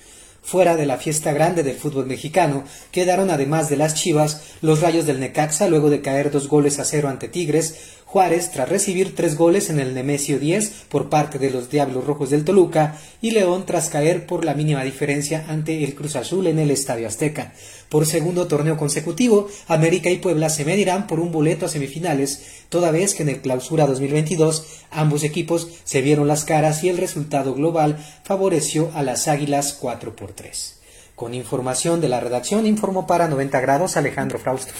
Fuera 0.46 0.76
de 0.76 0.86
la 0.86 0.98
fiesta 0.98 1.34
grande 1.34 1.64
del 1.64 1.76
fútbol 1.76 2.06
mexicano, 2.06 2.66
quedaron 2.92 3.32
además 3.32 3.68
de 3.68 3.78
las 3.78 3.96
Chivas 3.96 4.42
los 4.62 4.80
Rayos 4.80 5.08
del 5.08 5.20
Necaxa 5.20 5.68
luego 5.68 5.90
de 5.90 6.02
caer 6.02 6.30
dos 6.30 6.48
goles 6.48 6.78
a 6.78 6.86
cero 6.86 7.10
ante 7.10 7.28
Tigres, 7.28 7.95
Juárez 8.16 8.50
tras 8.52 8.70
recibir 8.70 9.14
tres 9.14 9.36
goles 9.36 9.70
en 9.70 9.78
el 9.78 9.94
Nemesio 9.94 10.40
10 10.40 10.86
por 10.88 11.10
parte 11.10 11.38
de 11.38 11.50
los 11.50 11.70
Diablos 11.70 12.06
Rojos 12.06 12.30
del 12.30 12.46
Toluca 12.46 12.98
y 13.22 13.32
León 13.32 13.66
tras 13.66 13.90
caer 13.90 14.26
por 14.26 14.46
la 14.46 14.54
mínima 14.54 14.86
diferencia 14.86 15.44
ante 15.50 15.84
el 15.84 15.96
Cruz 15.96 16.16
Azul 16.16 16.48
en 16.48 16.58
el 16.58 16.72
Estadio 16.72 17.10
Azteca. 17.10 17.52
Por 17.90 18.06
segundo 18.06 18.48
torneo 18.48 18.78
consecutivo, 18.78 19.50
América 19.68 20.10
y 20.10 20.16
Puebla 20.16 20.50
se 20.50 20.64
medirán 20.64 21.08
por 21.08 21.20
un 21.20 21.34
boleto 21.34 21.66
a 21.66 21.68
semifinales, 21.68 22.64
toda 22.70 22.90
vez 22.90 23.16
que 23.16 23.24
en 23.24 23.28
el 23.28 23.42
Clausura 23.42 23.86
2022 23.86 24.66
ambos 24.92 25.26
equipos 25.26 25.68
se 25.84 26.02
vieron 26.02 26.30
las 26.30 26.46
caras 26.46 26.86
y 26.86 26.88
el 26.88 26.98
resultado 26.98 27.54
global 27.54 27.98
favoreció 28.24 28.92
a 28.96 29.04
las 29.04 29.28
Águilas 29.28 29.74
4 29.74 30.16
por 30.16 30.32
3. 30.32 30.80
Con 31.16 31.34
información 31.34 32.00
de 32.00 32.08
la 32.08 32.22
redacción 32.22 32.66
informó 32.66 33.08
para 33.08 33.28
90 33.28 33.60
grados 33.60 33.98
Alejandro 33.98 34.40
Frausto. 34.40 34.72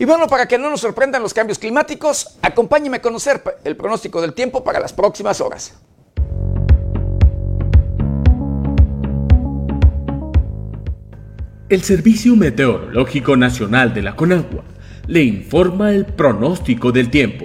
Y 0.00 0.06
bueno, 0.06 0.28
para 0.28 0.48
que 0.48 0.56
no 0.56 0.70
nos 0.70 0.80
sorprendan 0.80 1.22
los 1.22 1.34
cambios 1.34 1.58
climáticos, 1.58 2.38
acompáñeme 2.40 2.96
a 2.96 3.02
conocer 3.02 3.42
el 3.64 3.76
pronóstico 3.76 4.22
del 4.22 4.32
tiempo 4.32 4.64
para 4.64 4.80
las 4.80 4.94
próximas 4.94 5.42
horas. 5.42 5.74
El 11.68 11.82
Servicio 11.82 12.34
Meteorológico 12.34 13.36
Nacional 13.36 13.92
de 13.92 14.00
la 14.00 14.16
Conagua 14.16 14.64
le 15.06 15.22
informa 15.22 15.92
el 15.92 16.06
pronóstico 16.06 16.92
del 16.92 17.10
tiempo. 17.10 17.44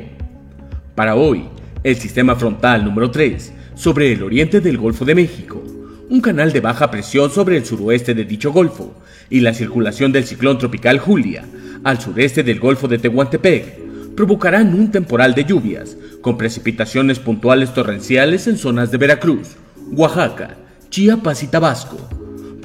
Para 0.95 1.15
hoy, 1.15 1.49
el 1.84 1.98
sistema 1.98 2.38
frontal 2.38 2.86
número 2.86 3.11
3 3.11 3.52
sobre 3.76 4.14
el 4.14 4.23
oriente 4.23 4.61
del 4.61 4.77
Golfo 4.77 5.03
de 5.03 5.15
México, 5.15 5.61
un 6.10 6.22
canal 6.22 6.53
de 6.53 6.61
baja 6.61 6.90
presión 6.90 7.30
sobre 7.30 7.57
el 7.57 7.65
suroeste 7.65 8.14
de 8.14 8.23
dicho 8.23 8.53
golfo 8.53 8.95
y 9.30 9.41
la 9.41 9.53
circulación 9.53 10.14
del 10.14 10.23
ciclón 10.23 10.57
tropical 10.57 10.99
Julia 10.99 11.44
al 11.85 12.01
sureste 12.01 12.43
del 12.43 12.59
Golfo 12.59 12.89
de 12.89 12.97
Tehuantepec 12.97 14.13
provocarán 14.17 14.73
un 14.73 14.91
temporal 14.91 15.33
de 15.33 15.45
lluvias 15.45 15.95
con 16.19 16.37
precipitaciones 16.37 17.19
puntuales 17.19 17.73
torrenciales 17.73 18.47
en 18.47 18.57
zonas 18.57 18.91
de 18.91 18.97
Veracruz, 18.97 19.55
Oaxaca, 19.93 20.57
Chiapas 20.89 21.43
y 21.43 21.47
Tabasco 21.47 21.97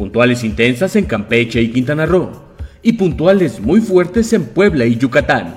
puntuales 0.01 0.45
intensas 0.45 0.97
en 0.97 1.05
Campeche 1.05 1.61
y 1.61 1.73
Quintana 1.73 2.07
Roo, 2.07 2.31
y 2.83 2.95
puntuales 2.95 3.61
muy 3.61 3.83
fuertes 3.83 4.33
en 4.33 4.47
Puebla 4.47 4.87
y 4.87 4.97
Yucatán. 4.97 5.55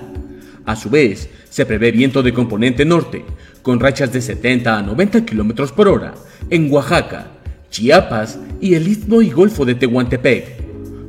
A 0.66 0.76
su 0.76 0.90
vez, 0.90 1.30
se 1.50 1.66
prevé 1.66 1.94
viento 1.94 2.22
de 2.22 2.34
componente 2.34 2.84
norte, 2.84 3.24
con 3.62 3.80
rachas 3.80 4.12
de 4.12 4.22
70 4.22 4.78
a 4.78 4.82
90 4.82 5.24
km 5.24 5.72
por 5.72 5.88
hora 5.88 6.14
en 6.50 6.70
Oaxaca, 6.70 7.28
Chiapas 7.70 8.38
y 8.60 8.74
el 8.74 8.86
Istmo 8.86 9.22
y 9.22 9.30
Golfo 9.30 9.64
de 9.64 9.76
Tehuantepec, 9.76 10.63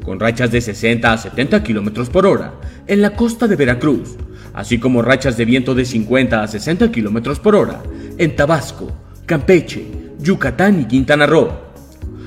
con 0.04 0.20
rachas 0.20 0.50
de 0.50 0.60
60 0.60 1.12
a 1.12 1.18
70 1.18 1.62
km 1.62 2.08
por 2.08 2.26
hora 2.26 2.54
en 2.86 3.02
la 3.02 3.16
costa 3.16 3.48
de 3.48 3.56
Veracruz, 3.56 4.16
así 4.52 4.78
como 4.78 5.02
rachas 5.02 5.36
de 5.36 5.44
viento 5.44 5.74
de 5.74 5.84
50 5.84 6.42
a 6.42 6.46
60 6.46 6.92
km 6.92 7.38
por 7.38 7.56
hora 7.56 7.82
en 8.18 8.36
Tabasco, 8.36 8.92
Campeche, 9.26 9.86
Yucatán 10.18 10.80
y 10.80 10.84
Quintana 10.84 11.26
Roo 11.26 11.64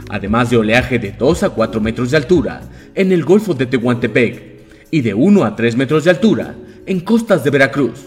además 0.10 0.50
de 0.50 0.58
oleaje 0.58 1.00
de 1.00 1.12
2 1.12 1.44
a 1.44 1.50
4 1.50 1.82
metros 1.82 2.12
de 2.12 2.18
altura 2.18 2.62
en 2.96 3.12
el 3.12 3.24
Golfo 3.24 3.54
de 3.54 3.66
Tehuantepec 3.66 4.44
y 4.92 5.02
de 5.02 5.14
1 5.14 5.44
a 5.44 5.56
3 5.56 5.76
metros 5.76 6.04
de 6.04 6.12
altura 6.12 6.56
en 6.86 7.02
costas 7.02 7.44
de 7.44 7.50
Veracruz. 7.50 8.06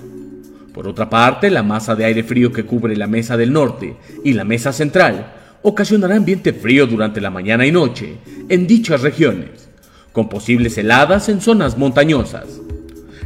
Por 0.73 0.87
otra 0.87 1.11
parte, 1.11 1.51
la 1.51 1.63
masa 1.63 1.95
de 1.95 2.05
aire 2.05 2.23
frío 2.23 2.53
que 2.53 2.65
cubre 2.65 2.97
la 2.97 3.07
mesa 3.07 3.37
del 3.37 3.53
norte 3.53 3.97
y 4.25 4.33
la 4.33 4.45
mesa 4.45 4.73
central 4.73 5.35
ocasionará 5.63 6.17
ambiente 6.17 6.53
frío 6.53 6.87
durante 6.87 7.21
la 7.21 7.31
mañana 7.31 7.67
y 7.67 7.73
noche 7.73 8.17
en 8.49 8.67
dichas 8.67 9.03
regiones, 9.03 9.69
con 10.13 10.29
posibles 10.29 10.77
heladas 10.79 11.29
en 11.29 11.41
zonas 11.41 11.77
montañosas. 11.77 12.61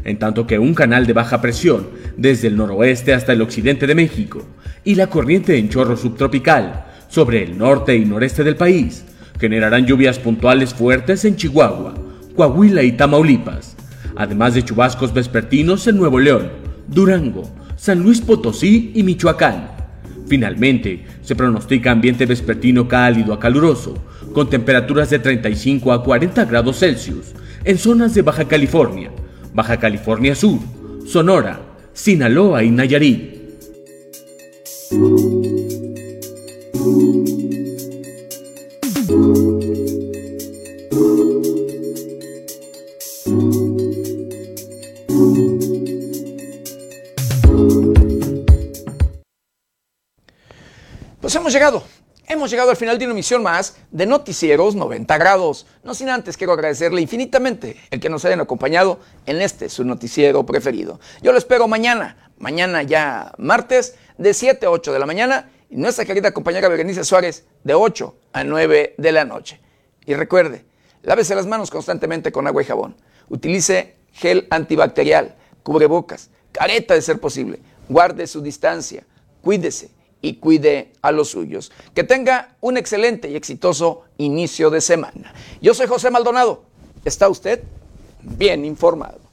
En 0.05 0.19
tanto 0.19 0.47
que 0.47 0.59
un 0.59 0.75
canal 0.75 1.07
de 1.07 1.13
baja 1.13 1.41
presión 1.41 1.89
desde 2.17 2.49
el 2.49 2.57
noroeste 2.57 3.15
hasta 3.15 3.33
el 3.33 3.43
occidente 3.43 3.87
de 3.87 3.95
México 3.95 4.45
y 4.85 4.97
la 4.97 5.09
corriente 5.09 5.57
en 5.57 5.69
chorro 5.69 5.97
subtropical 5.97 6.85
sobre 7.09 7.43
el 7.43 7.57
norte 7.57 7.97
y 7.97 8.05
noreste 8.05 8.45
del 8.45 8.57
país 8.57 9.05
generarán 9.39 9.87
lluvias 9.87 10.19
puntuales 10.19 10.75
fuertes 10.75 11.25
en 11.25 11.37
Chihuahua, 11.37 11.95
Coahuila 12.37 12.83
y 12.83 12.93
Tamaulipas, 12.93 13.77
además 14.17 14.55
de 14.55 14.63
chubascos 14.63 15.13
vespertinos 15.13 15.87
en 15.87 15.97
Nuevo 15.97 16.19
León, 16.19 16.51
Durango, 16.87 17.51
San 17.77 18.01
Luis 18.01 18.21
Potosí 18.21 18.93
y 18.95 19.03
Michoacán. 19.03 19.84
Finalmente, 20.27 21.05
se 21.23 21.37
pronostica 21.37 21.91
ambiente 21.91 22.27
vespertino 22.27 22.89
cálido 22.89 23.33
a 23.33 23.41
caluroso, 23.41 23.95
con 24.33 24.49
temperaturas 24.49 25.11
de 25.11 25.19
35 25.19 25.93
a 25.93 26.03
40 26.03 26.45
grados 26.47 26.79
Celsius 26.79 27.35
en 27.65 27.79
zonas 27.79 28.15
de 28.15 28.23
Baja 28.23 28.47
California, 28.47 29.11
Baja 29.53 29.79
California 29.79 30.35
Sur, 30.35 30.61
Sonora, 31.07 31.61
Sinaloa 31.93 32.65
y 32.65 32.71
Nayarit. 32.71 33.35
Pues 51.35 51.41
hemos 51.41 51.53
llegado. 51.53 51.83
Hemos 52.29 52.49
llegado 52.49 52.71
al 52.71 52.77
final 52.77 52.97
de 52.97 53.07
una 53.07 53.13
emisión 53.13 53.43
más 53.43 53.75
de 53.91 54.07
Noticieros 54.07 54.77
90 54.77 55.19
grados. 55.19 55.67
No 55.83 55.93
sin 55.93 56.09
antes 56.09 56.37
quiero 56.37 56.53
agradecerle 56.53 57.01
infinitamente 57.01 57.77
el 57.91 57.99
que 57.99 58.09
nos 58.09 58.25
hayan 58.25 58.39
acompañado 58.39 59.01
en 59.27 59.43
este 59.43 59.69
su 59.69 59.85
noticiero 59.85 60.47
preferido. 60.47 61.01
Yo 61.23 61.33
lo 61.33 61.39
espero 61.39 61.67
mañana, 61.67 62.31
mañana 62.39 62.85
ya 62.85 63.33
martes, 63.37 63.97
de 64.17 64.33
7 64.33 64.67
a 64.67 64.71
8 64.71 64.93
de 64.93 64.99
la 65.01 65.07
mañana 65.07 65.51
y 65.69 65.75
nuestra 65.75 66.05
querida 66.05 66.31
compañera 66.31 66.69
Berenice 66.69 67.03
Suárez 67.03 67.47
de 67.65 67.75
8 67.75 68.15
a 68.33 68.45
9 68.45 68.95
de 68.97 69.11
la 69.11 69.25
noche. 69.25 69.61
Y 70.07 70.15
recuerde, 70.15 70.65
lávese 71.03 71.35
las 71.35 71.49
manos 71.49 71.69
constantemente 71.69 72.31
con 72.31 72.47
agua 72.47 72.63
y 72.63 72.67
jabón. 72.67 72.95
Utilice 73.29 73.97
gel 74.13 74.47
antibacterial, 74.51 75.35
cubrebocas, 75.65 76.31
careta 76.53 76.95
de 76.95 77.03
ser 77.03 77.19
posible. 77.19 77.59
Guarde 77.89 78.29
su 78.29 78.41
distancia, 78.41 79.03
cuídese 79.43 79.94
y 80.25 80.37
cuide 80.37 80.93
a 81.03 81.13
los 81.13 81.29
suyos. 81.29 81.71
Que 81.95 82.03
tenga 82.03 82.57
un 82.63 82.79
excelente 82.79 83.31
y 83.31 83.37
exitoso 83.37 84.05
inicio 84.17 84.71
de 84.71 84.81
semana. 84.81 85.35
Yo 85.61 85.75
soy 85.75 85.87
José 85.87 86.11
Maldonado. 86.11 86.65
¿Está 87.05 87.29
usted 87.29 87.63
bien 88.23 88.65
informado? 88.65 89.24